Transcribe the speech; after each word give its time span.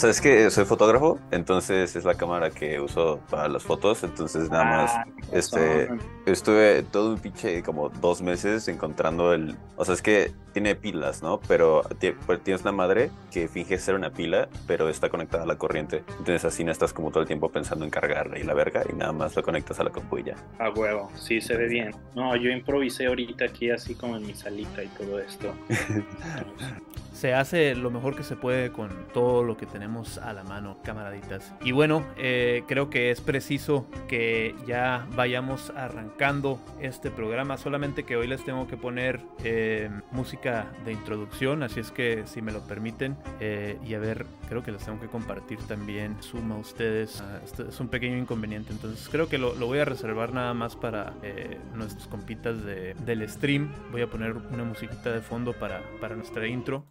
O 0.00 0.02
sea, 0.02 0.08
es 0.08 0.22
que 0.22 0.50
soy 0.50 0.64
fotógrafo, 0.64 1.18
entonces 1.30 1.94
es 1.94 2.06
la 2.06 2.14
cámara 2.14 2.48
que 2.48 2.80
uso 2.80 3.20
para 3.28 3.48
las 3.48 3.62
fotos, 3.64 4.02
entonces 4.02 4.48
nada 4.48 4.64
más, 4.64 4.90
Ah, 4.94 5.04
este, 5.30 5.88
razón. 5.88 6.00
estuve 6.24 6.82
todo 6.84 7.10
un 7.12 7.18
pinche 7.18 7.62
como 7.62 7.90
dos 7.90 8.22
meses 8.22 8.66
encontrando 8.68 9.34
el, 9.34 9.56
o 9.76 9.84
sea, 9.84 9.92
es 9.92 10.00
que 10.00 10.32
tiene 10.54 10.74
pilas, 10.74 11.22
¿no? 11.22 11.38
Pero 11.46 11.82
pues, 12.24 12.42
tienes 12.42 12.62
una 12.62 12.72
madre 12.72 13.10
que 13.30 13.46
finge 13.46 13.76
ser 13.76 13.94
una 13.94 14.08
pila, 14.08 14.48
pero 14.66 14.88
está 14.88 15.10
conectada 15.10 15.42
a 15.42 15.46
la 15.46 15.56
corriente, 15.58 16.02
entonces 16.12 16.46
así 16.46 16.64
no 16.64 16.72
estás 16.72 16.94
como 16.94 17.10
todo 17.10 17.20
el 17.20 17.26
tiempo 17.26 17.50
pensando 17.50 17.84
en 17.84 17.90
cargarla 17.90 18.38
y 18.38 18.42
la 18.42 18.54
verga 18.54 18.82
y 18.90 18.94
nada 18.94 19.12
más 19.12 19.36
lo 19.36 19.42
conectas 19.42 19.80
a 19.80 19.84
la 19.84 19.90
compu 19.90 20.16
y 20.16 20.22
ya. 20.22 20.36
A 20.58 20.70
huevo, 20.70 21.10
sí 21.14 21.42
se 21.42 21.54
ve 21.58 21.68
bien. 21.68 21.94
No, 22.14 22.34
yo 22.36 22.50
improvisé 22.50 23.04
ahorita 23.06 23.44
aquí 23.44 23.70
así 23.70 23.94
como 23.94 24.16
en 24.16 24.26
mi 24.26 24.32
salita 24.32 24.82
y 24.82 24.88
todo 24.88 25.20
esto. 25.20 25.52
Se 27.20 27.34
hace 27.34 27.74
lo 27.74 27.90
mejor 27.90 28.16
que 28.16 28.22
se 28.22 28.34
puede 28.34 28.72
con 28.72 28.88
todo 29.12 29.44
lo 29.44 29.58
que 29.58 29.66
tenemos 29.66 30.16
a 30.16 30.32
la 30.32 30.42
mano, 30.42 30.78
camaraditas. 30.82 31.52
Y 31.62 31.72
bueno, 31.72 32.02
eh, 32.16 32.62
creo 32.66 32.88
que 32.88 33.10
es 33.10 33.20
preciso 33.20 33.84
que 34.08 34.54
ya 34.66 35.06
vayamos 35.14 35.68
arrancando 35.76 36.58
este 36.80 37.10
programa. 37.10 37.58
Solamente 37.58 38.04
que 38.04 38.16
hoy 38.16 38.26
les 38.26 38.42
tengo 38.42 38.66
que 38.66 38.78
poner 38.78 39.20
eh, 39.44 39.90
música 40.12 40.72
de 40.86 40.92
introducción, 40.92 41.62
así 41.62 41.80
es 41.80 41.90
que 41.90 42.22
si 42.24 42.40
me 42.40 42.52
lo 42.52 42.66
permiten, 42.66 43.18
eh, 43.38 43.76
y 43.84 43.92
a 43.92 43.98
ver, 43.98 44.24
creo 44.50 44.62
que 44.64 44.72
les 44.72 44.84
tengo 44.84 44.98
que 45.00 45.06
compartir 45.06 45.58
también 45.60 46.16
Zoom 46.22 46.50
a 46.52 46.56
ustedes. 46.56 47.20
Ah, 47.22 47.38
este 47.44 47.68
es 47.68 47.78
un 47.80 47.88
pequeño 47.88 48.18
inconveniente, 48.18 48.72
entonces 48.72 49.08
creo 49.08 49.28
que 49.28 49.38
lo, 49.38 49.54
lo 49.54 49.66
voy 49.66 49.78
a 49.78 49.84
reservar 49.84 50.34
nada 50.34 50.52
más 50.54 50.74
para 50.76 51.14
eh, 51.22 51.58
nuestros 51.74 52.08
compitas 52.08 52.62
de- 52.64 52.94
del 52.94 53.26
stream. 53.28 53.72
Voy 53.92 54.02
a 54.02 54.08
poner 54.08 54.32
una 54.36 54.64
musiquita 54.64 55.10
de 55.12 55.20
fondo 55.20 55.52
para, 55.52 55.80
para 56.00 56.16
nuestra 56.16 56.46
intro. 56.48 56.84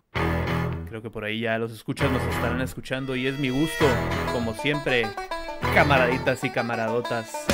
Creo 0.88 1.02
que 1.02 1.10
por 1.12 1.24
ahí 1.26 1.42
ya 1.42 1.58
los 1.60 1.72
escuchas 1.72 2.10
nos 2.12 2.24
estarán 2.34 2.62
escuchando 2.62 3.16
y 3.16 3.28
es 3.28 3.38
mi 3.38 3.50
gusto, 3.50 3.86
como 4.34 4.54
siempre, 4.56 5.06
camaraditas 5.76 6.44
y 6.46 6.50
camaradotas, 6.50 7.46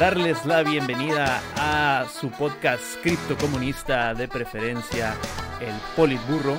darles 0.00 0.44
la 0.46 0.62
bienvenida 0.62 1.40
a 1.56 2.06
su 2.08 2.30
podcast 2.30 2.82
criptocomunista 3.02 4.14
de 4.14 4.26
preferencia, 4.28 5.14
el 5.60 5.74
Politburro. 5.94 6.56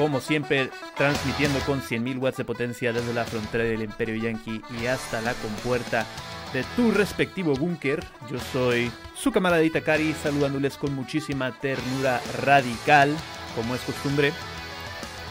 Como 0.00 0.22
siempre, 0.22 0.70
transmitiendo 0.96 1.58
con 1.66 1.82
100.000 1.82 2.18
watts 2.18 2.38
de 2.38 2.44
potencia 2.46 2.90
desde 2.90 3.12
la 3.12 3.26
frontera 3.26 3.64
del 3.64 3.82
Imperio 3.82 4.14
Yankee 4.16 4.62
y 4.80 4.86
hasta 4.86 5.20
la 5.20 5.34
compuerta 5.34 6.06
de 6.54 6.64
tu 6.74 6.90
respectivo 6.90 7.52
búnker. 7.52 8.02
Yo 8.30 8.38
soy 8.50 8.90
su 9.14 9.30
camaradita 9.30 9.82
Cari, 9.82 10.14
saludándoles 10.14 10.78
con 10.78 10.94
muchísima 10.94 11.52
ternura 11.60 12.18
radical, 12.40 13.14
como 13.54 13.74
es 13.74 13.82
costumbre. 13.82 14.32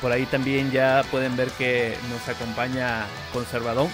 Por 0.04 0.12
ahí 0.12 0.28
también 0.28 0.70
ya 0.70 1.04
pueden 1.10 1.36
ver 1.36 1.50
que 1.50 1.98
nos 2.12 2.30
acompaña 2.30 3.08
Conservadón. 3.34 3.90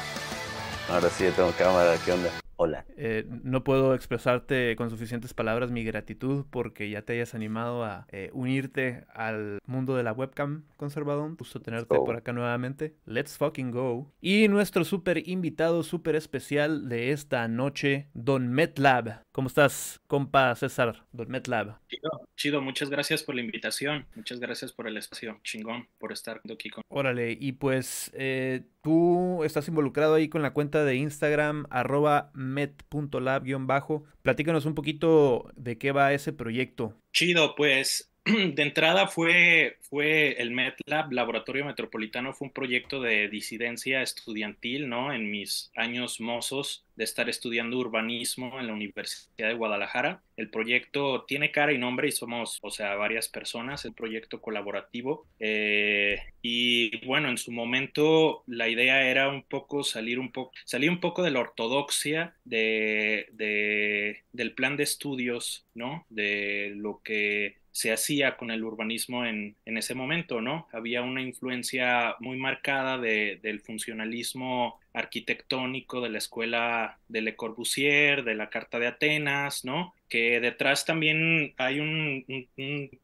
Ahora 0.90 1.10
sí, 1.10 1.24
tengo 1.38 1.54
cámara, 1.54 1.96
¿qué 2.04 2.12
onda? 2.12 2.30
Hola. 2.58 2.86
Eh, 2.96 3.26
no 3.44 3.64
puedo 3.64 3.94
expresarte 3.94 4.76
con 4.78 4.90
suficientes 4.90 5.34
palabras 5.34 5.72
mi 5.72 5.84
gratitud 5.84 6.46
porque 6.50 6.90
ya 6.90 7.02
te 7.02 7.14
hayas 7.14 7.36
animado 7.36 7.84
a 7.84 8.08
eh, 8.12 8.30
unirte 8.34 9.06
al 9.14 9.60
mundo 9.66 9.96
de 9.96 10.04
la 10.04 10.14
webcam, 10.14 10.64
Conservadón. 10.78 11.36
Gusto 11.36 11.62
tenerte 11.62 11.96
por 11.96 12.16
acá 12.16 12.32
nuevamente. 12.32 12.96
Let's 13.06 13.38
fucking 13.38 13.72
go. 13.72 14.12
Y 14.22 14.48
nuestro 14.48 14.86
súper 14.86 15.28
invitado, 15.28 15.84
súper 15.84 16.16
especial 16.16 16.88
de 16.88 17.12
esta 17.12 17.48
noche, 17.48 18.08
Don 18.14 18.48
Metlab. 18.48 19.22
¿Cómo 19.34 19.48
estás, 19.50 20.00
compa 20.08 20.56
César? 20.56 21.06
Don 21.12 21.30
Metlab. 21.30 21.78
Chido, 21.90 22.28
chido, 22.38 22.62
muchas 22.62 22.90
gracias 22.90 23.24
por 23.24 23.36
la 23.36 23.42
invitación. 23.42 24.06
Muchas 24.16 24.40
gracias 24.40 24.72
por 24.72 24.88
el 24.88 24.96
espacio. 24.96 25.40
Chingón 25.44 25.88
por 25.98 26.14
estar 26.14 26.42
aquí 26.52 26.70
con. 26.70 26.84
Órale, 26.88 27.38
y 27.38 27.52
pues 27.54 28.12
eh, 28.14 28.64
tú 28.82 29.44
estás 29.44 29.68
involucrado 29.68 30.14
ahí 30.14 30.30
con 30.30 30.42
la 30.42 30.54
cuenta 30.54 30.86
de 30.86 30.96
Instagram, 30.96 31.66
arroba 31.70 32.32
met.lab-bajo. 32.46 34.04
Platícanos 34.22 34.66
un 34.66 34.76
poquito 34.76 35.52
de 35.56 35.78
qué 35.78 35.92
va 35.92 36.14
ese 36.14 36.34
proyecto. 36.34 36.94
Chido, 37.12 37.56
pues 37.56 38.12
de 38.26 38.64
entrada 38.64 39.08
fue, 39.08 39.78
fue 39.82 40.42
el 40.42 40.50
MedLab, 40.50 41.12
Laboratorio 41.12 41.64
Metropolitano, 41.64 42.34
fue 42.34 42.48
un 42.48 42.54
proyecto 42.54 43.00
de 43.00 43.30
disidencia 43.30 44.02
estudiantil, 44.02 44.90
¿no? 44.90 45.14
En 45.14 45.30
mis 45.30 45.72
años 45.76 46.20
mozos 46.20 46.86
de 46.96 47.04
estar 47.04 47.30
estudiando 47.30 47.78
urbanismo 47.78 48.60
en 48.60 48.66
la 48.66 48.74
Universidad 48.74 49.50
de 49.50 49.54
Guadalajara. 49.54 50.24
El 50.38 50.50
proyecto 50.50 51.24
tiene 51.28 51.52
cara 51.52 51.74
y 51.74 51.78
nombre 51.78 52.08
y 52.08 52.12
somos, 52.12 52.60
o 52.62 52.72
sea, 52.72 52.96
varias 52.96 53.30
personas, 53.30 53.86
el 53.86 53.94
proyecto 53.94 54.42
colaborativo. 54.42 55.28
Eh, 55.40 56.20
y 56.42 57.06
bueno, 57.06 57.30
en 57.30 57.38
su 57.38 57.52
momento 57.52 58.44
la 58.48 58.68
idea 58.70 59.10
era 59.10 59.30
un 59.30 59.44
poco 59.44 59.84
salir 59.84 60.20
un 60.20 60.32
poco, 60.32 60.52
salir 60.66 60.90
un 60.90 61.00
poco 61.00 61.24
de 61.24 61.32
la 61.32 61.40
ortodoxia 61.40 62.36
de, 62.44 63.28
de, 63.34 64.24
del 64.32 64.54
plan 64.54 64.78
de 64.78 64.84
estudios, 64.84 65.66
¿no? 65.74 66.06
De 66.10 66.74
lo 66.76 67.02
que 67.04 67.58
se 67.72 67.92
hacía 67.92 68.38
con 68.38 68.52
el 68.52 68.64
urbanismo 68.64 69.26
en, 69.26 69.58
en, 69.66 69.78
ese 69.78 69.96
momento, 69.96 70.40
¿no? 70.40 70.68
Había 70.72 71.02
una 71.02 71.22
influencia 71.22 72.16
muy 72.22 72.38
marcada 72.38 72.98
de, 72.98 73.38
del 73.44 73.60
funcionalismo 73.60 74.80
arquitectónico 74.96 76.02
de 76.02 76.10
la 76.10 76.18
escuela 76.18 77.00
de 77.08 77.22
Le 77.22 77.36
Corbusier, 77.36 78.24
de 78.24 78.36
la 78.36 78.50
Carta 78.50 78.80
de 78.80 78.88
Atenas, 78.88 79.66
¿no? 79.66 79.94
Que 80.10 80.40
detrás 80.40 80.86
también 80.86 81.54
hay 81.58 81.80
un, 81.80 82.26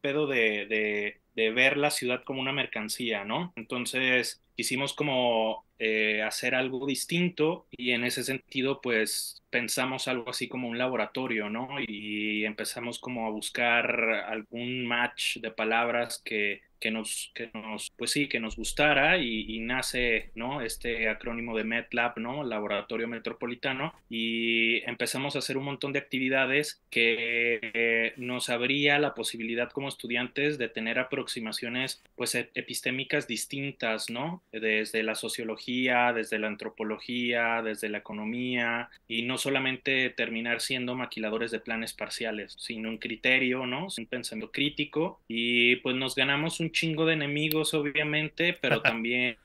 pedo 0.00 0.26
de, 0.26 0.66
de, 0.66 1.20
de, 1.34 1.50
ver 1.50 1.76
la 1.76 1.90
ciudad 1.90 2.24
como 2.24 2.40
una 2.40 2.52
mercancía, 2.52 3.24
¿no? 3.24 3.52
Entonces 3.56 4.42
quisimos 4.56 4.94
como 4.94 5.64
eh, 5.84 6.22
hacer 6.22 6.54
algo 6.54 6.86
distinto 6.86 7.66
y 7.72 7.90
en 7.90 8.04
ese 8.04 8.22
sentido 8.22 8.80
pues 8.80 9.42
pensamos 9.50 10.06
algo 10.06 10.30
así 10.30 10.46
como 10.46 10.68
un 10.68 10.78
laboratorio, 10.78 11.50
¿no? 11.50 11.70
Y 11.84 12.44
empezamos 12.44 13.00
como 13.00 13.26
a 13.26 13.30
buscar 13.30 14.24
algún 14.28 14.86
match 14.86 15.38
de 15.38 15.50
palabras 15.50 16.22
que, 16.24 16.62
que 16.82 16.90
nos, 16.90 17.30
que 17.32 17.48
nos, 17.54 17.92
pues 17.96 18.10
sí, 18.10 18.28
que 18.28 18.40
nos 18.40 18.56
gustara 18.56 19.18
y, 19.18 19.54
y, 19.54 19.60
nace, 19.60 20.30
¿no? 20.34 20.62
Este 20.62 21.08
acrónimo 21.08 21.56
de 21.56 21.62
MedLab, 21.62 22.18
¿no? 22.18 22.42
Laboratorio 22.42 23.06
Metropolitano 23.06 23.94
y 24.10 24.82
empezamos 24.88 25.36
a 25.36 25.38
hacer 25.38 25.56
un 25.56 25.64
montón 25.64 25.92
de 25.92 26.00
actividades 26.00 26.82
que 26.90 27.60
eh, 27.62 28.14
nos 28.16 28.48
abría 28.48 28.98
la 28.98 29.14
posibilidad 29.14 29.70
como 29.70 29.88
estudiantes 29.88 30.58
de 30.58 30.68
tener 30.68 30.98
aproximaciones, 30.98 32.02
pues, 32.16 32.34
epistémicas 32.34 33.28
distintas, 33.28 34.10
¿no? 34.10 34.42
Desde 34.50 35.04
la 35.04 35.14
sociología, 35.14 35.71
desde 36.14 36.38
la 36.38 36.48
antropología, 36.48 37.62
desde 37.62 37.88
la 37.88 37.98
economía 37.98 38.90
y 39.08 39.22
no 39.22 39.38
solamente 39.38 40.10
terminar 40.10 40.60
siendo 40.60 40.94
maquiladores 40.94 41.50
de 41.50 41.60
planes 41.60 41.92
parciales, 41.92 42.54
sino 42.58 42.88
un 42.88 42.98
criterio, 42.98 43.66
¿no? 43.66 43.86
Un 43.96 44.06
pensamiento 44.06 44.52
crítico 44.52 45.20
y 45.28 45.76
pues 45.76 45.96
nos 45.96 46.14
ganamos 46.14 46.60
un 46.60 46.70
chingo 46.70 47.06
de 47.06 47.14
enemigos, 47.14 47.74
obviamente, 47.74 48.56
pero 48.60 48.82
también 48.82 49.36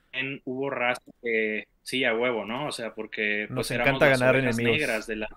hubo 0.44 0.70
raza 0.70 1.02
que 1.22 1.66
sí 1.82 2.04
a 2.04 2.14
huevo, 2.14 2.44
¿no? 2.44 2.66
O 2.66 2.72
sea, 2.72 2.94
porque 2.94 3.46
nos 3.48 3.68
pues 3.68 3.70
encanta 3.70 4.06
éramos 4.06 4.20
ganar 4.20 4.34
las 4.34 4.58
enemigos. 4.58 4.78
negras 4.78 5.06
de 5.06 5.16
la 5.16 5.28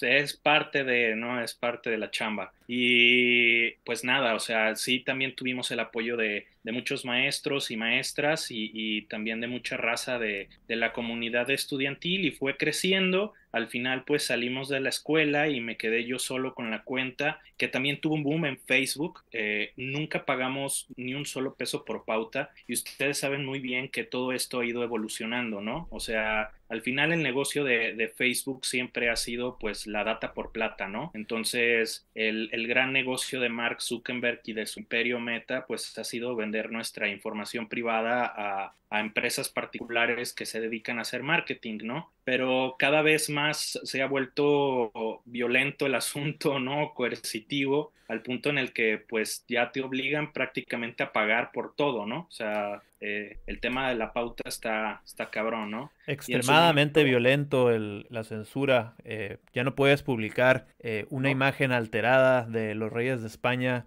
es 0.00 0.36
parte 0.36 0.82
de, 0.82 1.14
no, 1.14 1.40
es 1.40 1.54
parte 1.54 1.90
de 1.90 1.98
la 1.98 2.10
chamba. 2.10 2.52
Y 2.66 3.72
pues 3.84 4.02
nada, 4.02 4.34
o 4.34 4.40
sea, 4.40 4.74
sí 4.74 5.00
también 5.00 5.36
tuvimos 5.36 5.70
el 5.70 5.78
apoyo 5.78 6.16
de, 6.16 6.46
de 6.62 6.72
muchos 6.72 7.04
maestros 7.04 7.70
y 7.70 7.76
maestras 7.76 8.46
y, 8.50 9.02
también 9.08 9.40
de 9.40 9.48
mucha 9.48 9.76
raza 9.76 10.18
de, 10.18 10.48
de 10.68 10.76
la 10.76 10.92
comunidad 10.92 11.50
estudiantil 11.50 12.24
y 12.24 12.30
fue 12.30 12.56
creciendo. 12.56 13.32
Al 13.50 13.68
final 13.68 14.04
pues 14.04 14.24
salimos 14.24 14.68
de 14.68 14.80
la 14.80 14.88
escuela 14.88 15.48
y 15.48 15.60
me 15.60 15.76
quedé 15.76 16.04
yo 16.04 16.18
solo 16.18 16.54
con 16.54 16.70
la 16.70 16.84
cuenta 16.84 17.40
que 17.58 17.68
también 17.68 18.00
tuvo 18.00 18.14
un 18.14 18.22
boom 18.22 18.46
en 18.46 18.58
Facebook. 18.58 19.20
Eh, 19.32 19.72
nunca 19.76 20.24
pagamos 20.24 20.86
ni 20.96 21.14
un 21.14 21.26
solo 21.26 21.54
peso 21.54 21.84
por 21.84 22.04
pauta 22.04 22.50
y 22.66 22.74
ustedes 22.74 23.18
saben 23.18 23.44
muy 23.44 23.60
bien 23.60 23.88
que 23.88 24.04
todo 24.04 24.32
esto 24.32 24.60
ha 24.60 24.66
ido 24.66 24.82
evolucionando 24.82 25.60
no 25.60 25.88
o 25.90 26.00
sea 26.00 26.50
al 26.68 26.82
final 26.82 27.12
el 27.12 27.22
negocio 27.22 27.64
de, 27.64 28.12
Facebook 28.16 28.64
siempre 28.64 29.10
ha 29.10 29.16
sido 29.16 29.58
pues 29.58 29.86
la 29.86 30.04
data 30.04 30.32
por 30.34 30.52
plata, 30.52 30.88
¿no? 30.88 31.10
Entonces 31.14 32.06
el, 32.14 32.48
el, 32.52 32.66
gran 32.66 32.92
negocio 32.92 33.40
de 33.40 33.48
Mark 33.48 33.80
Zuckerberg 33.80 34.40
y 34.44 34.52
de 34.52 34.66
su 34.66 34.80
imperio 34.80 35.20
Meta 35.20 35.66
pues 35.66 35.96
ha 35.98 36.04
sido 36.04 36.34
vender 36.36 36.70
nuestra 36.70 37.08
información 37.08 37.68
privada 37.68 38.24
a, 38.24 38.74
a 38.92 39.00
empresas 39.00 39.48
particulares 39.48 40.34
que 40.34 40.44
se 40.44 40.60
dedican 40.60 40.98
a 40.98 41.02
hacer 41.02 41.22
marketing, 41.22 41.78
¿no? 41.82 42.12
Pero 42.24 42.76
cada 42.78 43.00
vez 43.00 43.30
más 43.30 43.80
se 43.82 44.02
ha 44.02 44.06
vuelto 44.06 45.22
violento 45.24 45.86
el 45.86 45.94
asunto, 45.94 46.58
¿no? 46.58 46.92
Coercitivo, 46.92 47.92
al 48.08 48.20
punto 48.20 48.50
en 48.50 48.58
el 48.58 48.74
que 48.74 48.98
pues 48.98 49.46
ya 49.48 49.72
te 49.72 49.80
obligan 49.80 50.34
prácticamente 50.34 51.02
a 51.02 51.12
pagar 51.12 51.52
por 51.52 51.74
todo, 51.74 52.04
¿no? 52.04 52.26
O 52.28 52.30
sea, 52.30 52.82
eh, 53.04 53.40
el 53.46 53.58
tema 53.58 53.88
de 53.88 53.96
la 53.96 54.12
pauta 54.12 54.48
está, 54.48 55.02
está 55.04 55.28
cabrón, 55.28 55.72
¿no? 55.72 55.90
Extremadamente 56.06 57.00
momento... 57.00 57.10
violento 57.10 57.70
el, 57.72 58.06
la 58.10 58.22
censura. 58.22 58.94
Eh, 59.02 59.38
ya 59.52 59.64
no 59.64 59.74
puedes 59.74 60.04
publicar 60.04 60.66
eh, 60.78 61.06
una 61.10 61.24
no. 61.24 61.32
imagen 61.32 61.72
alterada 61.72 62.46
de 62.46 62.76
los 62.76 62.92
reyes 62.92 63.20
de 63.20 63.26
España 63.26 63.86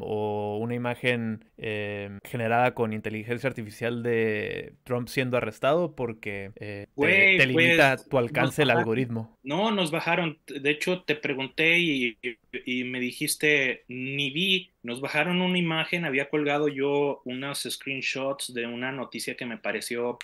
o 0.00 0.58
una 0.60 0.74
imagen 0.74 1.44
eh, 1.56 2.18
generada 2.24 2.74
con 2.74 2.92
inteligencia 2.92 3.48
artificial 3.48 4.02
de 4.02 4.74
Trump 4.84 5.08
siendo 5.08 5.36
arrestado 5.36 5.94
porque 5.94 6.50
eh, 6.56 6.86
te, 6.96 7.46
limita 7.46 7.96
tu 7.96 8.18
alcance 8.18 8.62
el 8.62 8.70
algoritmo. 8.70 9.38
No, 9.42 9.70
nos 9.70 9.90
bajaron. 9.90 10.38
De 10.46 10.70
hecho, 10.70 11.02
te 11.02 11.14
pregunté 11.14 11.78
y, 11.78 12.18
y 12.64 12.84
me 12.84 13.00
dijiste, 13.00 13.84
ni 13.88 14.30
vi, 14.30 14.70
nos 14.82 15.00
bajaron 15.00 15.40
una 15.40 15.58
imagen, 15.58 16.04
había 16.04 16.28
colgado 16.28 16.68
yo 16.68 17.22
unos 17.24 17.66
screenshots 17.68 18.52
de 18.52 18.66
una 18.66 18.92
noticia 18.92 19.36
que 19.36 19.46
me 19.46 19.58
pareció 19.58 20.18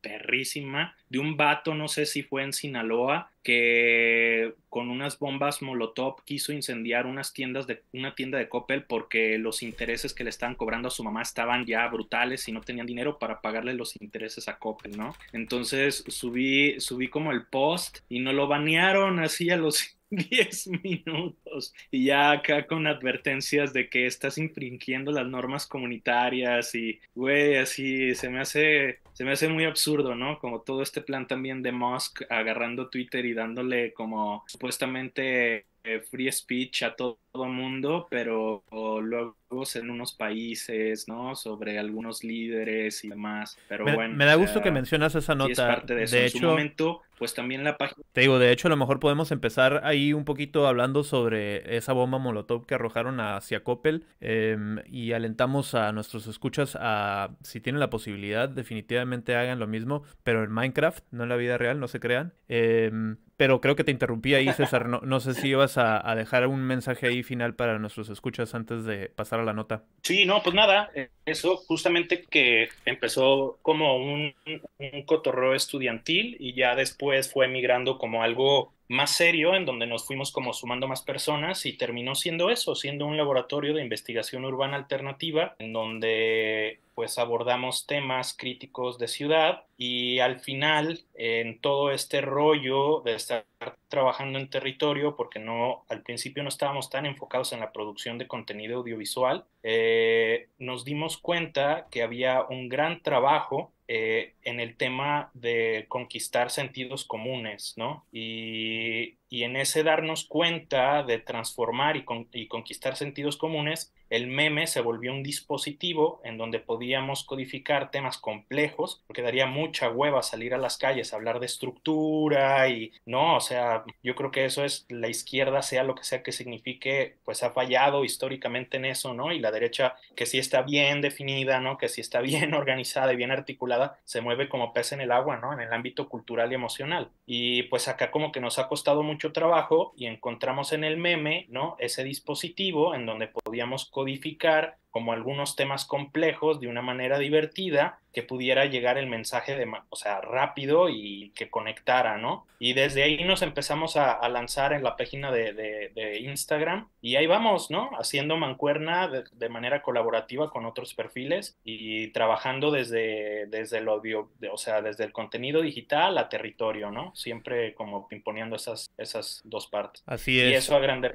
perrísima 0.00 0.96
de 1.08 1.18
un 1.18 1.36
vato, 1.36 1.74
no 1.74 1.88
sé 1.88 2.06
si 2.06 2.22
fue 2.22 2.42
en 2.42 2.52
Sinaloa, 2.52 3.30
que 3.42 4.54
con 4.68 4.90
unas 4.90 5.18
bombas 5.18 5.62
Molotov 5.62 6.22
quiso 6.24 6.52
incendiar 6.52 7.06
unas 7.06 7.32
tiendas 7.32 7.66
de 7.66 7.82
una 7.92 8.14
tienda 8.14 8.38
de 8.38 8.48
Coppel 8.48 8.84
porque 8.84 9.38
los 9.38 9.62
intereses 9.62 10.12
que 10.12 10.24
le 10.24 10.30
estaban 10.30 10.54
cobrando 10.54 10.88
a 10.88 10.90
su 10.90 11.02
mamá 11.02 11.22
estaban 11.22 11.64
ya 11.64 11.86
brutales 11.88 12.46
y 12.48 12.52
no 12.52 12.60
tenían 12.60 12.86
dinero 12.86 13.18
para 13.18 13.40
pagarle 13.40 13.74
los 13.74 14.00
intereses 14.00 14.48
a 14.48 14.58
Coppel, 14.58 14.96
¿no? 14.96 15.14
Entonces 15.32 16.04
subí 16.08 16.80
subí 16.80 17.08
como 17.08 17.32
el 17.32 17.46
post 17.46 18.00
y 18.08 18.20
no 18.20 18.32
lo 18.32 18.48
banearon 18.48 19.18
así 19.18 19.50
a 19.50 19.56
los 19.56 19.98
10 20.10 20.68
minutos 20.82 21.74
y 21.90 22.06
ya 22.06 22.30
acá 22.30 22.66
con 22.66 22.86
advertencias 22.86 23.72
de 23.72 23.88
que 23.88 24.06
estás 24.06 24.38
infringiendo 24.38 25.12
las 25.12 25.26
normas 25.26 25.66
comunitarias 25.66 26.74
y, 26.74 27.00
güey, 27.14 27.56
así 27.56 28.14
se 28.14 28.30
me 28.30 28.40
hace, 28.40 29.00
se 29.18 29.24
me 29.24 29.32
hace 29.32 29.48
muy 29.48 29.64
absurdo, 29.64 30.14
¿no? 30.14 30.38
Como 30.38 30.60
todo 30.60 30.80
este 30.80 31.00
plan 31.02 31.26
también 31.26 31.60
de 31.60 31.72
Musk 31.72 32.22
agarrando 32.30 32.88
Twitter 32.88 33.26
y 33.26 33.34
dándole 33.34 33.92
como 33.92 34.44
supuestamente 34.46 35.66
eh, 35.82 36.00
free 36.08 36.30
speech 36.30 36.84
a 36.84 36.94
todo 36.94 37.18
el 37.34 37.50
mundo, 37.50 38.06
pero 38.10 38.62
luego 38.70 39.36
en 39.74 39.90
unos 39.90 40.12
países, 40.12 41.08
¿no? 41.08 41.34
Sobre 41.34 41.78
algunos 41.78 42.22
líderes 42.22 43.04
y 43.04 43.08
demás. 43.08 43.58
Pero 43.68 43.84
me, 43.84 43.94
bueno. 43.94 44.14
Me 44.14 44.24
da 44.24 44.34
gusto 44.34 44.60
que 44.60 44.70
mencionas 44.70 45.14
esa 45.14 45.34
nota. 45.34 45.82
de, 45.86 46.06
de 46.06 46.26
hecho, 46.26 46.48
momento, 46.48 47.02
pues 47.18 47.34
también 47.34 47.64
la 47.64 47.78
página. 47.78 48.04
Te 48.12 48.20
digo, 48.20 48.38
de 48.38 48.52
hecho, 48.52 48.68
a 48.68 48.70
lo 48.70 48.76
mejor 48.76 49.00
podemos 49.00 49.32
empezar 49.32 49.80
ahí 49.84 50.12
un 50.12 50.24
poquito 50.24 50.66
hablando 50.66 51.02
sobre 51.02 51.76
esa 51.76 51.92
bomba 51.92 52.18
Molotov 52.18 52.66
que 52.66 52.74
arrojaron 52.74 53.20
hacia 53.20 53.64
Coppel 53.64 54.04
em, 54.20 54.80
y 54.86 55.12
alentamos 55.12 55.74
a 55.74 55.92
nuestros 55.92 56.26
escuchas 56.26 56.76
a, 56.78 57.30
si 57.42 57.60
tienen 57.60 57.80
la 57.80 57.90
posibilidad, 57.90 58.48
definitivamente 58.48 59.34
hagan 59.34 59.58
lo 59.58 59.66
mismo, 59.66 60.02
pero 60.24 60.44
en 60.44 60.52
Minecraft, 60.52 61.04
no 61.10 61.22
en 61.22 61.30
la 61.30 61.36
vida 61.36 61.56
real, 61.56 61.80
no 61.80 61.88
se 61.88 62.00
crean. 62.00 62.34
Em, 62.48 63.16
pero 63.38 63.60
creo 63.60 63.76
que 63.76 63.84
te 63.84 63.92
interrumpí 63.92 64.34
ahí, 64.34 64.52
César. 64.52 64.88
No, 64.88 65.00
no 65.04 65.20
sé 65.20 65.32
si 65.32 65.48
ibas 65.48 65.78
a, 65.78 66.10
a, 66.10 66.16
dejar 66.16 66.48
un 66.48 66.60
mensaje 66.64 67.06
ahí 67.06 67.17
final 67.22 67.54
para 67.56 67.78
nuestros 67.78 68.08
escuchas 68.10 68.54
antes 68.54 68.84
de 68.84 69.08
pasar 69.10 69.40
a 69.40 69.44
la 69.44 69.52
nota. 69.54 69.84
Sí, 70.02 70.24
no, 70.24 70.42
pues 70.42 70.54
nada, 70.54 70.90
eh, 70.94 71.10
eso 71.26 71.56
justamente 71.58 72.22
que 72.24 72.70
empezó 72.86 73.58
como 73.62 73.96
un, 73.98 74.34
un 74.78 75.02
cotorreo 75.04 75.54
estudiantil 75.54 76.36
y 76.40 76.54
ya 76.54 76.74
después 76.74 77.30
fue 77.30 77.46
migrando 77.46 77.98
como 77.98 78.22
algo 78.22 78.72
más 78.88 79.10
serio, 79.10 79.54
en 79.54 79.66
donde 79.66 79.86
nos 79.86 80.06
fuimos 80.06 80.32
como 80.32 80.52
sumando 80.52 80.88
más 80.88 81.02
personas 81.02 81.66
y 81.66 81.74
terminó 81.74 82.14
siendo 82.14 82.50
eso, 82.50 82.74
siendo 82.74 83.06
un 83.06 83.16
laboratorio 83.16 83.74
de 83.74 83.82
investigación 83.82 84.44
urbana 84.44 84.76
alternativa, 84.76 85.54
en 85.58 85.72
donde 85.72 86.80
pues 86.94 87.16
abordamos 87.18 87.86
temas 87.86 88.34
críticos 88.36 88.98
de 88.98 89.06
ciudad 89.06 89.62
y 89.76 90.18
al 90.18 90.40
final 90.40 91.04
en 91.14 91.60
todo 91.60 91.92
este 91.92 92.20
rollo 92.20 93.02
de 93.04 93.14
estar 93.14 93.44
trabajando 93.88 94.38
en 94.38 94.50
territorio, 94.50 95.14
porque 95.14 95.38
no 95.38 95.84
al 95.88 96.02
principio 96.02 96.42
no 96.42 96.48
estábamos 96.48 96.90
tan 96.90 97.06
enfocados 97.06 97.52
en 97.52 97.60
la 97.60 97.72
producción 97.72 98.18
de 98.18 98.26
contenido 98.26 98.78
audiovisual, 98.78 99.44
eh, 99.62 100.48
nos 100.58 100.84
dimos 100.84 101.18
cuenta 101.18 101.86
que 101.90 102.02
había 102.02 102.42
un 102.42 102.68
gran 102.68 103.00
trabajo 103.02 103.72
eh, 103.90 104.34
en 104.42 104.60
el 104.60 104.76
tema 104.76 105.30
de 105.32 105.86
conquistar 105.88 106.50
sentidos 106.50 107.06
comunes, 107.06 107.72
¿no? 107.78 108.04
Y, 108.12 109.16
y 109.30 109.44
en 109.44 109.56
ese 109.56 109.82
darnos 109.82 110.26
cuenta 110.26 111.02
de 111.02 111.18
transformar 111.18 111.96
y, 111.96 112.04
con, 112.04 112.28
y, 112.32 112.48
conquistar 112.48 112.96
sentidos 112.96 113.38
comunes, 113.38 113.94
el 114.10 114.26
meme 114.26 114.66
se 114.66 114.80
volvió 114.80 115.12
un 115.12 115.22
dispositivo 115.22 116.20
en 116.24 116.38
donde 116.38 116.60
podíamos 116.60 117.24
codificar 117.24 117.90
temas 117.90 118.18
complejos, 118.18 119.02
porque 119.06 119.22
daría 119.22 119.46
mucha 119.46 119.90
hueva 119.90 120.22
salir 120.22 120.54
a 120.54 120.58
las 120.58 120.78
calles 120.78 121.12
a 121.12 121.16
hablar 121.16 121.40
de 121.40 121.46
estructura 121.46 122.68
y, 122.68 122.92
no, 123.06 123.36
o 123.36 123.40
sea, 123.40 123.84
yo 124.02 124.14
creo 124.14 124.30
que 124.30 124.44
eso 124.44 124.64
es 124.64 124.86
la 124.88 125.08
izquierda, 125.08 125.62
sea 125.62 125.82
lo 125.84 125.94
que 125.94 126.04
sea 126.04 126.22
que 126.22 126.32
signifique, 126.32 127.16
pues 127.24 127.42
ha 127.42 127.50
fallado 127.50 128.04
históricamente 128.04 128.76
en 128.76 128.84
eso, 128.84 129.14
¿no? 129.14 129.32
Y 129.32 129.38
la 129.38 129.50
derecha, 129.50 129.96
que 130.16 130.26
sí 130.26 130.38
está 130.38 130.62
bien 130.62 131.00
definida, 131.00 131.60
¿no? 131.60 131.78
Que 131.78 131.88
sí 131.88 132.00
está 132.00 132.20
bien 132.22 132.54
organizada 132.54 133.12
y 133.12 133.16
bien 133.16 133.30
articulada, 133.30 133.98
se 134.04 134.20
mueve 134.20 134.48
como 134.48 134.72
pez 134.72 134.92
en 134.92 135.00
el 135.00 135.12
agua, 135.12 135.36
¿no? 135.36 135.52
En 135.52 135.60
el 135.60 135.72
ámbito 135.72 136.08
cultural 136.08 136.50
y 136.52 136.54
emocional. 136.54 137.10
Y 137.26 137.64
pues 137.64 137.88
acá 137.88 138.10
como 138.10 138.32
que 138.32 138.40
nos 138.40 138.58
ha 138.58 138.68
costado 138.68 139.02
mucho 139.02 139.32
trabajo 139.32 139.92
y 139.96 140.06
encontramos 140.06 140.72
en 140.72 140.84
el 140.84 140.96
meme, 140.96 141.46
¿no? 141.48 141.76
Ese 141.78 142.04
dispositivo 142.04 142.94
en 142.94 143.06
donde 143.06 143.28
podíamos 143.28 143.86
codificar 143.98 144.76
como 144.90 145.12
algunos 145.12 145.56
temas 145.56 145.84
complejos 145.84 146.60
de 146.60 146.68
una 146.68 146.82
manera 146.82 147.18
divertida 147.18 147.98
que 148.12 148.22
pudiera 148.22 148.64
llegar 148.64 148.96
el 148.96 149.06
mensaje 149.06 149.56
de, 149.56 149.70
o 149.90 149.96
sea, 149.96 150.20
rápido 150.20 150.88
y 150.88 151.30
que 151.34 151.50
conectara, 151.50 152.16
¿no? 152.16 152.46
Y 152.58 152.72
desde 152.72 153.02
ahí 153.02 153.22
nos 153.24 153.42
empezamos 153.42 153.96
a, 153.96 154.12
a 154.12 154.28
lanzar 154.28 154.72
en 154.72 154.82
la 154.82 154.96
página 154.96 155.30
de, 155.30 155.52
de, 155.52 155.92
de, 155.94 156.18
Instagram 156.20 156.88
y 157.00 157.16
ahí 157.16 157.26
vamos, 157.26 157.70
¿no? 157.70 157.90
Haciendo 157.98 158.36
mancuerna 158.36 159.08
de, 159.08 159.24
de, 159.32 159.48
manera 159.48 159.82
colaborativa 159.82 160.50
con 160.50 160.64
otros 160.64 160.94
perfiles 160.94 161.56
y 161.64 162.08
trabajando 162.08 162.70
desde, 162.70 163.46
desde 163.46 163.78
el 163.78 163.88
audio, 163.88 164.30
o 164.50 164.56
sea, 164.56 164.80
desde 164.80 165.04
el 165.04 165.12
contenido 165.12 165.60
digital 165.60 166.18
a 166.18 166.28
territorio, 166.28 166.90
¿no? 166.90 167.14
Siempre 167.14 167.74
como 167.74 168.08
imponiendo 168.10 168.56
esas, 168.56 168.90
esas 168.96 169.42
dos 169.44 169.66
partes. 169.66 170.02
Así 170.06 170.40
es. 170.40 170.50
Y 170.50 170.54
eso 170.54 170.74
a 170.74 170.80
grande 170.80 171.14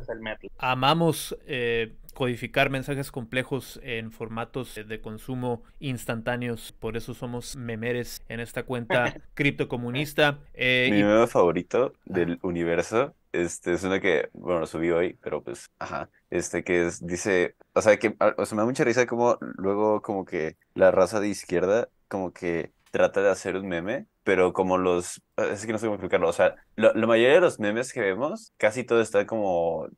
es 0.00 0.08
el 0.08 0.20
metal. 0.20 0.50
Amamos 0.58 1.36
eh, 1.46 1.94
codificar 2.14 2.70
mensajes 2.70 3.10
complejos 3.10 3.80
en 3.82 4.12
formatos 4.12 4.74
de 4.74 5.00
consumo 5.00 5.62
instantáneos. 5.80 6.72
Por 6.72 6.96
eso 6.96 7.14
somos 7.14 7.56
memeres 7.56 8.22
en 8.28 8.40
esta 8.40 8.64
cuenta 8.64 9.14
criptocomunista. 9.34 10.38
Eh, 10.54 10.88
Mi 10.90 11.00
y... 11.00 11.02
meme 11.02 11.26
favorito 11.26 11.94
del 12.04 12.38
universo 12.42 13.14
este, 13.32 13.72
es 13.72 13.82
una 13.82 14.00
que, 14.00 14.28
bueno, 14.34 14.60
lo 14.60 14.66
subí 14.66 14.90
hoy, 14.90 15.14
pero 15.22 15.42
pues, 15.42 15.70
ajá, 15.78 16.10
este 16.30 16.62
que 16.64 16.86
es, 16.86 17.04
dice, 17.06 17.56
o 17.72 17.80
sea, 17.80 17.98
que, 17.98 18.14
o 18.36 18.46
sea, 18.46 18.56
me 18.56 18.62
da 18.62 18.66
mucha 18.66 18.84
risa 18.84 19.06
como 19.06 19.38
luego 19.40 20.02
como 20.02 20.24
que 20.24 20.56
la 20.74 20.90
raza 20.90 21.18
de 21.18 21.28
izquierda 21.28 21.88
como 22.08 22.32
que 22.32 22.72
trata 22.90 23.22
de 23.22 23.30
hacer 23.30 23.56
un 23.56 23.68
meme, 23.68 24.06
pero 24.24 24.52
como 24.52 24.78
los, 24.78 25.22
es 25.36 25.66
que 25.66 25.72
no 25.72 25.78
sé 25.78 25.86
cómo 25.86 25.96
explicarlo, 25.96 26.28
o 26.28 26.32
sea, 26.32 26.54
lo, 26.76 26.92
la 26.94 27.06
mayoría 27.06 27.34
de 27.34 27.40
los 27.40 27.58
memes 27.58 27.92
que 27.92 28.00
vemos, 28.00 28.52
casi 28.56 28.84
todo 28.84 29.00
está 29.00 29.26
como, 29.26 29.88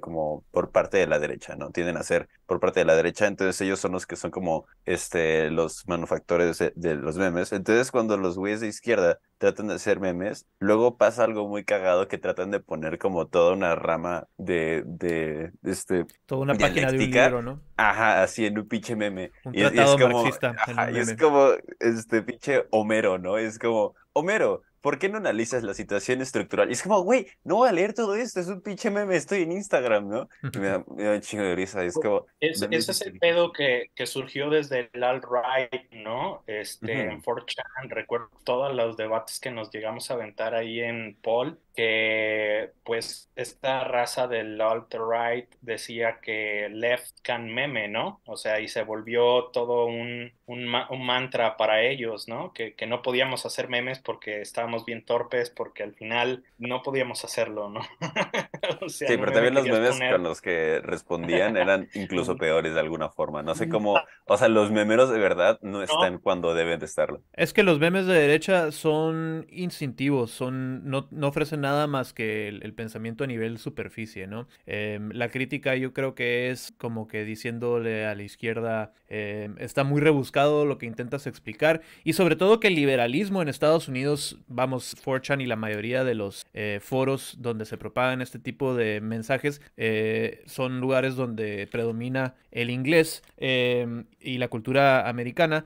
como 0.00 0.44
por 0.50 0.70
parte 0.70 0.98
de 0.98 1.06
la 1.06 1.18
derecha, 1.18 1.56
¿no? 1.56 1.70
Tienden 1.70 1.96
a 1.96 2.02
ser 2.02 2.28
por 2.46 2.60
parte 2.60 2.80
de 2.80 2.86
la 2.86 2.94
derecha, 2.96 3.26
entonces 3.26 3.60
ellos 3.60 3.80
son 3.80 3.92
los 3.92 4.06
que 4.06 4.16
son 4.16 4.30
como, 4.30 4.66
este, 4.84 5.50
los 5.50 5.86
manufactores 5.88 6.58
de 6.58 6.94
los 6.94 7.16
memes, 7.16 7.52
entonces 7.52 7.90
cuando 7.90 8.16
los 8.16 8.36
güeyes 8.36 8.60
de 8.60 8.68
izquierda 8.68 9.18
tratan 9.42 9.66
de 9.66 9.74
hacer 9.74 9.98
memes, 9.98 10.46
luego 10.60 10.96
pasa 10.96 11.24
algo 11.24 11.48
muy 11.48 11.64
cagado 11.64 12.06
que 12.06 12.16
tratan 12.16 12.52
de 12.52 12.60
poner 12.60 13.00
como 13.00 13.26
toda 13.26 13.52
una 13.52 13.74
rama 13.74 14.28
de, 14.36 14.84
de, 14.86 15.50
de 15.62 15.72
este... 15.72 16.06
Toda 16.26 16.42
una 16.42 16.54
página 16.54 16.92
de 16.92 16.98
un 16.98 17.10
libro, 17.10 17.42
¿no? 17.42 17.60
Ajá, 17.76 18.22
así 18.22 18.46
en 18.46 18.56
un 18.56 18.68
pinche 18.68 18.94
meme. 18.94 19.32
Un 19.42 19.56
y, 19.56 19.62
tratado 19.62 19.90
y 19.90 19.94
es 19.96 20.00
como, 20.00 20.22
marxista. 20.22 20.54
ajá, 20.56 20.92
y 20.92 20.98
es 20.98 21.16
como, 21.16 21.48
este 21.80 22.22
pinche 22.22 22.66
Homero, 22.70 23.18
¿no? 23.18 23.36
Es 23.36 23.58
como, 23.58 23.96
Homero, 24.12 24.62
¿por 24.82 24.98
qué 24.98 25.08
no 25.08 25.16
analizas 25.16 25.62
la 25.62 25.72
situación 25.72 26.20
estructural? 26.20 26.68
Y 26.68 26.72
es 26.74 26.82
como, 26.82 27.00
güey, 27.02 27.28
no 27.44 27.56
voy 27.56 27.68
a 27.68 27.72
leer 27.72 27.94
todo 27.94 28.14
esto, 28.16 28.40
es 28.40 28.48
un 28.48 28.60
pinche 28.60 28.90
meme, 28.90 29.16
estoy 29.16 29.42
en 29.42 29.52
Instagram, 29.52 30.08
¿no? 30.08 30.28
Y 30.52 30.58
me, 30.58 30.66
da, 30.66 30.84
me 30.94 31.04
da 31.04 31.14
un 31.14 31.20
chingo 31.20 31.44
de 31.44 31.54
risa, 31.54 31.82
es 31.84 31.94
como... 31.94 32.26
Es, 32.40 32.60
ese 32.70 32.90
es 32.90 33.00
el 33.02 33.18
pedo 33.18 33.52
que, 33.52 33.90
que 33.94 34.06
surgió 34.06 34.50
desde 34.50 34.90
el 34.92 35.02
alt-right, 35.02 35.90
¿no? 35.92 36.42
Este, 36.46 36.92
uh 36.92 37.10
-huh. 37.10 37.12
en 37.12 37.22
4chan, 37.22 37.88
recuerdo 37.88 38.28
todos 38.44 38.74
los 38.74 38.96
debates 38.96 39.40
que 39.40 39.50
nos 39.50 39.70
llegamos 39.70 40.10
a 40.10 40.14
aventar 40.14 40.54
ahí 40.54 40.80
en 40.80 41.16
Paul, 41.22 41.58
que 41.74 42.72
pues 42.84 43.30
esta 43.36 43.84
raza 43.84 44.28
del 44.28 44.60
alt-right 44.60 45.48
decía 45.60 46.18
que 46.20 46.68
left 46.70 47.20
can 47.22 47.52
meme, 47.52 47.88
¿no? 47.88 48.20
O 48.26 48.36
sea, 48.36 48.60
y 48.60 48.68
se 48.68 48.82
volvió 48.82 49.44
todo 49.52 49.86
un, 49.86 50.32
un, 50.46 50.66
ma 50.66 50.86
un 50.90 51.06
mantra 51.06 51.56
para 51.56 51.82
ellos, 51.82 52.28
¿no? 52.28 52.52
Que, 52.52 52.74
que, 52.74 52.86
no 52.86 53.00
podíamos 53.02 53.46
hacer 53.46 53.68
memes 53.68 54.00
porque 54.00 54.40
estábamos 54.40 54.84
bien 54.84 55.04
torpes, 55.04 55.48
porque 55.48 55.82
al 55.82 55.94
final 55.94 56.44
no 56.58 56.82
podíamos 56.82 57.24
hacerlo, 57.24 57.70
¿no? 57.70 57.80
o 58.80 58.88
sea, 58.88 59.08
sí, 59.08 59.16
pero 59.16 59.32
también 59.32 59.54
los 59.54 59.64
memes 59.64 59.92
poner... 59.92 60.12
con 60.12 60.22
los 60.24 60.40
que 60.42 60.80
respondían 60.82 61.56
eran 61.56 61.88
incluso 61.94 62.36
peores 62.36 62.74
de 62.74 62.80
alguna 62.80 63.08
forma. 63.08 63.42
No 63.42 63.54
sé 63.54 63.68
cómo, 63.68 63.98
o 64.26 64.36
sea, 64.36 64.48
los 64.48 64.70
memeros 64.70 65.10
de 65.10 65.18
verdad 65.18 65.58
no 65.62 65.82
están 65.82 66.14
no. 66.14 66.20
cuando 66.20 66.54
deben 66.54 66.80
de 66.80 66.86
estarlo. 66.86 67.22
Es 67.32 67.52
que 67.52 67.62
los 67.62 67.78
memes 67.78 68.06
de 68.06 68.14
derecha 68.14 68.72
son 68.72 69.46
instintivos, 69.48 70.30
son, 70.30 70.84
no, 70.84 71.08
no 71.10 71.28
ofrecen 71.28 71.61
nada 71.62 71.86
más 71.86 72.12
que 72.12 72.48
el, 72.48 72.74
pensamiento 72.74 73.24
a 73.24 73.26
nivel 73.26 73.58
superficie, 73.58 74.26
¿no? 74.26 74.48
Em, 74.66 75.10
la 75.12 75.28
crítica 75.28 75.74
yo 75.76 75.92
creo 75.92 76.14
que 76.14 76.50
es 76.50 76.74
como 76.76 77.08
que 77.08 77.24
diciéndole 77.24 78.04
a 78.04 78.14
la 78.14 78.22
izquierda, 78.22 78.92
em, 79.08 79.54
está 79.58 79.84
muy 79.84 80.00
rebuscado 80.00 80.66
lo 80.66 80.78
que 80.78 80.86
intentas 80.86 81.26
explicar 81.26 81.80
y 82.04 82.12
sobre 82.12 82.36
todo 82.36 82.60
que 82.60 82.68
el 82.68 82.74
liberalismo 82.74 83.40
en 83.40 83.48
Estados 83.48 83.88
Unidos, 83.88 84.38
vamos, 84.48 84.94
4chan 85.02 85.40
y 85.40 85.46
la 85.46 85.56
mayoría 85.56 86.04
de 86.04 86.14
los 86.14 86.44
eh, 86.52 86.80
foros 86.82 87.36
donde 87.38 87.64
se 87.64 87.78
propagan 87.78 88.20
este 88.20 88.38
tipo 88.38 88.74
de 88.74 89.00
mensajes 89.00 89.62
eh, 89.76 90.42
son 90.46 90.80
lugares 90.80 91.16
donde 91.16 91.68
predomina 91.70 92.34
el 92.50 92.70
inglés 92.70 93.22
em, 93.38 94.04
y 94.20 94.38
la 94.38 94.48
cultura 94.48 95.08
americana 95.08 95.64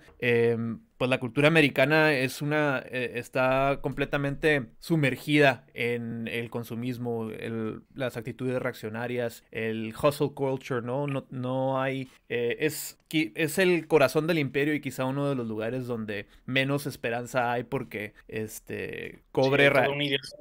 pues 0.98 1.10
la 1.10 1.20
cultura 1.20 1.48
americana 1.48 2.12
es 2.12 2.42
una 2.42 2.82
eh, 2.90 3.12
está 3.16 3.80
completamente 3.82 4.66
sumergida 4.78 5.66
en 5.74 6.28
el 6.28 6.50
consumismo, 6.50 7.30
las 7.94 8.16
actitudes 8.16 8.60
reaccionarias, 8.60 9.44
el 9.50 9.94
hustle 10.00 10.32
culture, 10.34 10.82
¿no? 10.82 11.06
No, 11.06 11.26
no 11.30 11.80
hay 11.80 12.08
eh, 12.28 12.56
es 12.60 12.98
es 13.10 13.58
el 13.58 13.86
corazón 13.86 14.26
del 14.26 14.38
imperio 14.38 14.74
y 14.74 14.80
quizá 14.80 15.04
uno 15.04 15.28
de 15.28 15.34
los 15.34 15.46
lugares 15.46 15.86
donde 15.86 16.26
menos 16.44 16.86
esperanza 16.86 17.52
hay 17.52 17.64
porque 17.64 18.14
este 18.28 19.22
cobre, 19.32 19.70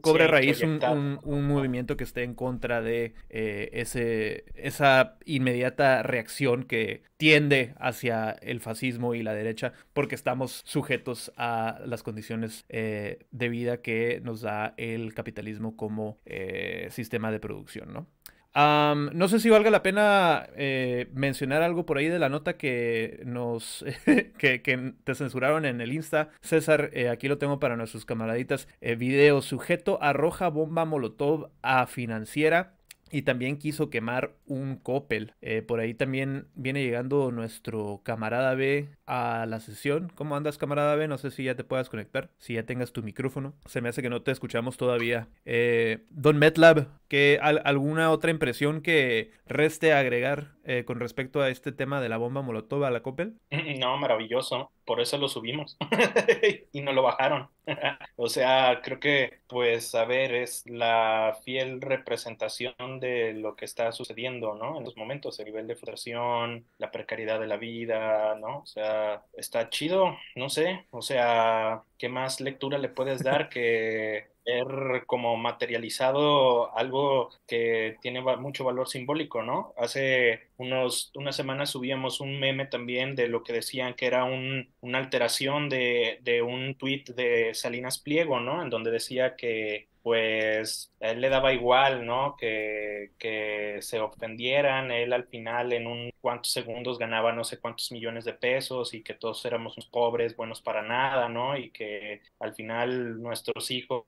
cobre 0.02 0.28
raíz 0.28 0.62
un, 0.62 1.20
un, 1.24 1.48
movimiento 1.48 1.96
que 1.96 2.04
esté 2.04 2.24
en 2.24 2.34
contra 2.34 2.82
de 2.82 3.14
eh, 3.30 3.70
ese 3.74 4.46
esa 4.56 5.18
inmediata 5.26 6.02
reacción 6.02 6.64
que 6.64 7.04
tiende 7.18 7.76
hacia 7.78 8.32
el 8.32 8.60
fascismo 8.60 9.14
y 9.14 9.24
la 9.24 9.34
derecha 9.34 9.74
porque 9.94 10.16
estamos 10.16 10.62
sujetos 10.66 11.32
a 11.38 11.80
las 11.86 12.04
condiciones 12.04 12.66
eh, 12.70 13.20
de 13.32 13.50
vida 13.50 13.82
que 13.82 14.22
nos 14.24 14.42
da 14.42 14.74
el 14.78 15.14
capitalismo 15.14 15.78
como 15.78 16.20
eh, 16.26 16.88
sistema 16.92 17.32
de 17.32 17.40
producción, 17.40 17.94
¿no? 17.94 18.08
No 18.56 19.28
sé 19.28 19.40
si 19.40 19.50
valga 19.50 19.70
la 19.70 19.84
pena 19.84 20.48
eh, 20.56 21.10
mencionar 21.14 21.62
algo 21.62 21.86
por 21.86 21.98
ahí 21.98 22.08
de 22.08 22.20
la 22.20 22.30
nota 22.30 22.58
que 22.58 23.22
nos 23.26 23.84
que, 24.38 24.94
te 25.04 25.16
censuraron 25.16 25.66
en 25.66 25.82
el 25.82 25.94
Insta. 25.94 26.30
César, 26.42 26.92
aquí 27.12 27.28
lo 27.28 27.38
tengo 27.38 27.60
para 27.60 27.76
nuestros 27.76 28.06
camaraditas. 28.06 28.68
video 28.98 29.42
sujeto 29.42 30.02
arroja 30.02 30.48
bomba 30.50 30.86
molotov 30.86 31.50
a 31.62 31.86
financiera 31.88 32.76
y 33.12 33.22
también 33.22 33.58
quiso 33.58 33.90
quemar 33.90 34.36
un 34.46 34.78
Coppel. 34.78 35.34
Eh, 35.42 35.62
por 35.62 35.80
ahí 35.80 35.94
también 35.94 36.48
viene 36.56 36.84
llegando 36.84 37.32
nuestro 37.32 38.02
camarada 38.04 38.56
B 38.56 38.90
a 39.06 39.46
la 39.48 39.60
sesión. 39.60 40.12
¿Cómo 40.16 40.36
andas, 40.36 40.58
camarada 40.58 40.96
B? 40.96 41.08
No 41.08 41.18
sé 41.18 41.32
si 41.32 41.44
ya 41.44 41.56
te 41.56 41.64
puedas 41.64 41.90
conectar, 41.90 42.30
si 42.38 42.56
ya 42.56 42.64
tengas 42.64 42.92
tu 42.92 43.04
micrófono. 43.04 43.54
Se 43.66 43.82
me 43.82 43.90
hace 43.90 44.02
que 44.02 44.10
no 44.10 44.22
te 44.22 44.32
escuchamos 44.32 44.78
todavía. 44.78 45.28
Eh, 45.46 46.06
Don 46.10 46.38
Metlab, 46.38 46.88
¿qué, 47.08 47.40
¿alguna 47.42 48.12
otra 48.12 48.32
impresión 48.32 48.82
que 48.82 49.32
reste 49.46 49.94
agregar 49.94 50.55
eh, 50.66 50.84
con 50.84 51.00
respecto 51.00 51.42
a 51.42 51.50
este 51.50 51.72
tema 51.72 52.02
de 52.02 52.10
la 52.10 52.18
bomba 52.18 52.42
molotov 52.42 52.84
a 52.84 52.92
la 52.92 53.02
Coppel? 53.02 53.40
No, 53.80 53.98
maravilloso. 53.98 54.72
Por 54.86 55.02
eso 55.02 55.18
lo 55.18 55.28
subimos 55.28 55.78
y 56.72 56.82
no 56.82 56.94
lo 56.94 57.04
bajaron. 57.04 57.50
o 58.16 58.30
sea, 58.30 58.82
creo 58.84 59.00
que, 59.00 59.40
pues, 59.48 59.96
a 59.96 60.06
ver, 60.06 60.34
es 60.34 60.64
la 60.68 61.38
fiel 61.44 61.82
representación 61.82 63.00
de 63.00 63.34
lo 63.34 63.56
que 63.56 63.66
está 63.66 63.92
sucediendo, 63.92 64.56
¿no? 64.56 64.78
En 64.78 64.84
los 64.84 64.98
momentos, 64.98 65.40
el 65.40 65.46
nivel 65.46 65.68
de 65.68 65.76
frustración, 65.76 66.66
la 66.78 66.92
precariedad 66.92 67.40
de 67.40 67.48
la 67.48 67.58
vida, 67.58 68.36
¿no? 68.36 68.60
O 68.60 68.66
sea, 68.66 69.24
está 69.34 69.70
chido, 69.70 70.18
no 70.36 70.50
sé. 70.50 70.86
O 70.92 71.02
sea, 71.02 71.84
¿qué 71.98 72.10
más 72.10 72.42
lectura 72.42 72.78
le 72.78 72.90
puedes 72.90 73.24
dar 73.24 73.50
que 73.50 74.35
ver 74.46 75.06
como 75.06 75.36
materializado 75.38 76.76
algo 76.78 77.30
que 77.48 77.98
tiene 78.02 78.22
mucho 78.22 78.64
valor 78.64 78.88
simbólico, 78.88 79.44
¿no? 79.44 79.74
Hace 79.78 80.50
unos, 80.58 81.12
unas 81.16 81.36
semanas 81.36 81.72
subíamos 81.72 82.20
un 82.22 82.40
meme 82.40 82.66
también 82.68 83.16
de 83.16 83.28
lo 83.28 83.44
que 83.44 83.54
decían 83.54 83.96
que 83.96 84.06
era 84.08 84.24
un, 84.26 84.70
una 84.82 85.00
alteración 85.00 85.70
de, 85.70 86.20
de 86.24 86.42
un 86.42 86.76
tuit 86.76 87.10
de 87.10 87.54
Salinas 87.56 87.98
Pliego, 88.00 88.40
¿no? 88.40 88.62
En 88.62 88.70
donde 88.70 88.92
decía 88.92 89.36
que 89.36 89.88
pues 90.06 90.94
a 91.02 91.10
él 91.10 91.22
le 91.22 91.30
daba 91.30 91.52
igual, 91.52 92.06
¿no? 92.06 92.36
Que, 92.38 93.14
que, 93.18 93.80
se 93.82 94.00
ofendieran, 94.00 94.92
él 94.92 95.12
al 95.12 95.26
final 95.26 95.74
en 95.74 95.88
un 95.88 96.12
cuantos 96.22 96.52
segundos 96.52 97.00
ganaba 97.00 97.34
no 97.34 97.44
sé 97.44 97.60
cuántos 97.60 97.92
millones 97.92 98.24
de 98.24 98.34
pesos 98.34 98.94
y 98.94 99.02
que 99.02 99.16
todos 99.16 99.44
éramos 99.46 99.78
unos 99.78 99.90
pobres, 99.90 100.36
buenos 100.36 100.62
para 100.62 100.84
nada, 100.84 101.28
¿no? 101.28 101.58
Y 101.58 101.72
que 101.72 102.22
al 102.40 102.54
final 102.54 103.20
nuestros 103.20 103.72
hijos 103.72 104.06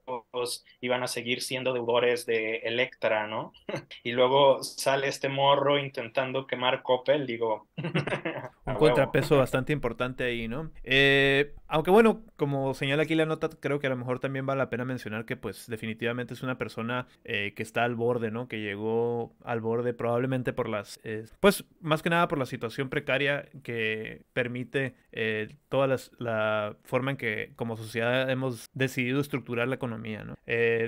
iban 0.81 1.01
a 1.01 1.07
seguir 1.07 1.41
siendo 1.41 1.73
deudores 1.73 2.27
de 2.27 2.57
Electra, 2.57 3.25
¿no? 3.25 3.53
y 4.03 4.11
luego 4.11 4.61
sale 4.63 5.07
este 5.07 5.29
morro 5.29 5.79
intentando 5.79 6.45
quemar 6.45 6.83
Coppel, 6.83 7.25
digo. 7.25 7.69
un 8.67 8.75
contrapeso 8.75 9.37
bastante 9.37 9.73
importante 9.73 10.25
ahí, 10.25 10.47
¿no? 10.47 10.69
Eh, 10.83 11.55
aunque 11.67 11.89
bueno, 11.89 12.23
como 12.35 12.75
señala 12.75 13.03
aquí 13.03 13.15
la 13.15 13.25
nota, 13.25 13.49
creo 13.59 13.79
que 13.79 13.87
a 13.87 13.89
lo 13.89 13.97
mejor 13.97 14.19
también 14.19 14.45
vale 14.45 14.59
la 14.59 14.69
pena 14.69 14.85
mencionar 14.85 15.25
que 15.25 15.37
pues 15.37 15.65
definitivamente 15.67 15.86
definitivamente 15.87 16.33
es 16.33 16.43
una 16.43 16.57
persona 16.57 17.07
eh, 17.23 17.53
que 17.55 17.63
está 17.63 17.85
al 17.85 17.95
borde, 17.95 18.29
¿no? 18.29 18.47
Que 18.47 18.59
llegó 18.59 19.33
al 19.43 19.61
borde 19.61 19.93
probablemente 19.93 20.51
por 20.51 20.67
las, 20.67 20.99
eh, 21.03 21.25
pues 21.39 21.63
más 21.79 22.01
que 22.01 22.09
nada 22.09 22.27
por 22.27 22.37
la 22.37 22.45
situación 22.45 22.89
precaria 22.89 23.47
que 23.63 24.23
permite 24.33 24.95
eh, 25.13 25.55
toda 25.69 25.95
la 26.19 26.75
forma 26.83 27.11
en 27.11 27.17
que 27.17 27.53
como 27.55 27.77
sociedad 27.77 28.29
hemos 28.29 28.69
decidido 28.73 29.21
estructurar 29.21 29.67
la 29.67 29.75
economía, 29.75 30.23
¿no? 30.23 30.35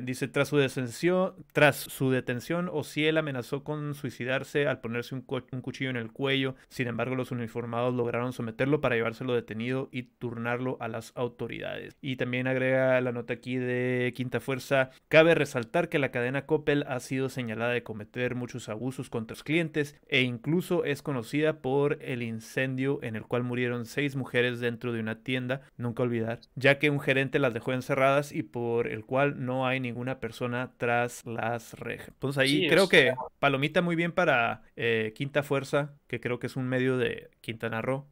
dice, 0.01 0.27
tras 0.27 0.47
su 0.47 0.57
detención, 0.57 1.33
tras 1.53 1.75
su 1.75 2.11
detención, 2.11 2.69
él 2.95 3.17
amenazó 3.17 3.63
con 3.63 3.93
suicidarse 3.93 4.67
al 4.67 4.79
ponerse 4.79 5.15
un, 5.15 5.25
un 5.51 5.61
cuchillo 5.61 5.89
en 5.89 5.97
el 5.97 6.11
cuello. 6.11 6.55
Sin 6.69 6.87
embargo, 6.87 7.15
los 7.15 7.31
uniformados 7.31 7.93
lograron 7.93 8.33
someterlo 8.33 8.81
para 8.81 8.95
llevárselo 8.95 9.33
detenido 9.33 9.89
y 9.91 10.03
turnarlo 10.03 10.77
a 10.79 10.87
las 10.87 11.11
autoridades. 11.15 11.95
Y 12.01 12.15
también 12.15 12.47
agrega 12.47 12.99
la 13.01 13.11
nota 13.11 13.33
aquí 13.33 13.57
de 13.57 14.13
Quinta 14.15 14.39
Fuerza 14.39 14.88
cabe 15.07 15.35
resaltar 15.35 15.89
que 15.89 15.99
la 15.99 16.11
cadena 16.11 16.45
Coppel 16.45 16.85
ha 16.87 16.99
sido 16.99 17.29
señalada 17.29 17.71
de 17.71 17.83
cometer 17.83 18.35
muchos 18.35 18.69
abusos 18.69 19.09
contra 19.09 19.29
los 19.35 19.43
clientes 19.43 19.95
e 20.07 20.21
incluso 20.21 20.85
es 20.85 21.01
conocida 21.01 21.61
por 21.61 21.99
el 22.01 22.23
incendio 22.23 22.99
en 23.03 23.15
el 23.15 23.23
cual 23.23 23.43
murieron 23.43 23.85
seis 23.85 24.15
mujeres 24.15 24.59
dentro 24.59 24.91
de 24.93 24.99
una 24.99 25.23
tienda, 25.23 25.61
nunca 25.77 26.03
olvidar, 26.03 26.39
ya 26.55 26.79
que 26.79 26.89
un 26.89 26.99
gerente 26.99 27.39
las 27.39 27.53
dejó 27.53 27.73
encerradas 27.73 28.31
y 28.31 28.43
por 28.43 28.87
el 28.87 29.05
cual 29.05 29.45
no 29.45 29.67
hay 29.67 29.79
ninguna 29.79 30.19
persona 30.19 30.71
tras 30.77 31.25
las 31.25 31.73
rejas. 31.73 32.09
Entonces 32.09 32.41
ahí 32.41 32.67
creo 32.67 32.89
que 32.89 33.13
palomita 33.39 33.81
muy 33.81 33.95
bien 33.95 34.11
para 34.11 34.63
eh, 34.75 35.13
Quinta 35.15 35.43
Fuerza, 35.43 35.93
que 36.09 36.19
creo 36.19 36.39
que 36.39 36.47
es 36.47 36.55
un 36.55 36.67
medio 36.67 36.97
de 36.97 37.29
Quintana 37.39 37.81
Roo, 37.81 38.05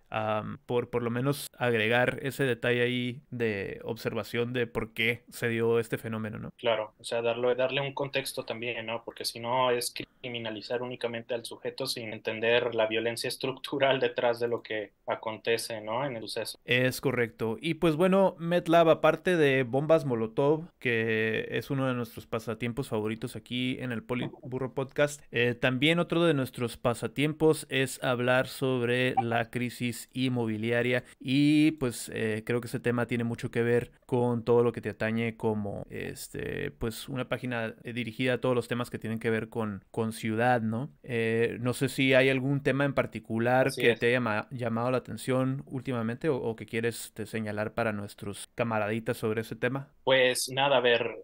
por 0.65 0.89
por 0.89 1.01
lo 1.01 1.09
menos 1.09 1.47
agregar 1.57 2.19
ese 2.21 2.43
detalle 2.43 2.83
ahí 2.83 3.21
de 3.31 3.81
observación 3.83 4.53
de 4.53 4.67
por 4.67 4.93
qué 4.93 5.23
se 5.29 5.49
dio 5.49 5.79
este 5.79 5.97
fenómeno, 5.97 6.37
¿no? 6.37 6.51
Claro, 6.57 6.93
o 6.99 7.03
sea, 7.03 7.21
darle, 7.21 7.55
darle 7.55 7.81
un 7.81 7.93
contexto 7.93 8.45
también, 8.45 8.85
¿no? 8.85 9.03
Porque 9.03 9.25
si 9.25 9.39
no 9.39 9.71
es 9.71 9.93
criminalizar 10.21 10.83
únicamente 10.83 11.33
al 11.33 11.43
sujeto 11.43 11.87
sin 11.87 12.13
entender 12.13 12.75
la 12.75 12.85
violencia 12.85 13.27
estructural 13.27 13.99
detrás 13.99 14.39
de 14.39 14.47
lo 14.47 14.61
que 14.61 14.91
acontece, 15.07 15.81
¿no? 15.81 16.05
En 16.05 16.15
el 16.15 16.21
suceso. 16.21 16.59
Es 16.65 17.01
correcto. 17.01 17.57
Y 17.59 17.75
pues 17.75 17.95
bueno, 17.95 18.35
MetLab, 18.37 18.89
aparte 18.89 19.37
de 19.37 19.63
bombas 19.63 20.05
Molotov, 20.05 20.69
que 20.79 21.47
es 21.49 21.71
uno 21.71 21.87
de 21.87 21.95
nuestros 21.95 22.27
pasatiempos 22.27 22.89
favoritos 22.89 23.35
aquí 23.35 23.77
en 23.79 23.91
el 23.91 24.03
Poliburro 24.03 24.73
Podcast, 24.75 25.21
eh, 25.31 25.55
también 25.55 25.97
otro 25.97 26.23
de 26.23 26.35
nuestros 26.35 26.77
pasatiempos 26.77 27.65
es 27.69 27.86
hablar 28.01 28.47
sobre 28.47 29.15
la 29.21 29.49
crisis 29.49 30.09
inmobiliaria 30.13 31.03
y 31.19 31.71
pues 31.71 32.11
eh, 32.13 32.43
creo 32.45 32.61
que 32.61 32.67
ese 32.67 32.79
tema 32.79 33.05
tiene 33.05 33.23
mucho 33.23 33.51
que 33.51 33.63
ver 33.63 33.91
con 34.05 34.43
todo 34.43 34.63
lo 34.63 34.71
que 34.71 34.81
te 34.81 34.89
atañe 34.89 35.37
como 35.37 35.85
este 35.89 36.57
eh, 36.57 36.71
pues 36.71 37.09
una 37.09 37.27
página 37.27 37.75
eh, 37.83 37.93
dirigida 37.93 38.33
a 38.33 38.37
todos 38.39 38.55
los 38.55 38.67
temas 38.67 38.89
que 38.89 38.97
tienen 38.97 39.19
que 39.19 39.29
ver 39.29 39.49
con, 39.49 39.83
con 39.91 40.13
ciudad, 40.13 40.61
¿no? 40.61 40.91
Eh, 41.03 41.57
no 41.59 41.73
sé 41.73 41.89
si 41.89 42.13
hay 42.13 42.29
algún 42.29 42.63
tema 42.63 42.85
en 42.85 42.93
particular 42.93 43.69
que 43.75 43.95
te 43.95 44.07
haya 44.15 44.47
llamado 44.51 44.91
la 44.91 44.97
atención 44.97 45.63
últimamente 45.65 46.29
o, 46.29 46.55
que 46.55 46.65
quieres 46.65 47.13
señalar 47.25 47.73
para 47.73 47.91
nuestros 47.91 48.49
camaraditas 48.55 49.17
sobre 49.17 49.41
ese 49.41 49.55
tema. 49.55 49.89
Pues 50.03 50.49
nada, 50.49 50.77
a 50.77 50.81
ver, 50.81 51.23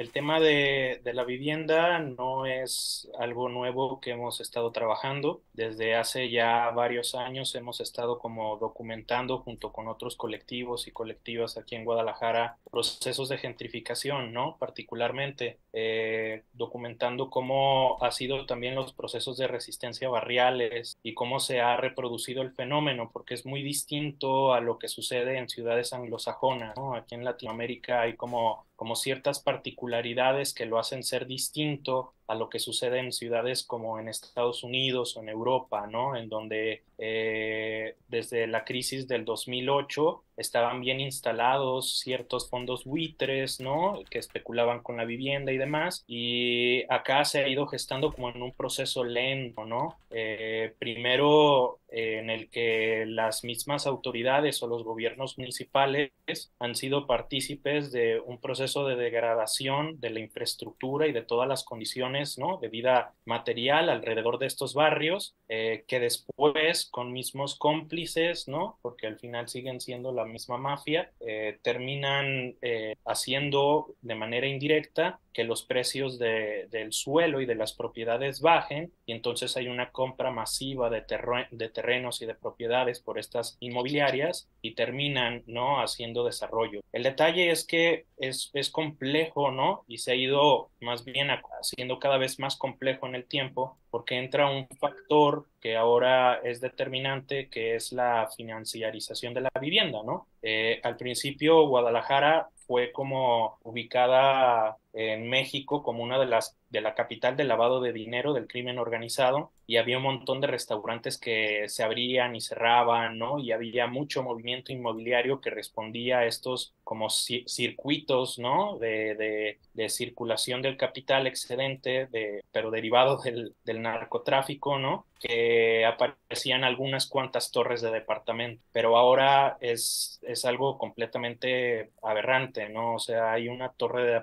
el 0.00 0.12
tema 0.12 0.40
de, 0.40 1.02
la 1.12 1.24
vivienda 1.24 1.98
no 1.98 2.46
es 2.46 3.10
algo 3.18 3.50
nuevo 3.50 4.00
que 4.00 4.12
hemos 4.12 4.40
estado 4.40 4.72
trabajando. 4.72 5.42
Desde 5.52 5.94
hace 5.94 6.30
ya 6.30 6.70
varios 6.70 7.14
años 7.14 7.54
hemos 7.54 7.82
estado 7.82 8.18
como 8.18 8.56
documentando 8.56 9.40
junto 9.40 9.72
con 9.72 9.88
otros 9.88 10.16
colectivos 10.16 10.88
y 10.88 10.90
colectivas 10.90 11.58
aquí 11.58 11.76
en 11.76 11.84
Guadalajara 11.84 12.56
procesos 12.70 13.28
de 13.28 13.36
gentrificación, 13.36 14.32
¿no? 14.32 14.56
Particularmente 14.58 15.58
eh, 15.72 16.44
documentando 16.52 17.30
cómo 17.30 18.02
ha 18.02 18.10
sido 18.10 18.46
también 18.46 18.74
los 18.74 18.92
procesos 18.92 19.36
de 19.36 19.46
resistencia 19.46 20.08
barriales 20.08 20.98
y 21.02 21.14
cómo 21.14 21.40
se 21.40 21.60
ha 21.60 21.76
reproducido 21.76 22.42
el 22.42 22.52
fenómeno, 22.52 23.10
porque 23.12 23.34
es 23.34 23.46
muy 23.46 23.62
distinto 23.62 24.52
a 24.52 24.60
lo 24.60 24.78
que 24.78 24.88
sucede 24.88 25.38
en 25.38 25.48
ciudades 25.48 25.92
anglosajonas. 25.92 26.74
Aquí 26.96 27.14
en 27.14 27.24
Latinoamérica 27.24 28.02
hay 28.02 28.16
como 28.16 28.66
como 28.80 28.96
ciertas 28.96 29.40
particularidades 29.40 30.54
que 30.54 30.64
lo 30.64 30.78
hacen 30.78 31.02
ser 31.02 31.26
distinto 31.26 32.14
a 32.30 32.36
lo 32.36 32.48
que 32.48 32.60
sucede 32.60 33.00
en 33.00 33.12
ciudades 33.12 33.64
como 33.64 33.98
en 33.98 34.08
Estados 34.08 34.62
Unidos 34.62 35.16
o 35.16 35.20
en 35.20 35.28
Europa, 35.28 35.88
¿no? 35.88 36.14
En 36.14 36.28
donde 36.28 36.84
eh, 36.96 37.96
desde 38.06 38.46
la 38.46 38.64
crisis 38.64 39.08
del 39.08 39.24
2008 39.24 40.22
estaban 40.36 40.80
bien 40.80 41.00
instalados 41.00 41.98
ciertos 41.98 42.48
fondos 42.48 42.84
buitres, 42.84 43.60
¿no? 43.60 44.00
Que 44.08 44.20
especulaban 44.20 44.80
con 44.80 44.96
la 44.96 45.04
vivienda 45.04 45.50
y 45.50 45.58
demás. 45.58 46.04
Y 46.06 46.84
acá 46.88 47.24
se 47.24 47.40
ha 47.40 47.48
ido 47.48 47.66
gestando 47.66 48.12
como 48.12 48.30
en 48.30 48.42
un 48.42 48.52
proceso 48.52 49.02
lento, 49.02 49.66
¿no? 49.66 49.98
Eh, 50.10 50.72
primero 50.78 51.80
eh, 51.88 52.18
en 52.18 52.30
el 52.30 52.48
que 52.48 53.06
las 53.06 53.42
mismas 53.42 53.86
autoridades 53.86 54.62
o 54.62 54.68
los 54.68 54.84
gobiernos 54.84 55.36
municipales 55.36 56.12
han 56.58 56.76
sido 56.76 57.06
partícipes 57.06 57.90
de 57.90 58.20
un 58.20 58.40
proceso 58.40 58.86
de 58.86 58.94
degradación 58.94 60.00
de 60.00 60.10
la 60.10 60.20
infraestructura 60.20 61.08
y 61.08 61.12
de 61.12 61.22
todas 61.22 61.48
las 61.48 61.64
condiciones 61.64 62.19
¿no? 62.38 62.58
de 62.58 62.68
vida 62.68 63.14
material 63.24 63.88
alrededor 63.88 64.38
de 64.38 64.46
estos 64.46 64.74
barrios, 64.74 65.36
eh, 65.48 65.84
que 65.86 66.00
después 66.00 66.88
con 66.90 67.12
mismos 67.12 67.56
cómplices, 67.56 68.48
¿no? 68.48 68.78
porque 68.82 69.06
al 69.06 69.18
final 69.18 69.48
siguen 69.48 69.80
siendo 69.80 70.12
la 70.12 70.24
misma 70.24 70.58
mafia, 70.58 71.12
eh, 71.20 71.58
terminan 71.62 72.56
haciendo 73.04 73.94
de 74.02 74.14
manera 74.14 74.46
indirecta 74.46 75.20
que 75.32 75.44
los 75.44 75.62
precios 75.62 76.18
del 76.18 76.92
suelo 76.92 77.40
y 77.40 77.46
de 77.46 77.54
las 77.54 77.72
propiedades 77.72 78.40
bajen 78.40 78.92
y 79.06 79.12
entonces 79.12 79.56
hay 79.56 79.68
una 79.68 79.90
compra 79.90 80.30
masiva 80.30 80.90
de, 80.90 81.04
de 81.50 81.68
terrenos 81.68 82.20
y 82.22 82.26
de 82.26 82.34
propiedades 82.34 83.00
por 83.00 83.18
estas 83.18 83.56
inmobiliarias 83.60 84.48
y 84.62 84.74
terminan 84.74 85.42
no 85.46 85.80
haciendo 85.80 86.24
desarrollo. 86.24 86.80
El 86.92 87.04
detalle 87.04 87.50
es 87.50 87.64
que 87.64 88.06
es, 88.16 88.50
es 88.52 88.70
complejo, 88.70 89.50
¿no? 89.50 89.84
Y 89.86 89.98
se 89.98 90.12
ha 90.12 90.14
ido 90.14 90.70
más 90.80 91.04
bien 91.04 91.28
haciendo 91.60 91.98
cada 91.98 92.09
vez 92.18 92.38
más 92.38 92.56
complejo 92.56 93.06
en 93.06 93.14
el 93.14 93.24
tiempo 93.24 93.76
porque 93.90 94.18
entra 94.18 94.50
un 94.50 94.68
factor 94.78 95.46
que 95.60 95.76
ahora 95.76 96.40
es 96.42 96.60
determinante, 96.60 97.48
que 97.48 97.74
es 97.74 97.92
la 97.92 98.28
financiarización 98.36 99.34
de 99.34 99.42
la 99.42 99.50
vivienda, 99.60 100.00
¿no? 100.04 100.26
Eh, 100.42 100.80
al 100.82 100.96
principio 100.96 101.66
Guadalajara 101.66 102.48
fue 102.66 102.92
como 102.92 103.58
ubicada 103.64 104.76
en 104.92 105.28
México 105.28 105.82
como 105.82 106.02
una 106.02 106.18
de 106.18 106.26
las 106.26 106.56
de 106.70 106.80
la 106.80 106.94
capital 106.94 107.36
del 107.36 107.48
lavado 107.48 107.80
de 107.80 107.92
dinero 107.92 108.32
del 108.32 108.46
crimen 108.46 108.78
organizado 108.78 109.52
y 109.66 109.76
había 109.76 109.98
un 109.98 110.04
montón 110.04 110.40
de 110.40 110.46
restaurantes 110.46 111.18
que 111.18 111.68
se 111.68 111.82
abrían 111.82 112.34
y 112.36 112.40
cerraban, 112.40 113.18
¿no? 113.18 113.38
Y 113.38 113.52
había 113.52 113.86
mucho 113.86 114.22
movimiento 114.22 114.72
inmobiliario 114.72 115.40
que 115.40 115.50
respondía 115.50 116.20
a 116.20 116.26
estos 116.26 116.74
como 116.84 117.08
circuitos, 117.10 118.38
¿no? 118.38 118.78
De, 118.78 119.14
de, 119.16 119.58
de 119.74 119.88
circulación 119.88 120.62
del 120.62 120.76
capital 120.76 121.26
excedente, 121.26 122.06
de, 122.06 122.44
pero 122.52 122.70
derivado 122.70 123.18
del, 123.20 123.54
del 123.64 123.82
narcotráfico, 123.82 124.78
¿no? 124.78 125.06
que 125.20 125.84
aparecían 125.84 126.64
algunas 126.64 127.06
cuantas 127.06 127.50
torres 127.50 127.82
de 127.82 127.90
departamento, 127.90 128.62
pero 128.72 128.96
ahora 128.96 129.58
es, 129.60 130.18
es 130.22 130.46
algo 130.46 130.78
completamente 130.78 131.90
aberrante, 132.02 132.70
¿no? 132.70 132.94
O 132.94 132.98
sea, 132.98 133.32
hay 133.32 133.48
una 133.48 133.70
torre 133.72 134.04
de 134.04 134.14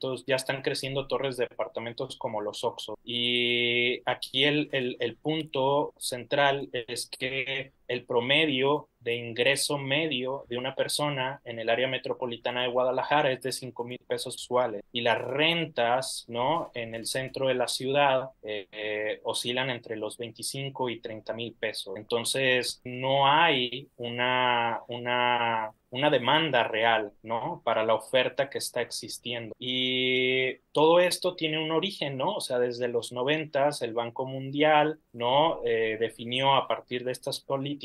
departamentos, 0.00 0.24
ya 0.26 0.36
están 0.36 0.62
creciendo 0.62 1.06
torres 1.06 1.36
de 1.36 1.46
departamentos 1.46 2.16
como 2.16 2.40
los 2.40 2.64
Oxo. 2.64 2.98
Y 3.04 4.00
aquí 4.06 4.44
el, 4.44 4.68
el, 4.72 4.96
el 5.00 5.16
punto 5.16 5.92
central 5.98 6.70
es 6.72 7.06
que 7.06 7.72
el 7.90 8.04
promedio 8.04 8.88
de 9.00 9.16
ingreso 9.16 9.78
medio 9.78 10.44
de 10.48 10.58
una 10.58 10.76
persona 10.76 11.40
en 11.44 11.58
el 11.58 11.68
área 11.68 11.88
metropolitana 11.88 12.62
de 12.62 12.68
Guadalajara 12.68 13.32
es 13.32 13.42
de 13.42 13.50
5 13.50 13.84
mil 13.84 13.98
pesos 14.06 14.36
usuales 14.36 14.84
y 14.92 15.00
las 15.00 15.18
rentas 15.18 16.24
no 16.28 16.70
en 16.74 16.94
el 16.94 17.06
centro 17.06 17.48
de 17.48 17.54
la 17.54 17.66
ciudad 17.66 18.30
eh, 18.42 18.68
eh, 18.70 19.20
oscilan 19.24 19.70
entre 19.70 19.96
los 19.96 20.18
25 20.18 20.88
y 20.90 21.00
30 21.00 21.32
mil 21.32 21.54
pesos 21.54 21.96
entonces 21.96 22.80
no 22.84 23.26
hay 23.26 23.88
una 23.96 24.82
una 24.86 25.72
una 25.90 26.08
demanda 26.10 26.62
real, 26.64 27.12
¿no? 27.22 27.62
Para 27.64 27.84
la 27.84 27.94
oferta 27.94 28.48
que 28.48 28.58
está 28.58 28.80
existiendo. 28.80 29.54
Y 29.58 30.58
todo 30.72 31.00
esto 31.00 31.34
tiene 31.34 31.62
un 31.62 31.72
origen, 31.72 32.16
¿no? 32.16 32.36
O 32.36 32.40
sea, 32.40 32.58
desde 32.58 32.88
los 32.88 33.12
noventas 33.12 33.82
el 33.82 33.92
Banco 33.92 34.24
Mundial, 34.24 35.00
¿no? 35.12 35.60
Eh, 35.64 35.96
definió 35.98 36.54
a 36.54 36.68
partir 36.68 37.04
de 37.04 37.12
estas 37.12 37.40
políticas 37.40 37.79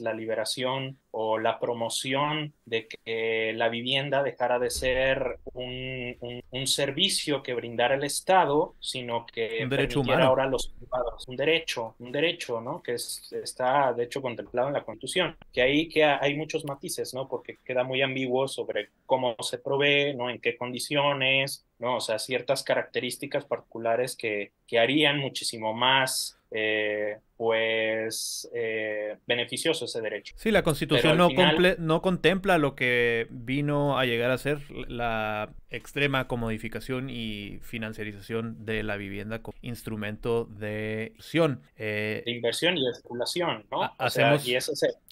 la 0.00 0.12
liberación 0.12 0.98
o 1.10 1.38
la 1.38 1.58
promoción 1.58 2.52
de 2.64 2.88
que 2.88 3.52
la 3.54 3.68
vivienda 3.68 4.22
dejara 4.22 4.58
de 4.58 4.70
ser 4.70 5.38
un, 5.54 6.42
un, 6.50 6.66
servicio 6.66 7.42
que 7.42 7.54
brindara 7.54 7.94
el 7.94 8.04
Estado, 8.04 8.74
sino 8.80 9.24
que 9.24 9.60
un 9.62 9.70
derecho 9.70 10.00
humano. 10.00 10.24
ahora 10.24 10.46
los 10.46 10.68
privados, 10.68 11.24
un 11.26 11.36
derecho, 11.36 11.94
un 11.98 12.12
derecho, 12.12 12.60
¿no? 12.60 12.82
Que 12.82 12.94
es, 12.94 13.32
está 13.32 13.92
de 13.94 14.04
hecho 14.04 14.20
contemplado 14.20 14.68
en 14.68 14.74
la 14.74 14.84
Constitución, 14.84 15.36
que 15.52 15.62
ahí 15.62 15.88
que 15.88 16.04
hay 16.04 16.36
muchos 16.36 16.64
matices, 16.64 17.14
¿no? 17.14 17.28
Porque 17.28 17.58
queda 17.64 17.84
muy 17.84 18.02
ambiguo 18.02 18.48
sobre 18.48 18.90
cómo 19.06 19.36
se 19.40 19.58
provee, 19.58 20.14
¿no? 20.14 20.28
En 20.28 20.40
qué 20.40 20.56
condiciones, 20.56 21.64
¿no? 21.78 21.96
O 21.96 22.00
sea, 22.00 22.18
ciertas 22.18 22.62
características 22.62 23.44
particulares 23.44 24.16
que, 24.16 24.52
que 24.66 24.78
harían 24.78 25.18
muchísimo 25.18 25.72
más 25.72 26.38
eh, 26.50 27.18
pues 27.36 28.48
eh, 28.54 29.18
beneficioso 29.26 29.84
ese 29.84 30.00
derecho. 30.00 30.34
Sí, 30.36 30.50
la 30.50 30.62
constitución 30.62 31.18
no, 31.18 31.28
no 31.78 32.02
contempla 32.02 32.58
lo 32.58 32.74
que 32.74 33.26
vino 33.30 33.98
a 33.98 34.06
llegar 34.06 34.30
a 34.30 34.38
ser 34.38 34.60
la 34.88 35.50
extrema 35.70 36.28
comodificación 36.28 37.10
y 37.10 37.58
financiarización 37.62 38.64
de 38.64 38.82
la 38.82 38.96
vivienda 38.96 39.42
como 39.42 39.56
instrumento 39.60 40.44
de 40.44 41.08
inversión. 41.12 41.60
Eh, 41.76 42.22
de 42.24 42.32
inversión 42.32 42.78
y 42.78 42.84
de 42.84 42.90
especulación, 42.90 43.66
¿no? 43.70 43.92
Hacemos, 43.98 44.46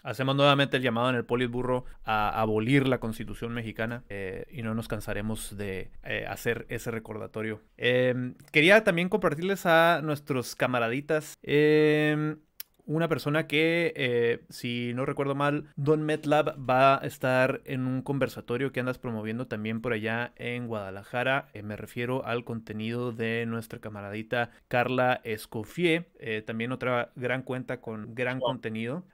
hacemos 0.03 0.37
nuevamente 0.37 0.79
el 0.79 0.83
llamado 0.83 1.11
en 1.11 1.17
el 1.17 1.25
Politburro 1.25 1.85
a 2.05 2.41
abolir 2.41 2.89
la 2.89 2.99
constitución 2.99 3.53
mexicana 3.53 4.05
eh, 4.09 4.47
y 4.51 4.63
no 4.63 4.75
nos 4.75 4.89
cansaremos 4.89 5.57
de 5.57 5.91
hacer 6.29 6.67
ese 6.69 6.91
recordatorio. 6.91 7.61
Em, 7.77 8.35
quería 8.53 8.85
también 8.85 9.09
compartirles 9.09 9.67
a 9.67 10.01
nuestros 10.03 10.55
camaraditas. 10.55 11.35
Eh, 11.43 12.14
Um, 12.15 12.39
una 12.87 13.09
persona 13.09 13.47
que, 13.47 13.93
eh, 13.97 14.41
si 14.51 14.93
no 14.95 15.07
recuerdo 15.07 15.35
mal, 15.35 15.67
Don 15.77 16.03
Metlab 16.03 16.57
va 16.59 17.03
a 17.03 17.07
estar 17.07 17.63
en 17.65 17.87
un 17.87 18.03
conversatorio 18.03 18.73
que 18.73 18.81
andas 18.81 18.99
promoviendo 18.99 19.47
también 19.47 19.81
por 19.81 19.93
allá 19.93 20.33
en 20.37 20.67
Guadalajara. 20.67 21.49
Eh, 21.55 21.63
me 21.63 21.77
refiero 21.77 22.25
al 22.27 22.45
contenido 22.45 23.13
de 23.13 23.47
nuestra 23.47 23.81
camaradita 23.81 24.51
Carla 24.69 25.21
Escoffier, 25.25 26.09
eh, 26.19 26.43
también 26.43 26.73
otra 26.73 27.11
gran 27.17 27.43
cuenta 27.43 27.81
con 27.81 28.15
gran 28.15 28.41
contenido. 28.41 29.05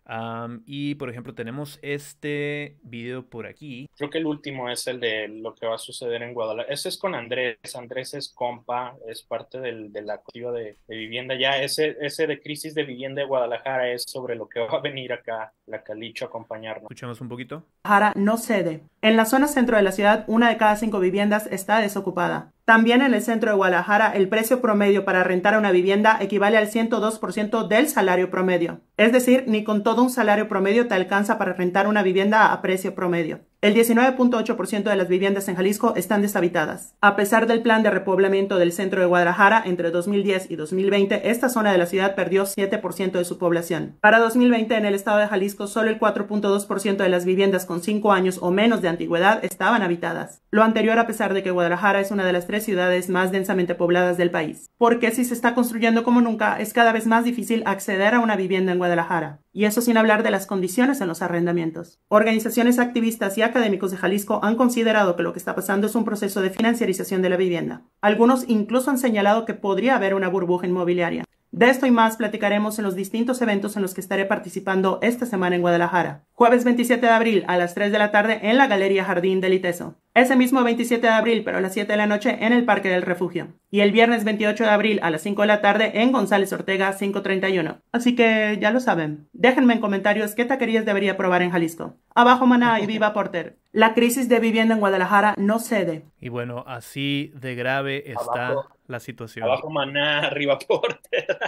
y, 0.67 0.97
por 0.97 1.11
ejemplo, 1.11 1.35
tenemos 1.35 1.79
este 1.83 2.77
video 2.83 3.27
por 3.27 3.47
aquí. 3.47 3.89
Creo 3.97 4.11
que 4.11 4.19
el 4.19 4.27
último 4.27 4.69
es 4.69 4.87
el 4.87 4.99
de 5.01 5.29
lo 5.29 5.55
que 5.55 5.67
va 5.67 5.77
a 5.77 5.79
suceder 5.79 6.23
en 6.23 6.35
Guadalajara. 6.35 6.73
Ese 6.73 6.89
es 6.89 6.99
con 6.99 7.15
Andrés. 7.15 7.59
Andrés 7.75 8.15
es 8.15 8.29
compa, 8.29 8.97
es 9.07 9.23
parte 9.23 9.61
del, 9.61 9.93
de 9.93 10.03
la 10.03 10.15
activa 10.15 10.51
de, 10.53 10.77
de 10.89 10.97
vivienda. 10.97 11.35
Ya 11.37 11.63
ese, 11.63 11.97
ese 12.01 12.27
de 12.27 12.41
crisis 12.41 12.75
de 12.75 12.85
vivienda 12.85 13.23
de 13.23 13.29
Guadalajara 13.29 13.60
es 13.65 14.05
sobre 14.07 14.35
lo 14.35 14.49
que 14.49 14.61
va 14.61 14.79
a 14.79 14.81
venir 14.81 15.13
acá 15.13 15.53
la 15.67 15.83
Calicho 15.83 16.25
a 16.25 16.29
acompañarnos. 16.29 16.85
Escuchamos 16.85 17.21
un 17.21 17.29
poquito. 17.29 17.65
Jara 17.87 18.13
no 18.17 18.37
cede. 18.37 18.83
En 19.03 19.17
la 19.17 19.25
zona 19.25 19.49
centro 19.49 19.77
de 19.77 19.83
la 19.83 19.93
ciudad, 19.93 20.25
una 20.27 20.49
de 20.49 20.57
cada 20.57 20.77
cinco 20.77 21.01
viviendas 21.01 21.47
está 21.51 21.79
desocupada. 21.79 22.53
También 22.71 23.03
en 23.03 23.15
el 23.15 23.21
centro 23.21 23.51
de 23.51 23.57
Guadalajara, 23.57 24.13
el 24.15 24.29
precio 24.29 24.61
promedio 24.61 25.05
para 25.05 25.25
rentar 25.25 25.59
una 25.59 25.73
vivienda 25.73 26.19
equivale 26.21 26.57
al 26.57 26.71
102% 26.71 27.67
del 27.67 27.89
salario 27.89 28.31
promedio. 28.31 28.79
Es 28.97 29.13
decir, 29.13 29.43
ni 29.49 29.65
con 29.65 29.83
todo 29.83 30.05
un 30.05 30.11
salario 30.11 30.47
promedio 30.49 30.87
te 30.87 30.95
alcanza 30.95 31.37
para 31.37 31.55
rentar 31.55 31.89
una 31.89 32.05
vivienda 32.05 32.53
a 32.53 32.63
precio 32.63 32.95
promedio. 32.95 33.41
El 33.63 33.75
19.8% 33.75 34.85
de 34.85 34.97
las 34.97 35.09
viviendas 35.09 35.47
en 35.49 35.57
Jalisco 35.57 35.93
están 35.95 36.23
deshabitadas. 36.23 36.95
A 37.03 37.15
pesar 37.15 37.47
del 37.47 37.61
plan 37.61 37.83
de 37.83 37.91
repoblamiento 37.91 38.57
del 38.57 38.73
centro 38.73 39.01
de 39.01 39.07
Guadalajara 39.07 39.63
entre 39.67 39.91
2010 39.91 40.51
y 40.51 40.57
2020, 40.57 41.29
esta 41.31 41.51
zona 41.51 41.71
de 41.71 41.77
la 41.77 41.85
ciudad 41.85 42.15
perdió 42.15 42.45
7% 42.45 43.13
de 43.13 43.25
su 43.27 43.37
población. 43.37 43.99
Para 44.01 44.19
2020, 44.19 44.75
en 44.77 44.87
el 44.87 44.95
estado 44.95 45.19
de 45.19 45.27
Jalisco, 45.27 45.67
solo 45.67 45.91
el 45.91 46.01
4.2% 46.01 46.97
de 46.97 47.09
las 47.11 47.27
viviendas 47.27 47.67
con 47.67 47.83
5 47.83 48.13
años 48.13 48.39
o 48.41 48.51
menos 48.51 48.81
de 48.81 48.89
antigüedad 48.89 49.45
estaban 49.45 49.83
habitadas. 49.83 50.41
Lo 50.51 50.63
anterior 50.63 50.99
a 50.99 51.07
pesar 51.07 51.35
de 51.35 51.43
que 51.43 51.51
Guadalajara 51.51 52.01
es 52.01 52.11
una 52.11 52.25
de 52.25 52.33
las 52.33 52.47
tres 52.47 52.60
ciudades 52.61 53.09
más 53.09 53.33
densamente 53.33 53.75
pobladas 53.75 54.17
del 54.17 54.31
país. 54.31 54.71
Porque 54.79 55.11
si 55.11 55.25
se 55.25 55.35
está 55.35 55.55
construyendo 55.55 56.05
como 56.05 56.21
nunca, 56.21 56.61
es 56.61 56.73
cada 56.73 56.93
vez 56.93 57.07
más 57.07 57.25
difícil 57.25 57.63
acceder 57.67 58.15
a 58.15 58.21
una 58.21 58.37
vivienda 58.37 58.73
en 58.73 58.79
Guadalajara. 58.79 59.41
Y 59.53 59.65
eso 59.65 59.81
sin 59.81 59.97
hablar 59.97 60.23
de 60.23 60.31
las 60.31 60.47
condiciones 60.47 61.01
en 61.01 61.09
los 61.09 61.23
arrendamientos. 61.23 62.01
Organizaciones 62.09 62.79
activistas 62.79 63.37
y 63.39 63.43
académicos 63.43 63.91
de 63.91 63.97
Jalisco 63.97 64.41
han 64.43 64.57
considerado 64.57 65.17
que 65.17 65.23
lo 65.23 65.33
que 65.33 65.39
está 65.39 65.55
pasando 65.55 65.87
es 65.87 65.95
un 65.95 66.05
proceso 66.05 66.41
de 66.41 66.51
financiarización 66.51 67.23
de 67.23 67.31
la 67.31 67.37
vivienda. 67.37 67.83
Algunos 68.01 68.45
incluso 68.49 68.91
han 68.91 68.99
señalado 68.99 69.45
que 69.45 69.55
podría 69.55 69.97
haber 69.97 70.15
una 70.15 70.29
burbuja 70.29 70.67
inmobiliaria. 70.67 71.25
De 71.53 71.69
esto 71.69 71.85
y 71.85 71.91
más 71.91 72.17
platicaremos 72.17 72.79
en 72.79 72.85
los 72.85 72.95
distintos 72.95 73.43
eventos 73.43 73.75
en 73.75 73.83
los 73.83 73.93
que 73.93 74.01
estaré 74.01 74.25
participando 74.25 75.01
esta 75.03 75.27
semana 75.27 75.57
en 75.57 75.63
Guadalajara. 75.63 76.23
Jueves 76.33 76.63
27 76.63 77.05
de 77.05 77.13
abril 77.13 77.45
a 77.49 77.57
las 77.57 77.75
3 77.75 77.91
de 77.91 77.99
la 77.99 78.13
tarde 78.13 78.39
en 78.43 78.57
la 78.57 78.69
Galería 78.69 79.05
Jardín 79.05 79.41
del 79.41 79.55
ITESO. 79.55 79.97
Ese 80.13 80.35
mismo 80.35 80.65
27 80.65 81.07
de 81.07 81.13
abril, 81.13 81.43
pero 81.45 81.59
a 81.59 81.61
las 81.61 81.73
7 81.73 81.93
de 81.93 81.97
la 81.97 82.09
noche, 82.09 82.37
en 82.41 82.53
el 82.53 82.65
Parque 82.65 82.89
del 82.89 83.03
Refugio. 83.03 83.55
Y 83.71 83.81
el 83.81 83.93
viernes 83.93 84.25
28 84.25 84.65
de 84.65 84.71
abril 84.71 85.01
a 85.03 85.11
las 85.11 85.23
5 85.23 85.43
de 85.43 85.47
la 85.47 85.61
tarde 85.61 86.03
en 86.03 86.11
González 86.11 86.53
Ortega 86.53 86.97
531. 86.97 87.79
Así 87.93 88.17
que 88.17 88.59
ya 88.61 88.73
lo 88.73 88.81
saben. 88.81 89.29
Déjenme 89.33 89.75
en 89.75 89.81
comentarios 89.81 90.35
qué 90.35 90.45
taquerías 90.45 90.85
debería 90.85 91.17
probar 91.17 91.43
en 91.43 91.53
Jalisco. 91.53 91.95
Abajo 92.13 92.47
Maná 92.47 92.81
y 92.81 92.87
viva 92.87 93.13
Porter. 93.15 93.57
La 93.71 93.95
crisis 93.95 94.29
de 94.29 94.41
vivienda 94.41 94.75
en 94.75 94.81
Guadalajara 94.81 95.35
no 95.39 95.61
cede. 95.61 96.03
Y 96.21 96.29
bueno, 96.29 96.65
así 96.67 97.33
de 97.37 97.55
grave 97.55 98.11
está 98.11 98.57
la 98.89 98.99
situación. 98.99 99.45
Abajo 99.45 99.71
Maná, 99.71 100.21
arriba 100.27 100.59
Porter. 100.59 101.39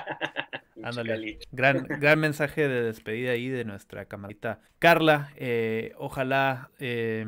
Ándale. 0.85 1.39
Gran, 1.51 1.87
gran 1.89 2.19
mensaje 2.21 2.69
de 2.69 2.83
despedida 2.83 3.33
ahí 3.33 3.49
de 3.49 3.65
nuestra 3.65 4.05
camarita 4.05 4.61
Carla. 4.79 5.31
Eh, 5.37 5.95
ojalá 5.97 6.71
eh, 6.79 7.27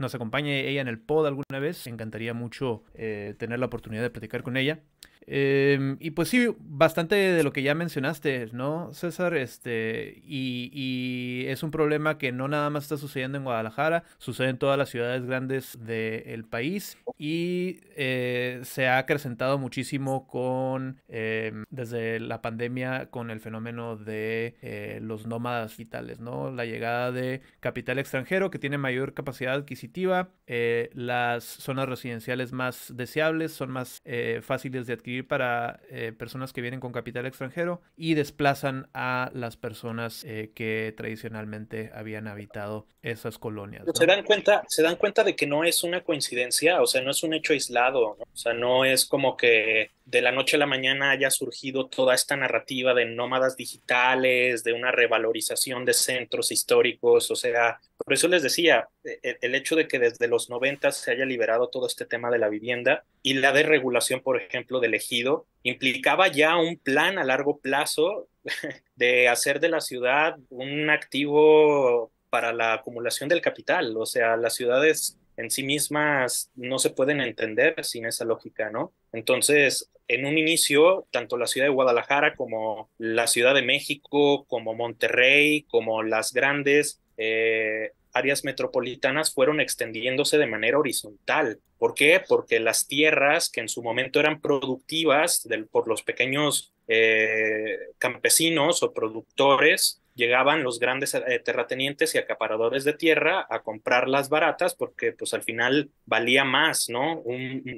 nos 0.00 0.14
acompañe 0.14 0.68
ella 0.68 0.80
en 0.80 0.88
el 0.88 0.98
pod 0.98 1.26
alguna 1.26 1.58
vez. 1.60 1.86
Me 1.86 1.92
encantaría 1.92 2.34
mucho 2.34 2.82
eh, 2.94 3.34
tener 3.38 3.58
la 3.58 3.66
oportunidad 3.66 4.02
de 4.02 4.10
platicar 4.10 4.42
con 4.42 4.56
ella. 4.56 4.80
Em, 5.26 5.96
y 6.00 6.10
pues 6.10 6.28
sí, 6.28 6.48
bastante 6.80 7.14
de 7.14 7.42
lo 7.42 7.52
que 7.52 7.62
ya 7.62 7.74
mencionaste, 7.74 8.48
¿no, 8.52 8.94
César? 8.94 9.36
Este, 9.36 10.22
y, 10.24 11.44
es 11.46 11.62
un 11.62 11.70
problema 11.70 12.16
que 12.16 12.32
no 12.32 12.48
nada 12.48 12.70
más 12.70 12.84
está 12.84 12.96
sucediendo 12.96 13.36
en 13.36 13.44
Guadalajara, 13.44 14.04
sucede 14.16 14.48
en 14.48 14.58
todas 14.58 14.78
las 14.78 14.88
ciudades 14.88 15.26
grandes 15.26 15.78
del 15.84 16.44
país 16.44 16.96
y 17.18 17.80
eh, 17.96 18.60
se 18.62 18.88
ha 18.88 18.96
acrecentado 18.96 19.58
muchísimo 19.58 20.26
con, 20.26 21.02
em, 21.08 21.64
desde 21.68 22.18
la 22.18 22.40
pandemia, 22.40 23.10
con 23.10 23.30
el 23.30 23.40
fenómeno 23.40 23.96
de 23.96 24.56
eh, 24.62 25.00
los 25.02 25.26
nómadas 25.26 25.76
vitales, 25.76 26.18
¿no? 26.20 26.50
La 26.50 26.64
llegada 26.64 27.12
de 27.12 27.42
capital 27.60 27.98
extranjero 27.98 28.50
que 28.50 28.58
tiene 28.58 28.78
mayor 28.78 29.12
capacidad 29.12 29.54
adquisitiva, 29.54 30.30
eh, 30.46 30.88
las 30.94 31.44
zonas 31.44 31.88
residenciales 31.88 32.52
más 32.52 32.92
deseables 32.96 33.52
son 33.52 33.70
más 33.70 34.02
fáciles 34.42 34.86
de 34.86 34.94
adquirir 34.94 35.26
para 35.26 35.80
eh, 35.90 36.12
personas 36.12 36.52
que 36.52 36.60
vienen 36.60 36.69
con 36.78 36.92
capital 36.92 37.26
extranjero 37.26 37.80
y 37.96 38.14
desplazan 38.14 38.88
a 38.94 39.30
las 39.34 39.56
personas 39.56 40.22
eh, 40.24 40.52
que 40.54 40.94
tradicionalmente 40.96 41.90
habían 41.92 42.28
habitado 42.28 42.86
esas 43.02 43.38
colonias. 43.38 43.84
Se 43.94 44.06
dan 44.06 44.22
cuenta, 44.22 44.62
se 44.68 44.82
dan 44.82 44.96
cuenta 44.96 45.24
de 45.24 45.34
que 45.34 45.46
no 45.46 45.64
es 45.64 45.82
una 45.82 46.04
coincidencia, 46.04 46.80
o 46.80 46.86
sea, 46.86 47.02
no 47.02 47.10
es 47.10 47.22
un 47.24 47.34
hecho 47.34 47.52
aislado, 47.52 48.18
o 48.20 48.36
sea, 48.36 48.52
no 48.52 48.84
es 48.84 49.06
como 49.06 49.36
que 49.36 49.90
de 50.04 50.22
la 50.22 50.32
noche 50.32 50.56
a 50.56 50.58
la 50.58 50.66
mañana 50.66 51.10
haya 51.10 51.30
surgido 51.30 51.86
toda 51.86 52.14
esta 52.14 52.36
narrativa 52.36 52.94
de 52.94 53.06
nómadas 53.06 53.56
digitales, 53.56 54.62
de 54.62 54.72
una 54.72 54.92
revalorización 54.92 55.84
de 55.84 55.94
centros 55.94 56.52
históricos, 56.52 57.30
o 57.30 57.36
sea, 57.36 57.80
por 58.04 58.14
eso 58.14 58.28
les 58.28 58.42
decía, 58.42 58.88
e, 59.04 59.18
e, 59.22 59.38
el 59.42 59.54
hecho 59.54 59.76
de 59.76 59.86
que 59.86 59.98
desde 59.98 60.28
los 60.28 60.50
90 60.50 60.90
se 60.92 61.10
haya 61.10 61.24
liberado 61.24 61.68
todo 61.68 61.86
este 61.86 62.06
tema 62.06 62.30
de 62.30 62.38
la 62.38 62.48
vivienda 62.48 63.04
y 63.22 63.34
la 63.34 63.52
desregulación, 63.52 64.20
por 64.20 64.40
ejemplo, 64.40 64.80
del 64.80 64.94
ejido, 64.94 65.46
implicaba 65.62 66.28
ya 66.28 66.56
un 66.56 66.78
plan 66.78 67.18
a 67.18 67.24
largo 67.24 67.58
plazo 67.58 68.28
de 68.96 69.28
hacer 69.28 69.60
de 69.60 69.68
la 69.68 69.80
ciudad 69.80 70.36
un 70.48 70.90
activo 70.90 72.12
para 72.30 72.52
la 72.52 72.74
acumulación 72.74 73.28
del 73.28 73.40
capital, 73.40 73.96
o 73.96 74.06
sea, 74.06 74.36
las 74.36 74.54
ciudades 74.54 75.18
en 75.36 75.50
sí 75.50 75.62
mismas 75.62 76.50
no 76.54 76.78
se 76.78 76.90
pueden 76.90 77.20
entender 77.20 77.84
sin 77.84 78.06
esa 78.06 78.24
lógica, 78.24 78.70
¿no? 78.70 78.92
Entonces, 79.12 79.90
en 80.06 80.26
un 80.26 80.36
inicio, 80.38 81.06
tanto 81.10 81.36
la 81.36 81.46
ciudad 81.46 81.66
de 81.66 81.72
Guadalajara 81.72 82.34
como 82.34 82.90
la 82.98 83.26
Ciudad 83.26 83.54
de 83.54 83.62
México, 83.62 84.44
como 84.46 84.74
Monterrey, 84.74 85.62
como 85.70 86.02
las 86.02 86.32
grandes 86.32 87.00
eh, 87.22 87.92
áreas 88.14 88.44
metropolitanas 88.44 89.32
fueron 89.34 89.60
extendiéndose 89.60 90.38
de 90.38 90.46
manera 90.46 90.78
horizontal. 90.78 91.60
¿Por 91.78 91.94
qué? 91.94 92.22
Porque 92.26 92.58
las 92.58 92.86
tierras 92.86 93.50
que 93.50 93.60
en 93.60 93.68
su 93.68 93.82
momento 93.82 94.20
eran 94.20 94.40
productivas 94.40 95.46
por 95.70 95.86
los 95.86 96.02
pequeños 96.02 96.72
eh, 96.88 97.76
campesinos 97.98 98.82
o 98.82 98.94
productores 98.94 100.00
llegaban 100.20 100.62
los 100.62 100.78
grandes 100.78 101.14
eh, 101.14 101.40
terratenientes 101.42 102.14
y 102.14 102.18
acaparadores 102.18 102.84
de 102.84 102.92
tierra 102.92 103.46
a 103.48 103.62
comprar 103.62 104.06
las 104.06 104.28
baratas 104.28 104.74
porque 104.74 105.12
pues 105.12 105.32
al 105.32 105.42
final 105.42 105.90
valía 106.04 106.44
más, 106.44 106.88
¿no? 106.90 107.24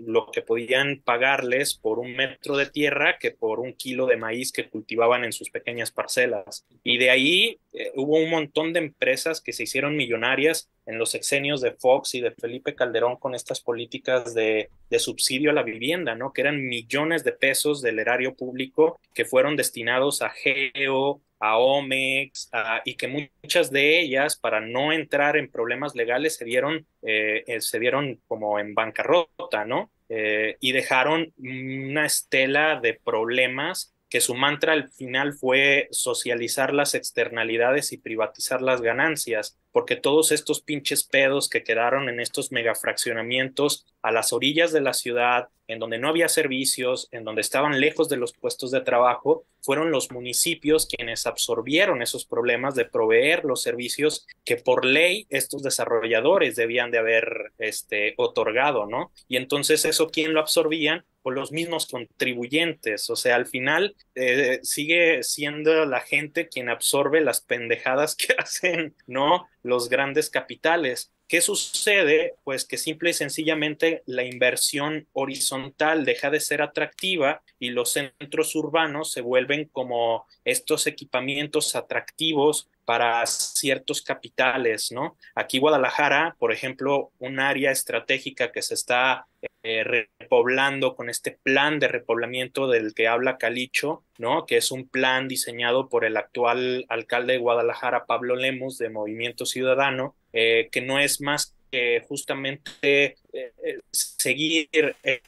lo 0.06 0.26
que 0.32 0.42
podían 0.42 1.00
pagarles 1.04 1.74
por 1.74 2.00
un 2.00 2.14
metro 2.14 2.56
de 2.56 2.66
tierra 2.66 3.16
que 3.18 3.30
por 3.30 3.60
un 3.60 3.74
kilo 3.74 4.06
de 4.06 4.16
maíz 4.16 4.50
que 4.50 4.68
cultivaban 4.68 5.24
en 5.24 5.32
sus 5.32 5.50
pequeñas 5.50 5.92
parcelas. 5.92 6.66
Y 6.82 6.98
de 6.98 7.10
ahí 7.10 7.60
eh, 7.72 7.92
hubo 7.94 8.18
un 8.18 8.30
montón 8.30 8.72
de 8.72 8.80
empresas 8.80 9.40
que 9.40 9.52
se 9.52 9.62
hicieron 9.62 9.96
millonarias 9.96 10.68
en 10.84 10.98
los 10.98 11.14
exenios 11.14 11.60
de 11.60 11.72
Fox 11.72 12.14
y 12.14 12.20
de 12.20 12.32
Felipe 12.32 12.74
Calderón 12.74 13.16
con 13.16 13.34
estas 13.36 13.60
políticas 13.60 14.34
de, 14.34 14.68
de, 14.90 14.98
subsidio 14.98 15.50
a 15.50 15.54
la 15.54 15.62
vivienda, 15.62 16.16
¿no? 16.16 16.32
Que 16.32 16.40
eran 16.40 16.66
millones 16.66 17.22
de 17.22 17.32
pesos 17.32 17.82
del 17.82 18.00
erario 18.00 18.34
público 18.34 19.00
que 19.14 19.24
fueron 19.24 19.54
destinados 19.54 20.22
a 20.22 20.30
Geo, 20.30 21.20
a 21.44 21.58
Omex, 21.58 22.50
y 22.84 22.94
que 22.94 23.08
muchas 23.42 23.72
de 23.72 24.00
ellas, 24.00 24.36
para 24.36 24.60
no 24.60 24.92
entrar 24.92 25.36
en 25.36 25.50
problemas 25.50 25.96
legales, 25.96 26.36
se 26.36 26.44
dieron, 26.44 26.86
eh, 27.02 27.42
eh, 27.48 27.60
se 27.60 27.80
dieron 27.80 28.20
como 28.28 28.60
en 28.60 28.74
bancarrota, 28.74 29.64
¿no? 29.64 29.90
Eh, 30.08 30.56
y 30.60 30.70
dejaron 30.70 31.34
una 31.36 32.06
estela 32.06 32.78
de 32.80 32.94
problemas 32.94 33.92
que 34.08 34.20
su 34.20 34.36
mantra 34.36 34.72
al 34.74 34.92
final 34.92 35.32
fue 35.32 35.88
socializar 35.90 36.72
las 36.72 36.94
externalidades 36.94 37.92
y 37.92 37.98
privatizar 37.98 38.62
las 38.62 38.80
ganancias, 38.80 39.58
porque 39.72 39.96
todos 39.96 40.30
estos 40.32 40.60
pinches 40.60 41.02
pedos 41.02 41.48
que 41.48 41.64
quedaron 41.64 42.08
en 42.08 42.20
estos 42.20 42.52
megafraccionamientos 42.52 43.86
a 44.02 44.12
las 44.12 44.32
orillas 44.32 44.72
de 44.72 44.80
la 44.80 44.92
ciudad, 44.92 45.48
en 45.66 45.78
donde 45.78 45.98
no 45.98 46.08
había 46.08 46.28
servicios, 46.28 47.08
en 47.12 47.24
donde 47.24 47.40
estaban 47.40 47.80
lejos 47.80 48.08
de 48.08 48.16
los 48.16 48.32
puestos 48.32 48.70
de 48.70 48.82
trabajo, 48.82 49.44
fueron 49.62 49.90
los 49.90 50.10
municipios 50.10 50.86
quienes 50.86 51.26
absorbieron 51.26 52.02
esos 52.02 52.26
problemas 52.26 52.74
de 52.74 52.84
proveer 52.84 53.44
los 53.44 53.62
servicios 53.62 54.26
que 54.44 54.56
por 54.56 54.84
ley 54.84 55.26
estos 55.30 55.62
desarrolladores 55.62 56.56
debían 56.56 56.90
de 56.90 56.98
haber 56.98 57.52
este, 57.58 58.14
otorgado, 58.16 58.86
¿no? 58.86 59.12
Y 59.28 59.36
entonces 59.36 59.84
eso, 59.84 60.10
¿quién 60.10 60.34
lo 60.34 60.40
absorbían? 60.40 61.04
Pues 61.22 61.36
los 61.36 61.52
mismos 61.52 61.86
contribuyentes, 61.86 63.08
o 63.08 63.14
sea, 63.14 63.36
al 63.36 63.46
final 63.46 63.94
eh, 64.16 64.58
sigue 64.64 65.22
siendo 65.22 65.86
la 65.86 66.00
gente 66.00 66.48
quien 66.48 66.68
absorbe 66.68 67.20
las 67.20 67.40
pendejadas 67.40 68.16
que 68.16 68.34
hacen, 68.36 68.96
¿no? 69.06 69.48
Los 69.62 69.88
grandes 69.88 70.30
capitales. 70.30 71.12
¿Qué 71.28 71.40
sucede? 71.40 72.34
Pues 72.44 72.64
que 72.66 72.76
simple 72.76 73.10
y 73.10 73.14
sencillamente 73.14 74.02
la 74.06 74.24
inversión 74.24 75.06
horizontal 75.12 76.04
deja 76.04 76.30
de 76.30 76.40
ser 76.40 76.60
atractiva 76.60 77.42
y 77.58 77.70
los 77.70 77.92
centros 77.92 78.54
urbanos 78.54 79.12
se 79.12 79.22
vuelven 79.22 79.70
como 79.72 80.26
estos 80.44 80.86
equipamientos 80.86 81.74
atractivos 81.74 82.68
para 82.84 83.24
ciertos 83.26 84.02
capitales, 84.02 84.90
¿no? 84.92 85.16
Aquí 85.34 85.58
Guadalajara, 85.58 86.36
por 86.38 86.52
ejemplo, 86.52 87.12
un 87.18 87.40
área 87.40 87.70
estratégica 87.70 88.52
que 88.52 88.62
se 88.62 88.74
está 88.74 89.26
eh, 89.62 89.84
repoblando 89.84 90.96
con 90.96 91.08
este 91.08 91.38
plan 91.42 91.78
de 91.78 91.88
repoblamiento 91.88 92.68
del 92.68 92.94
que 92.94 93.06
habla 93.06 93.38
Calicho, 93.38 94.04
¿no? 94.18 94.46
Que 94.46 94.56
es 94.56 94.72
un 94.72 94.88
plan 94.88 95.28
diseñado 95.28 95.88
por 95.88 96.04
el 96.04 96.16
actual 96.16 96.84
alcalde 96.88 97.34
de 97.34 97.38
Guadalajara, 97.38 98.06
Pablo 98.06 98.34
Lemos, 98.34 98.78
de 98.78 98.90
Movimiento 98.90 99.46
Ciudadano, 99.46 100.16
eh, 100.32 100.68
que 100.72 100.80
no 100.80 100.98
es 100.98 101.20
más 101.20 101.54
que 101.70 102.04
justamente 102.06 103.16
eh, 103.32 103.52
eh, 103.64 103.78
seguir 103.90 104.68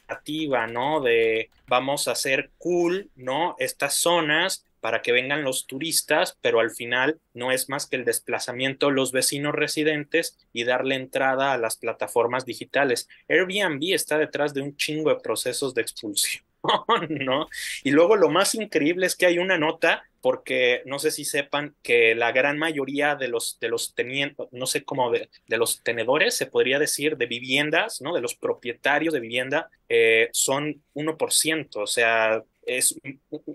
activa, 0.07 0.67
¿no? 0.67 1.01
De 1.01 1.49
vamos 1.67 2.07
a 2.07 2.11
hacer 2.11 2.51
cool, 2.57 3.09
¿no? 3.15 3.55
Estas 3.59 3.95
zonas 3.95 4.64
para 4.85 5.01
que 5.01 5.11
vengan 5.11 5.43
los 5.43 5.65
turistas, 5.65 6.37
pero 6.43 6.59
al 6.59 6.69
final 6.69 7.19
no 7.33 7.51
es 7.51 7.69
más 7.69 7.87
que 7.87 7.95
el 7.95 8.05
desplazamiento 8.05 8.85
de 8.85 8.91
los 8.93 9.11
vecinos 9.11 9.55
residentes 9.55 10.37
y 10.53 10.63
darle 10.63 10.93
entrada 10.93 11.53
a 11.53 11.57
las 11.57 11.77
plataformas 11.77 12.45
digitales. 12.45 13.09
Airbnb 13.27 13.81
está 13.95 14.19
detrás 14.19 14.53
de 14.53 14.61
un 14.61 14.77
chingo 14.77 15.09
de 15.09 15.15
procesos 15.15 15.73
de 15.73 15.81
expulsión. 15.81 16.45
¿no? 17.09 17.47
Y 17.83 17.89
luego 17.89 18.15
lo 18.15 18.29
más 18.29 18.53
increíble 18.53 19.07
es 19.07 19.15
que 19.15 19.25
hay 19.25 19.39
una 19.39 19.57
nota, 19.57 20.03
porque 20.21 20.83
no 20.85 20.99
sé 20.99 21.09
si 21.09 21.25
sepan 21.25 21.75
que 21.81 22.13
la 22.13 22.31
gran 22.31 22.59
mayoría 22.59 23.15
de 23.15 23.27
los, 23.27 23.57
de 23.59 23.69
los 23.69 23.95
tenientes, 23.95 24.45
no 24.51 24.67
sé 24.67 24.83
cómo, 24.83 25.09
de, 25.09 25.29
los 25.47 25.81
tenedores, 25.81 26.35
se 26.35 26.45
podría 26.45 26.77
decir, 26.77 27.17
de 27.17 27.25
viviendas, 27.25 28.03
¿no? 28.03 28.13
De 28.13 28.21
los 28.21 28.35
propietarios 28.35 29.15
de 29.15 29.19
vivienda, 29.19 29.71
eh, 29.89 30.29
son 30.31 30.83
1%, 30.93 31.75
o 31.77 31.87
sea, 31.87 32.43
es 32.65 32.99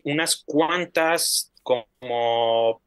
unas 0.05 0.43
cuantas 0.45 1.53
como 1.63 2.83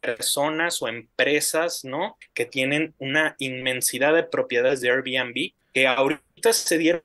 personas 0.00 0.80
o 0.82 0.88
empresas, 0.88 1.84
¿no? 1.84 2.16
Que 2.34 2.44
tienen 2.46 2.94
una 2.98 3.36
inmensidad 3.38 4.14
de 4.14 4.22
propiedades 4.22 4.80
de 4.80 4.90
Airbnb 4.90 5.52
que 5.72 5.86
ahorita 5.86 6.52
se 6.52 6.78
dieron 6.78 7.02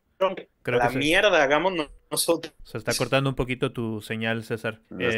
la 0.66 0.90
mierda, 0.90 1.42
hagamos 1.42 1.74
nosotros. 2.12 2.54
Se 2.64 2.78
está 2.78 2.94
cortando 2.96 3.30
un 3.30 3.36
poquito 3.36 3.72
tu 3.72 4.02
señal, 4.02 4.44
César. 4.44 4.80
Eh, 5.00 5.16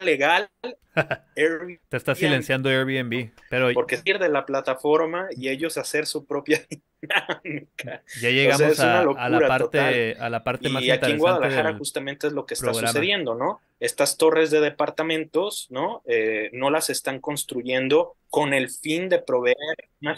legal 0.00 0.48
Airbnb, 1.36 1.78
te 1.88 1.96
está 1.96 2.14
silenciando 2.14 2.68
Airbnb, 2.68 3.30
pero 3.50 3.72
porque 3.72 3.98
pierde 3.98 4.28
la 4.28 4.44
plataforma 4.46 5.28
y 5.36 5.48
ellos 5.48 5.76
hacer 5.78 6.06
su 6.06 6.24
propia 6.26 6.60
dinámica. 7.00 8.02
ya 8.20 8.30
llegamos 8.30 8.80
a, 8.80 9.04
la 9.28 9.46
parte, 9.46 10.16
a 10.18 10.28
la 10.30 10.42
parte 10.44 10.68
más 10.68 10.82
Y 10.82 10.90
aquí 10.90 11.12
en 11.12 11.18
Guadalajara 11.18 11.68
del- 11.70 11.78
justamente 11.78 12.26
es 12.26 12.32
lo 12.32 12.46
que 12.46 12.54
está 12.54 12.66
programa. 12.66 12.88
sucediendo, 12.88 13.34
¿no? 13.34 13.60
Estas 13.80 14.16
torres 14.16 14.50
de 14.50 14.60
departamentos, 14.60 15.68
¿no? 15.70 16.02
Eh, 16.06 16.50
no 16.52 16.70
las 16.70 16.90
están 16.90 17.20
construyendo 17.20 18.16
con 18.28 18.52
el 18.52 18.68
fin 18.70 19.08
de 19.08 19.20
proveer 19.20 19.56
una, 20.02 20.16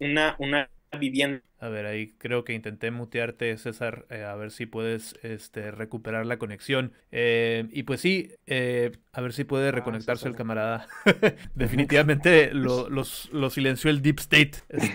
una, 0.00 0.36
una 0.38 0.70
vivienda. 0.94 1.40
A 1.60 1.68
ver, 1.68 1.86
ahí 1.86 2.12
creo 2.18 2.44
que 2.44 2.52
intenté 2.52 2.90
mutearte, 2.90 3.56
César, 3.56 4.04
eh, 4.10 4.22
a 4.24 4.34
ver 4.34 4.50
si 4.50 4.66
puedes 4.66 5.14
este, 5.22 5.70
recuperar 5.70 6.26
la 6.26 6.36
conexión. 6.38 6.92
Eh, 7.10 7.66
y 7.70 7.84
pues 7.84 8.00
sí, 8.02 8.32
eh, 8.46 8.92
a 9.12 9.20
ver 9.22 9.32
si 9.32 9.44
puede 9.44 9.70
reconectarse 9.72 10.28
el 10.28 10.34
camarada. 10.36 10.86
Definitivamente 11.54 12.52
lo, 12.52 12.88
los- 12.90 13.30
lo 13.32 13.48
silenció 13.50 13.90
el 13.90 14.02
Deep 14.02 14.18
State. 14.20 14.52
Es- 14.68 14.90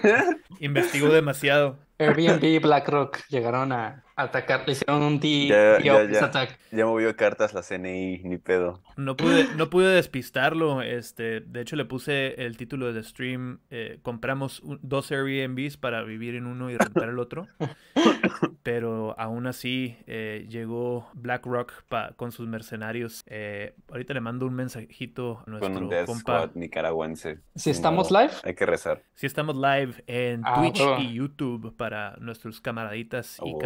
investigó 0.59 1.09
demasiado. 1.11 1.79
Airbnb 1.97 2.43
y 2.43 2.59
BlackRock 2.59 3.19
llegaron 3.29 3.71
a 3.71 4.03
atacar, 4.23 4.63
le 4.65 4.73
hicieron 4.73 5.01
un 5.03 5.19
Ya, 5.19 5.79
ya, 5.81 6.03
ya. 6.09 6.25
attack. 6.25 6.57
Ya 6.71 6.85
movió 6.85 7.15
cartas 7.15 7.53
la 7.53 7.61
CNI, 7.63 8.19
ni 8.23 8.37
pedo. 8.37 8.81
No 8.97 9.15
pude, 9.17 9.47
no 9.55 9.69
pude 9.69 9.87
despistarlo. 9.95 10.81
Este, 10.81 11.39
de 11.41 11.61
hecho, 11.61 11.75
le 11.75 11.85
puse 11.85 12.45
el 12.45 12.57
título 12.57 12.91
del 12.93 13.03
stream. 13.03 13.59
eh, 13.71 13.99
compramos 14.01 14.59
un- 14.61 14.79
dos 14.81 15.11
Airbnbs 15.11 15.77
para 15.77 16.03
vivir 16.03 16.35
en 16.35 16.45
uno 16.45 16.69
y 16.69 16.77
rentar 16.77 17.09
el 17.09 17.19
otro. 17.19 17.47
Pero 18.63 19.15
aún 19.19 19.47
así 19.47 19.97
eh, 20.07 20.45
llegó 20.49 21.09
BlackRock 21.13 21.83
pa- 21.87 22.11
con 22.15 22.31
sus 22.31 22.47
mercenarios. 22.47 23.23
Eh, 23.27 23.73
ahorita 23.89 24.13
le 24.13 24.21
mando 24.21 24.45
un 24.45 24.53
mensajito 24.53 25.39
a 25.39 25.43
Con 25.45 25.51
nuestro 25.53 25.79
un 25.79 25.89
Death 25.89 26.05
compa. 26.05 26.19
Squad 26.43 26.55
nicaragüense. 26.55 27.39
Si 27.55 27.69
estamos 27.69 28.11
live, 28.11 28.31
Hay 28.43 28.53
que 28.55 28.65
rezar. 28.65 29.01
Sí 29.15 29.25
estamos 29.25 29.55
live 29.55 30.03
en 30.07 30.41
Ah, 30.45 30.55
Twitch 30.55 30.81
y 30.99 31.13
YouTube 31.13 31.75
para 31.75 32.15
nuestros 32.19 32.61
camaraditas 32.61 33.37
y 33.45 33.53
Oh. 33.53 33.57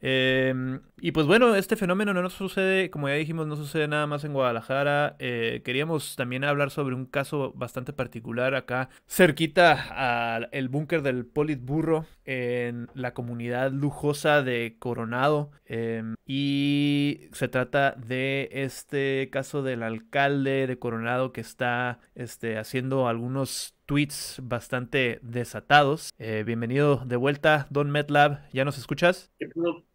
Eh, 0.00 0.80
y 0.98 1.12
pues 1.12 1.26
bueno, 1.26 1.54
este 1.54 1.76
fenómeno 1.76 2.14
no 2.14 2.22
nos 2.22 2.34
sucede, 2.34 2.90
como 2.90 3.08
ya 3.08 3.14
dijimos, 3.14 3.46
no 3.46 3.56
sucede 3.56 3.88
nada 3.88 4.06
más 4.06 4.24
en 4.24 4.32
Guadalajara. 4.32 5.16
Eh, 5.18 5.62
queríamos 5.64 6.16
también 6.16 6.44
hablar 6.44 6.70
sobre 6.70 6.94
un 6.94 7.06
caso 7.06 7.52
bastante 7.54 7.92
particular 7.92 8.54
acá, 8.54 8.88
cerquita 9.06 10.40
al 10.48 10.68
búnker 10.68 11.02
del 11.02 11.26
Politburro, 11.26 12.06
en 12.24 12.88
la 12.94 13.14
comunidad 13.14 13.70
lujosa 13.70 14.42
de 14.42 14.76
Coronado. 14.78 15.50
Eh, 15.64 16.02
y 16.26 17.28
se 17.32 17.48
trata 17.48 17.92
de 17.92 18.48
este 18.52 19.28
caso 19.30 19.62
del 19.62 19.82
alcalde 19.82 20.66
de 20.66 20.78
Coronado 20.78 21.32
que 21.32 21.40
está 21.40 22.00
este, 22.14 22.58
haciendo 22.58 23.08
algunos 23.08 23.75
tweets 23.86 24.40
bastante 24.42 25.20
desatados. 25.22 26.10
Eh, 26.18 26.42
bienvenido 26.44 27.02
de 27.06 27.16
vuelta, 27.16 27.66
Don 27.70 27.90
MetLab. 27.90 28.40
¿Ya 28.52 28.64
nos 28.64 28.78
escuchas? 28.78 29.30
¿Qué, 29.38 29.48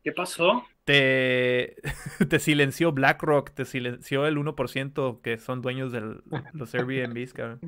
qué 0.04 0.12
pasó? 0.13 0.63
Te, 0.86 1.75
te 2.30 2.39
silenció 2.39 2.91
BlackRock, 2.93 3.51
te 3.51 3.65
silenció 3.65 4.25
el 4.25 4.38
1% 4.38 5.21
que 5.21 5.38
son 5.38 5.62
dueños 5.62 5.91
de 5.91 6.21
los 6.54 6.73
Airbnbs, 6.73 7.34
cabrón. 7.34 7.60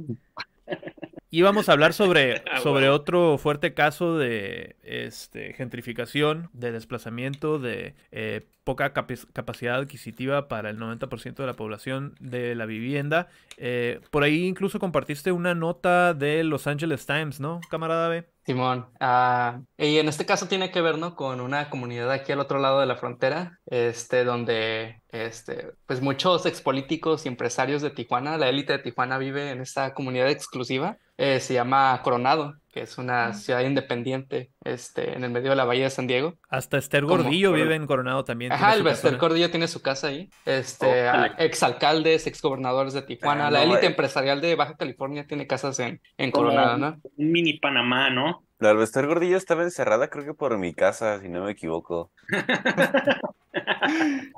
Y 1.34 1.42
vamos 1.42 1.68
a 1.68 1.72
hablar 1.72 1.94
sobre, 1.94 2.44
Ah, 2.52 2.60
sobre 2.60 2.86
bueno. 2.86 2.94
otro 2.94 3.40
fuerte 3.40 3.74
caso 3.74 4.20
de 4.20 4.76
este, 4.84 5.54
gentrificación, 5.54 6.52
de 6.54 6.72
desplazamiento, 6.72 7.58
de 7.58 7.96
eh, 8.12 8.46
poca 8.64 8.94
capacidad 8.94 9.78
adquisitiva 9.78 10.48
para 10.48 10.70
el 10.70 10.78
90% 10.78 11.34
de 11.38 11.48
la 11.48 11.56
población 11.56 12.14
de 12.20 12.54
la 12.54 12.68
vivienda. 12.68 13.30
Eh, 13.58 14.00
por 14.12 14.22
ahí 14.22 14.46
incluso 14.46 14.78
compartiste 14.78 15.32
una 15.32 15.56
nota 15.56 16.14
de 16.14 16.44
Los 16.44 16.68
Angeles 16.68 17.08
Times, 17.08 17.40
¿no, 17.40 17.62
camarada 17.68 18.10
B? 18.10 18.30
Simón. 18.46 18.86
Ah, 19.00 19.62
y 19.76 19.98
en 19.98 20.10
este 20.10 20.28
caso 20.28 20.48
tiene 20.48 20.70
que 20.70 20.82
ver, 20.82 21.00
¿no? 21.00 21.16
Con 21.16 21.42
una 21.42 21.72
comunidad 21.72 22.12
aquí 22.12 22.32
al 22.32 22.42
otro 22.42 22.60
lado 22.60 22.80
de 22.80 22.86
la 22.86 22.96
frontera, 22.98 23.60
este, 23.66 24.24
donde, 24.24 25.02
este, 25.14 25.72
pues 25.86 26.02
muchos 26.02 26.46
expolíticos 26.48 27.26
y 27.26 27.30
empresarios 27.30 27.82
de 27.82 27.92
Tijuana, 27.92 28.38
la 28.38 28.50
élite 28.50 28.74
de 28.74 28.80
Tijuana 28.80 29.18
vive 29.20 29.52
en 29.52 29.62
esta 29.62 29.94
comunidad 29.94 30.30
exclusiva. 30.30 30.98
Eh, 31.18 31.40
se 31.40 31.54
llama 31.54 32.02
Coronado, 32.04 32.56
que 32.72 32.82
es 32.82 32.98
una 32.98 33.34
ciudad 33.36 33.62
independiente, 33.62 34.50
este, 34.64 35.16
en 35.16 35.24
el 35.24 35.30
medio 35.30 35.52
de 35.52 35.56
la 35.56 35.66
Bahía 35.66 35.84
de 35.84 35.90
San 35.92 36.08
Diego. 36.08 36.34
Hasta 36.50 36.80
Esther 36.80 37.04
¿Cómo? 37.04 37.18
Gordillo 37.18 37.52
vive 37.54 37.76
en 37.76 37.86
Coronado 37.86 38.24
también. 38.24 38.52
Ajá, 38.52 38.74
el 38.74 38.84
casona. 38.84 39.20
Cordillo 39.20 39.52
tiene 39.52 39.68
su 39.68 39.84
casa 39.84 40.08
ahí. 40.08 40.32
Este, 40.46 41.08
ah, 41.08 41.36
exalcaldes, 41.38 42.26
exgobernadores 42.26 42.94
de 42.94 43.04
Tijuana, 43.04 43.48
Ah, 43.48 43.52
la 43.52 43.60
no, 43.60 43.72
élite 43.72 43.86
eh. 43.86 43.90
empresarial 43.90 44.42
de 44.42 44.56
Baja 44.56 44.76
California 44.76 45.28
tiene 45.28 45.46
casas 45.46 45.78
en, 45.80 46.02
en 46.18 46.32
Coronado, 46.32 46.80
¿no? 46.80 47.00
un 47.16 47.32
mini 47.32 47.60
Panamá, 47.60 48.10
¿no? 48.10 48.44
La 48.64 48.70
Albester 48.70 49.08
Gordillo 49.08 49.36
estaba 49.36 49.64
encerrada, 49.64 50.10
creo 50.10 50.24
que 50.24 50.34
por 50.34 50.58
mi 50.58 50.74
casa, 50.74 51.20
si 51.20 51.28
no 51.28 51.44
me 51.44 51.52
equivoco. 51.52 52.14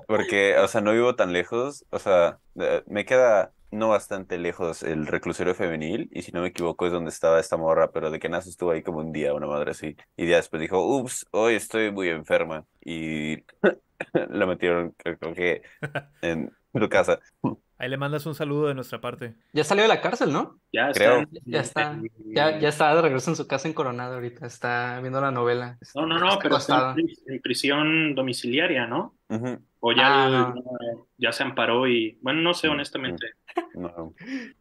Porque, 0.07 0.57
o 0.57 0.67
sea, 0.67 0.81
no 0.81 0.93
vivo 0.93 1.15
tan 1.15 1.31
lejos. 1.31 1.85
O 1.91 1.99
sea, 1.99 2.39
eh, 2.59 2.81
me 2.87 3.05
queda 3.05 3.53
no 3.69 3.89
bastante 3.89 4.39
lejos 4.39 4.81
el 4.81 5.05
reclusorio 5.05 5.53
femenil. 5.53 6.09
Y 6.11 6.23
si 6.23 6.31
no 6.31 6.41
me 6.41 6.47
equivoco, 6.47 6.87
es 6.87 6.91
donde 6.91 7.11
estaba 7.11 7.39
esta 7.39 7.55
morra. 7.55 7.91
Pero 7.91 8.09
de 8.09 8.17
que 8.17 8.27
nace 8.27 8.49
estuvo 8.49 8.71
ahí 8.71 8.81
como 8.81 8.97
un 8.97 9.11
día, 9.11 9.35
una 9.35 9.45
madre 9.45 9.69
así. 9.69 9.95
Y 10.17 10.27
ya 10.27 10.37
después 10.37 10.59
dijo, 10.59 10.83
ups, 10.83 11.27
hoy 11.29 11.53
estoy 11.53 11.91
muy 11.91 12.09
enferma. 12.09 12.65
Y 12.83 13.43
la 14.13 14.47
metieron, 14.47 14.95
creo 14.97 15.35
que, 15.35 15.61
en 16.23 16.51
su 16.73 16.89
casa. 16.89 17.19
Ahí 17.77 17.89
le 17.89 17.97
mandas 17.97 18.25
un 18.25 18.35
saludo 18.35 18.67
de 18.67 18.73
nuestra 18.73 19.01
parte. 19.01 19.35
Ya 19.51 19.63
salió 19.65 19.83
de 19.83 19.89
la 19.89 19.99
cárcel, 20.01 20.31
¿no? 20.31 20.59
Ya 20.71 20.91
Creo. 20.93 21.19
está. 21.21 21.39
Ya 21.45 21.59
está, 21.59 21.99
ya, 22.27 22.59
ya 22.59 22.69
está 22.69 22.95
de 22.95 23.01
regreso 23.01 23.29
en 23.31 23.35
su 23.35 23.47
casa 23.47 23.67
en 23.67 23.73
Coronado 23.73 24.15
ahorita, 24.15 24.45
está 24.47 24.99
viendo 25.01 25.19
la 25.19 25.31
novela. 25.31 25.77
No, 25.93 26.05
no, 26.05 26.17
no, 26.17 26.29
Está 26.29 26.39
pero 26.41 26.57
está 26.57 26.89
en, 26.91 26.95
pri- 26.95 27.19
en 27.27 27.41
prisión 27.41 28.15
domiciliaria, 28.15 28.87
¿no? 28.87 29.15
O 29.81 29.91
ya, 29.91 30.23
Ah, 30.23 30.25
el- 30.27 30.31
no. 30.63 31.07
ya 31.17 31.31
se 31.31 31.43
amparó 31.43 31.87
y, 31.87 32.17
bueno, 32.21 32.41
no 32.41 32.53
sé 32.53 32.69
honestamente. 32.69 33.27
no. 33.75 34.13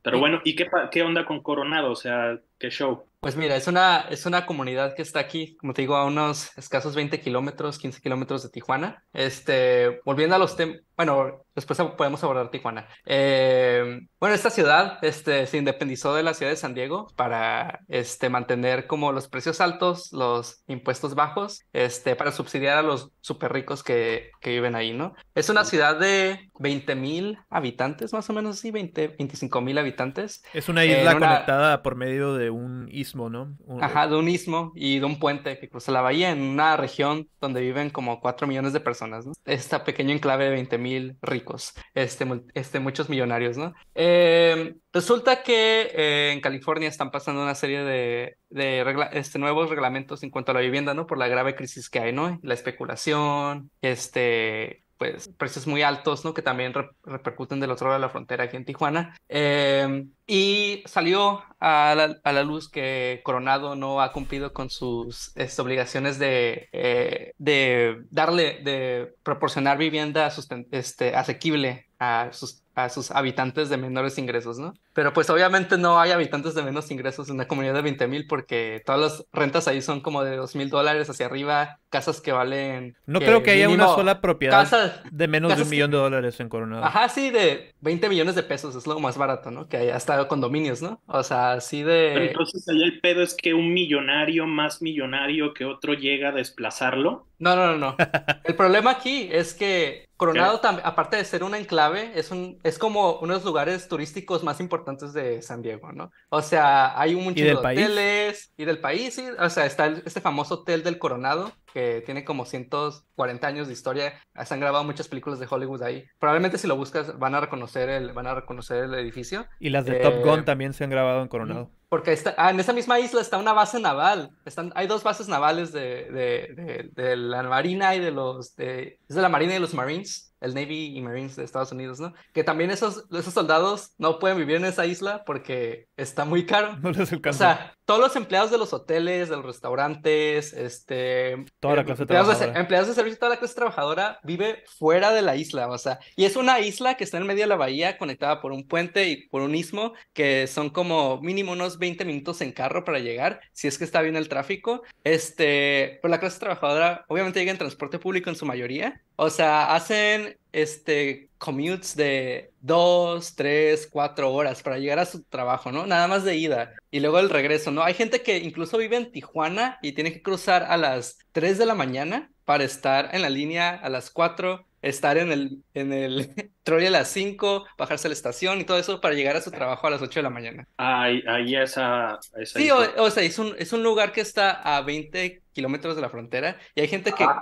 Pero 0.03 0.19
bueno, 0.19 0.41
¿y 0.45 0.55
qué, 0.57 0.69
qué 0.91 1.03
onda 1.03 1.25
con 1.25 1.43
Coronado? 1.43 1.93
O 1.93 1.97
sea, 1.97 2.39
¿qué 2.59 2.71
show? 2.71 3.05
Pues 3.21 3.37
mira, 3.37 3.57
es 3.57 3.67
una, 3.69 4.01
es 4.11 4.27
una 4.27 4.45
comunidad 4.45 4.95
que 4.95 5.01
está 5.03 5.19
aquí, 5.21 5.57
como 5.57 5.73
te 5.73 5.81
digo, 5.83 5.97
a 5.97 6.05
unos 6.05 6.57
escasos 6.59 6.95
20 6.95 7.21
kilómetros, 7.21 7.79
15 7.79 8.03
kilómetros 8.03 8.43
de 8.43 8.51
Tijuana. 8.51 9.03
Este, 9.15 10.01
volviendo 10.05 10.37
a 10.37 10.39
los 10.39 10.57
temas, 10.57 10.81
bueno, 10.97 11.45
después 11.55 11.79
podemos 11.97 12.23
abordar 12.23 12.51
Tijuana. 12.51 12.87
Eh, 13.07 14.01
bueno, 14.21 14.35
esta 14.35 14.51
ciudad 14.51 14.99
este, 15.03 15.47
se 15.47 15.59
independizó 15.59 16.15
de 16.15 16.23
la 16.23 16.35
ciudad 16.35 16.53
de 16.53 16.57
San 16.57 16.75
Diego 16.75 17.09
para 17.17 17.81
este, 17.89 18.29
mantener 18.29 18.87
como 18.87 19.13
los 19.13 19.29
precios 19.29 19.61
altos, 19.61 20.13
los 20.13 20.63
impuestos 20.69 21.15
bajos, 21.15 21.63
este, 21.73 22.17
para 22.17 22.33
subsidiar 22.33 22.79
a 22.79 22.83
los 22.83 23.11
súper 23.21 23.53
ricos 23.53 23.83
que, 23.83 24.31
que 24.41 24.51
viven 24.51 24.75
ahí, 24.77 24.93
¿no? 24.93 25.15
Es 25.35 25.49
una 25.49 25.65
ciudad 25.65 25.99
de 25.99 26.51
20 26.59 26.95
mil 26.95 27.39
habitantes, 27.51 28.13
más 28.13 28.29
o 28.31 28.33
menos 28.33 28.59
así, 28.59 28.71
20, 28.71 29.09
25 29.19 29.61
mil 29.61 29.79
habitantes. 29.79 30.43
Es 30.53 30.69
una 30.69 30.85
isla 30.85 31.15
conectada 31.19 31.83
por 31.83 31.97
medio 31.97 32.35
de 32.35 32.51
un 32.51 32.89
istmo, 32.91 33.29
¿no? 33.31 33.57
Un- 33.67 33.83
Ajá, 33.83 34.07
de 34.07 34.17
un 34.17 34.29
istmo 34.29 34.73
y 34.75 34.99
de 35.01 35.05
un 35.07 35.19
puente 35.19 35.59
que 35.59 35.69
cruza 35.69 35.91
la 35.93 36.01
bahía 36.01 36.31
en 36.31 36.41
una 36.43 36.77
región 36.77 37.29
donde 37.41 37.61
viven 37.61 37.91
como 37.91 38.21
4 38.21 38.47
millones 38.47 38.73
de 38.73 38.81
personas, 38.81 39.27
¿no? 39.27 39.33
Esta 39.45 39.85
pequeño 39.85 40.13
enclave 40.15 40.45
de 40.45 40.51
20 40.51 40.79
mil 40.79 40.84
ricos, 41.23 41.75
este, 41.95 42.27
este, 42.55 42.81
muchos 42.81 43.09
millonarios, 43.09 43.57
¿no? 43.57 43.75
Eh, 43.95 44.75
resulta 44.93 45.43
que 45.43 45.91
eh, 45.95 46.33
en 46.33 46.41
California 46.41 46.89
están 46.89 47.11
pasando 47.11 47.43
una 47.43 47.55
serie 47.55 47.83
de, 47.83 48.37
de 48.51 49.09
este, 49.13 49.39
nuevos 49.39 49.71
reglamentos 49.71 50.23
en 50.23 50.31
cuanto 50.31 50.53
a 50.53 50.55
la 50.55 50.61
vivienda, 50.61 50.95
¿no? 50.95 51.07
Por 51.07 51.19
la 51.19 51.29
grave 51.29 51.55
crisis 51.57 51.91
que 51.91 51.99
hay, 51.99 52.13
¿no? 52.13 52.39
La 52.43 52.55
especulación, 52.55 53.71
este... 53.81 54.84
Pues 55.13 55.29
precios 55.37 55.67
muy 55.67 55.83
altos, 55.83 56.25
¿no? 56.25 56.33
Que 56.33 56.41
también 56.41 56.73
re- 56.73 56.89
repercuten 57.05 57.61
del 57.61 57.71
otro 57.71 57.89
lado 57.89 58.01
de 58.01 58.07
la 58.07 58.11
frontera 58.11 58.45
aquí 58.45 58.57
en 58.57 58.65
Tijuana. 58.65 59.15
Eh, 59.29 60.07
y 60.27 60.83
salió 60.87 61.43
a 61.61 61.95
la, 62.25 62.43
luz 62.43 62.71
que 62.71 63.21
Coronado 63.23 63.77
no 63.77 64.01
ha 64.01 64.13
cumplido 64.13 64.55
con 64.55 64.71
sus 64.71 65.37
este, 65.37 65.61
obligaciones 65.61 66.19
de, 66.19 66.69
eh, 66.73 67.33
de 67.37 68.03
darle, 68.11 68.61
de 68.63 69.15
proporcionar 69.23 69.77
vivienda 69.77 70.33
este, 70.71 71.15
asequible 71.15 71.89
a 71.99 72.31
sus, 72.33 72.64
a 72.75 72.89
sus 72.89 73.11
habitantes 73.11 73.69
de 73.69 73.77
menores 73.77 74.19
ingresos, 74.19 74.59
¿no? 74.59 74.75
Pero 74.93 75.13
pues 75.13 75.31
obviamente 75.31 75.79
no 75.79 76.01
hay 76.01 76.11
habitantes 76.11 76.55
de 76.55 76.63
menos 76.63 76.91
ingresos 76.91 77.29
en 77.29 77.37
una 77.37 77.47
comunidad 77.47 77.75
de 77.75 77.83
20 77.83 78.09
mil 78.09 78.27
porque 78.27 78.83
todas 78.85 79.01
las 79.01 79.27
rentas 79.33 79.69
ahí 79.69 79.81
son 79.81 80.01
como 80.01 80.25
de 80.25 80.37
2 80.37 80.57
mil 80.57 80.71
dólares 80.71 81.09
hacia 81.09 81.27
arriba, 81.27 81.79
casas 81.91 82.21
que 82.21 82.33
valen... 82.33 82.97
No 83.07 83.21
creo 83.21 83.43
que 83.43 83.53
haya 83.53 83.69
una 83.69 83.87
sola 83.89 84.21
propiedad 84.21 84.63
Casas, 84.63 85.01
de 85.11 85.29
menos 85.29 85.57
de 85.57 85.63
un 85.63 85.71
millón 85.71 85.91
de 85.91 85.97
dólares 85.99 86.41
en 86.41 86.49
Coronado. 86.49 86.85
Ajá, 86.85 87.09
sí, 87.09 87.31
de 87.31 87.75
20 87.81 88.09
millones 88.09 88.35
de 88.35 88.43
pesos 88.43 88.75
es 88.75 88.87
lo 88.87 88.99
más 88.99 89.17
barato, 89.17 89.51
¿no? 89.51 89.69
Que 89.69 89.77
hay 89.77 89.89
hasta 89.91 90.27
condominios, 90.27 90.83
¿no? 90.83 91.01
O 91.07 91.23
sea, 91.23 91.53
así 91.53 91.83
Pero 91.85 92.21
de... 92.21 92.27
entonces 92.29 92.69
allá 92.69 92.85
el 92.85 93.01
pedo 93.01 93.23
es 93.23 93.35
que 93.35 93.55
un 93.55 93.73
millonario 93.73 94.47
más 94.47 94.83
millonario 94.83 95.55
que 95.55 95.65
otro 95.65 95.95
llega 95.95 96.31
a 96.31 96.33
desplazarlo. 96.33 97.27
No, 97.45 97.55
no, 97.55 97.67
no, 97.67 97.77
no. 97.77 97.97
El 98.45 98.57
problema 98.57 98.93
aquí 98.93 99.29
es 99.31 99.53
que 99.53 100.09
Coronado, 100.17 100.63
aparte 100.83 101.19
de 101.19 101.25
ser 101.27 101.45
un 101.45 101.55
enclave, 101.55 102.13
es, 102.15 102.31
un, 102.31 102.59
es 102.63 102.79
como 102.79 103.19
uno 103.19 103.35
de 103.35 103.39
los 103.41 103.45
lugares 103.45 103.87
turísticos 103.87 104.43
más 104.43 104.61
importantes 104.61 105.13
de 105.13 105.43
San 105.43 105.61
Diego, 105.61 105.93
¿no? 105.93 106.11
O 106.31 106.41
sea, 106.41 106.99
hay 106.99 107.15
un 107.15 107.25
mundo 107.25 107.43
de 107.43 107.55
hoteles 107.55 108.51
y 108.57 108.65
del 108.65 108.79
país, 108.79 109.15
sí. 109.15 109.27
O 109.39 109.51
sea, 109.51 109.67
está 109.67 109.89
este 109.89 110.23
famoso 110.23 110.55
hotel 110.55 110.83
del 110.83 110.99
Coronado, 110.99 111.53
que 111.75 112.03
tiene 112.07 112.25
como 112.25 112.47
140 112.47 113.47
años 113.47 113.67
de 113.67 113.75
historia. 113.75 114.15
Se 114.43 114.55
han 114.55 114.61
grabado 114.61 114.85
muchas 114.85 115.09
películas 115.09 115.39
de 115.39 115.47
Hollywood 115.51 115.83
ahí. 115.83 116.07
Probablemente 116.19 116.57
si 116.57 116.67
lo 116.67 116.77
buscas 116.77 117.19
van 117.19 117.35
a 117.35 117.41
reconocer 117.41 117.91
el, 117.91 118.13
van 118.13 118.27
a 118.27 118.35
reconocer 118.35 118.85
el 118.85 118.95
edificio. 118.95 119.47
Y 119.61 119.69
las 119.69 119.85
de 119.85 119.97
Top 119.97 120.25
Gun 120.25 120.41
eh, 120.41 120.45
también 120.45 120.73
se 120.73 120.85
han 120.85 120.91
grabado 120.91 121.21
en 121.21 121.29
Coronado. 121.29 121.71
Porque 121.95 122.13
está, 122.13 122.35
ah, 122.37 122.51
en 122.51 122.59
esa 122.59 122.73
misma 122.73 122.99
isla 122.99 123.21
está 123.21 123.39
una 123.39 123.53
base 123.53 123.79
naval. 123.79 124.33
Están, 124.45 124.73
hay 124.75 124.89
dos 124.89 125.05
bases 125.05 125.29
navales 125.29 125.71
de, 125.71 126.11
de, 126.11 126.91
de, 126.93 127.17
la 127.17 127.45
Marina 127.45 127.95
y 127.95 128.01
de 128.01 128.11
los... 128.11 128.59
es 128.59 129.15
de 129.15 129.23
la 129.23 129.29
Marina 129.29 129.55
y 129.55 129.61
los 129.61 129.75
Marines 129.75 130.35
el 130.45 130.55
Navy 130.55 130.97
y 130.97 131.01
Marines 131.01 131.37
de 131.37 131.45
Estados 131.45 131.73
Unidos, 131.73 132.01
¿no? 132.01 132.13
Que 132.35 132.45
también 132.45 132.71
esos, 132.71 133.07
esos 133.11 133.33
soldados 133.33 133.95
no 133.97 134.19
pueden 134.19 134.37
vivir 134.37 134.57
en 134.57 134.67
esa 134.67 134.85
isla 134.85 135.25
porque 135.25 135.89
está 135.97 136.25
muy 136.25 136.47
caro. 136.47 136.77
No 136.85 136.91
les 136.91 137.11
alcanza. 137.13 137.37
O 137.37 137.55
sea, 137.57 137.77
todos 137.87 138.01
los 138.01 138.17
empleados 138.17 138.51
de 138.51 138.59
los 138.59 138.75
hoteles, 138.75 139.31
de 139.31 139.37
los 139.37 139.45
restaurantes, 139.45 140.53
este... 140.53 141.47
Toda 141.61 141.77
la 141.77 141.85
clase 141.85 142.03
empleados 142.03 142.39
de, 142.39 142.47
empleados 142.47 142.89
de 142.89 142.95
servicio, 142.95 143.19
toda 143.19 143.31
la 143.31 143.39
clase 143.39 143.55
trabajadora 143.55 144.21
vive 144.23 144.65
fuera 144.79 145.13
de 145.13 145.23
la 145.23 145.37
isla, 145.37 145.69
o 145.69 145.79
sea, 145.79 145.99
y 146.15 146.27
es 146.27 146.37
una 146.37 146.61
isla 146.61 146.97
que 146.97 147.05
está 147.05 147.17
en 147.17 147.27
medio 147.27 147.45
de 147.45 147.49
la 147.49 147.57
bahía 147.57 147.97
conectada 147.97 148.43
por 148.43 148.53
un 148.53 148.69
puente 148.69 149.09
y 149.09 149.29
por 149.29 149.41
un 149.41 149.55
istmo 149.55 149.95
que 150.13 150.47
son 150.47 150.69
como 150.69 151.21
mínimo 151.23 151.53
unos 151.53 151.79
20 151.85 152.05
minutos 152.07 152.41
en 152.41 152.53
carro 152.53 152.83
para 152.83 152.99
llegar, 152.99 153.41
si 153.53 153.69
es 153.69 153.77
que 153.77 153.85
está 153.85 154.01
bien 154.01 154.17
el 154.17 154.31
tráfico. 154.31 154.83
Este, 155.05 155.99
pues 156.01 156.11
la 156.11 156.19
clase 156.19 156.41
trabajadora 156.41 157.05
obviamente 157.09 157.41
llega 157.41 157.53
en 157.53 157.59
transporte 157.59 157.99
público 157.99 158.31
en 158.31 158.37
su 158.37 158.47
mayoría, 158.47 159.03
o 159.17 159.29
sea, 159.29 159.75
hacen 159.75 160.39
este 160.53 161.29
commutes 161.39 161.95
de 161.95 162.53
dos, 162.61 163.35
tres, 163.37 163.87
cuatro 163.91 164.33
horas 164.33 164.63
para 164.63 164.79
llegar 164.79 164.99
a 164.99 165.05
su 165.05 165.23
trabajo, 165.25 165.71
¿no? 165.71 165.87
Nada 165.87 166.09
más 166.09 166.25
de 166.25 166.37
ida 166.37 166.73
y 166.91 167.01
luego 167.01 167.19
el 167.19 167.29
regreso, 167.29 167.71
¿no? 167.71 167.83
Hay 167.83 167.93
gente 167.93 168.23
que 168.23 168.39
incluso 168.39 168.79
vive 168.79 168.97
en 168.97 169.13
Tijuana 169.13 169.79
y 169.83 169.93
tiene 169.93 170.13
que 170.13 170.23
cruzar 170.23 170.63
a 170.63 170.79
las 170.79 171.19
3 171.33 171.59
de 171.59 171.67
la 171.67 171.75
mañana 171.75 172.31
para 172.47 172.65
estar 172.65 173.11
en 173.13 173.23
la 173.23 173.31
línea 173.31 173.71
a 173.71 173.89
las 173.91 174.11
4 174.11 174.67
estar 174.85 175.17
en 175.17 175.33
el, 175.33 175.63
en 175.73 175.93
el 175.93 176.31
trolley 176.63 176.87
a 176.87 176.91
las 176.91 177.09
5, 177.09 177.65
bajarse 177.79 178.07
a 178.07 178.11
la 178.11 178.15
estación 178.15 178.61
y 178.61 178.65
todo 178.65 178.79
eso 178.79 179.01
para 179.01 179.15
llegar 179.15 179.35
a 179.37 179.41
su 179.41 179.51
trabajo 179.51 179.87
a 179.87 179.91
las 179.91 180.03
8 180.03 180.21
de 180.21 180.23
la 180.23 180.31
mañana. 180.31 180.69
Ahí, 180.77 181.23
ahí 181.27 181.57
esa, 181.57 182.19
esa 182.39 182.59
Sí, 182.59 182.71
o, 182.71 183.11
sea, 183.11 183.23
es 183.23 183.39
un, 183.39 183.55
es 183.59 183.73
un 183.73 183.83
lugar 183.83 184.13
que 184.13 184.21
está 184.21 184.51
a 184.51 184.83
20 184.83 185.43
kilómetros 185.53 185.97
de 185.97 186.03
la 186.03 186.11
frontera 186.11 186.59
y 186.75 186.83
hay 186.83 186.89
gente 186.89 187.13
que, 187.13 187.25
ah, 187.25 187.41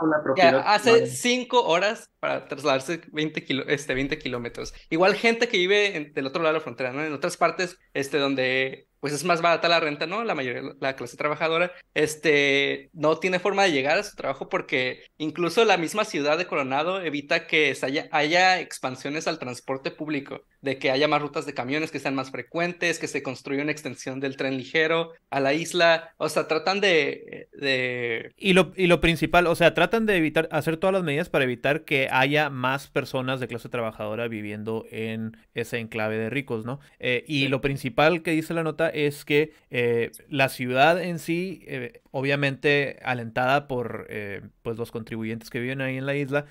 hace 0.66 1.07
5 1.07 1.64
horas 1.64 2.11
para 2.20 2.46
trasladarse 2.46 3.00
20, 3.12 3.44
kilo, 3.44 3.64
este, 3.66 3.94
20 3.94 4.18
kilómetros. 4.18 4.72
Igual 4.90 5.14
gente 5.16 5.48
que 5.48 5.59
vive 5.59 6.12
del 6.14 6.26
otro 6.26 6.42
lado 6.42 6.55
de 6.55 6.59
la 6.61 6.62
frontera, 6.62 6.92
¿no? 6.92 7.02
En 7.02 7.12
otras 7.12 7.37
partes 7.37 7.78
este, 7.94 8.18
donde 8.18 8.87
pues 9.02 9.12
es 9.12 9.24
más 9.24 9.42
barata 9.42 9.68
la 9.68 9.80
renta, 9.80 10.06
¿no? 10.06 10.22
La 10.22 10.36
mayoría, 10.36 10.62
la 10.78 10.94
clase 10.94 11.16
trabajadora, 11.16 11.72
este, 11.92 12.88
no 12.92 13.18
tiene 13.18 13.40
forma 13.40 13.64
de 13.64 13.72
llegar 13.72 13.98
a 13.98 14.04
su 14.04 14.14
trabajo 14.14 14.48
porque 14.48 15.02
incluso 15.18 15.64
la 15.64 15.76
misma 15.76 16.04
ciudad 16.04 16.38
de 16.38 16.46
Coronado 16.46 17.02
evita 17.02 17.48
que 17.48 17.76
haya, 17.82 18.06
haya 18.12 18.60
expansiones 18.60 19.26
al 19.26 19.40
transporte 19.40 19.90
público, 19.90 20.44
de 20.60 20.78
que 20.78 20.92
haya 20.92 21.08
más 21.08 21.20
rutas 21.20 21.46
de 21.46 21.52
camiones 21.52 21.90
que 21.90 21.98
sean 21.98 22.14
más 22.14 22.30
frecuentes, 22.30 23.00
que 23.00 23.08
se 23.08 23.24
construya 23.24 23.64
una 23.64 23.72
extensión 23.72 24.20
del 24.20 24.36
tren 24.36 24.56
ligero 24.56 25.10
a 25.30 25.40
la 25.40 25.52
isla, 25.52 26.14
o 26.18 26.28
sea, 26.28 26.46
tratan 26.46 26.80
de... 26.80 27.48
de... 27.54 28.32
Y, 28.36 28.52
lo, 28.52 28.72
y 28.76 28.86
lo 28.86 29.00
principal, 29.00 29.48
o 29.48 29.56
sea, 29.56 29.74
tratan 29.74 30.06
de 30.06 30.16
evitar, 30.16 30.48
hacer 30.52 30.76
todas 30.76 30.94
las 30.94 31.02
medidas 31.02 31.28
para 31.28 31.42
evitar 31.42 31.84
que 31.84 32.06
haya 32.08 32.50
más 32.50 32.86
personas 32.86 33.40
de 33.40 33.48
clase 33.48 33.68
trabajadora 33.68 34.28
viviendo 34.28 34.84
en 34.92 35.36
ese 35.54 35.80
enclave 35.80 36.18
de 36.18 36.30
ricos, 36.30 36.64
¿no? 36.64 36.78
Eh, 37.00 37.24
y 37.26 37.48
lo 37.48 37.60
principal 37.60 38.22
que 38.22 38.30
dice 38.30 38.54
la 38.54 38.62
nota 38.62 38.91
es 38.92 39.24
que 39.24 39.52
eh, 39.70 40.11
la 40.28 40.48
ciudad 40.48 41.02
en 41.02 41.18
sí, 41.18 41.64
eh, 41.66 42.00
obviamente 42.11 42.98
alentada 43.02 43.68
por 43.68 44.07
eh, 44.09 44.42
pues 44.62 44.76
los 44.76 44.90
contribuyentes 44.90 45.50
que 45.50 45.61
viven 45.61 45.81
ahí 45.81 45.96
en 45.96 46.07
la 46.07 46.14
isla, 46.14 46.46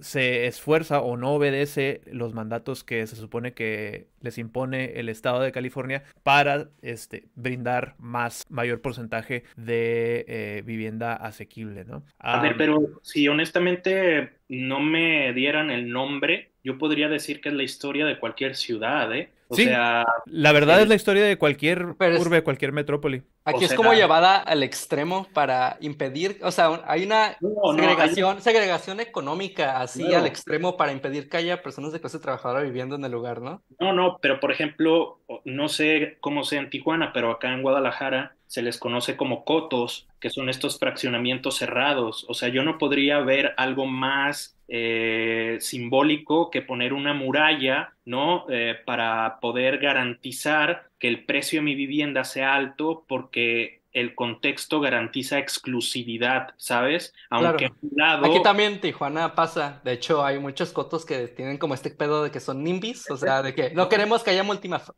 se 0.00 0.46
esfuerza 0.46 1.00
o 1.00 1.16
no 1.16 1.32
obedece 1.32 2.00
los 2.10 2.34
mandatos 2.34 2.84
que 2.84 3.06
se 3.06 3.16
supone 3.16 3.52
que 3.52 4.08
les 4.20 4.38
impone 4.38 4.98
el 4.98 5.08
estado 5.08 5.40
de 5.40 5.52
California 5.52 6.04
para 6.22 6.68
este, 6.82 7.24
brindar 7.34 7.94
más, 7.98 8.44
mayor 8.48 8.80
porcentaje 8.80 9.44
de 9.56 10.62
vivienda 10.64 11.14
asequible, 11.14 11.84
¿no? 11.84 12.04
A 12.18 12.40
ver, 12.40 12.56
pero 12.56 13.00
si 13.02 13.28
honestamente 13.28 14.32
no 14.48 14.80
me 14.80 15.32
dieran 15.32 15.70
el 15.70 15.90
nombre, 15.90 16.50
yo 16.64 16.78
podría 16.78 17.08
decir 17.08 17.40
que 17.40 17.48
es 17.48 17.54
la 17.54 17.62
historia 17.62 18.06
de 18.06 18.18
cualquier 18.18 18.56
ciudad, 18.56 19.14
¿eh? 19.14 19.30
O 19.48 19.56
sí, 19.56 19.64
sea, 19.64 20.06
la 20.26 20.52
verdad 20.52 20.80
es 20.82 20.88
la 20.88 20.94
historia 20.94 21.24
de 21.24 21.38
cualquier 21.38 21.96
urbe, 21.98 22.42
cualquier 22.42 22.72
metrópoli. 22.72 23.22
Aquí 23.44 23.64
es 23.64 23.72
como 23.72 23.94
llevada 23.94 24.36
al 24.36 24.62
extremo 24.62 25.26
para 25.32 25.78
impedir, 25.80 26.38
o 26.42 26.50
sea, 26.50 26.82
hay 26.86 27.04
una 27.04 27.38
segregación, 27.74 28.42
segregación 28.42 29.00
económica 29.00 29.80
así 29.80 30.12
al 30.12 30.26
extremo 30.26 30.76
para 30.76 30.92
impedir 30.92 31.30
que 31.30 31.38
haya 31.38 31.62
personas 31.62 31.92
de 31.92 32.00
clase 32.00 32.18
trabajadora 32.18 32.60
viviendo 32.60 32.96
en 32.96 33.04
el 33.04 33.12
lugar, 33.12 33.40
¿no? 33.40 33.62
No, 33.80 33.94
no, 33.94 34.18
pero 34.20 34.38
por 34.38 34.52
ejemplo, 34.52 35.20
no 35.44 35.68
sé 35.70 36.18
cómo 36.20 36.44
sea 36.44 36.60
en 36.60 36.68
Tijuana, 36.68 37.12
pero 37.14 37.30
acá 37.30 37.52
en 37.54 37.62
Guadalajara 37.62 38.36
se 38.48 38.62
les 38.62 38.78
conoce 38.78 39.16
como 39.16 39.44
cotos, 39.44 40.08
que 40.20 40.30
son 40.30 40.48
estos 40.48 40.78
fraccionamientos 40.78 41.56
cerrados. 41.56 42.24
O 42.28 42.34
sea, 42.34 42.48
yo 42.48 42.64
no 42.64 42.78
podría 42.78 43.20
ver 43.20 43.52
algo 43.58 43.86
más 43.86 44.58
eh, 44.68 45.58
simbólico 45.60 46.50
que 46.50 46.62
poner 46.62 46.94
una 46.94 47.12
muralla, 47.12 47.94
¿no? 48.08 48.46
Eh, 48.48 48.74
para 48.86 49.38
poder 49.40 49.78
garantizar 49.78 50.88
que 50.98 51.08
el 51.08 51.26
precio 51.26 51.60
de 51.60 51.64
mi 51.64 51.74
vivienda 51.74 52.24
sea 52.24 52.54
alto 52.54 53.04
porque 53.06 53.77
el 53.92 54.14
contexto 54.14 54.80
garantiza 54.80 55.38
exclusividad, 55.38 56.48
¿sabes? 56.56 57.14
Aunque 57.30 57.70
lado... 57.94 58.26
Aquí 58.26 58.42
también 58.42 58.80
Tijuana 58.80 59.34
pasa, 59.34 59.80
de 59.84 59.92
hecho 59.92 60.24
hay 60.24 60.38
muchos 60.38 60.72
cotos 60.72 61.04
que 61.04 61.28
tienen 61.28 61.58
como 61.58 61.74
este 61.74 61.90
pedo 61.90 62.22
de 62.22 62.30
que 62.30 62.40
son 62.40 62.62
nimbis, 62.62 63.10
o 63.10 63.16
sea, 63.16 63.42
de 63.42 63.54
que 63.54 63.70
no 63.70 63.88
queremos 63.88 64.22
que 64.22 64.30
haya 64.30 64.44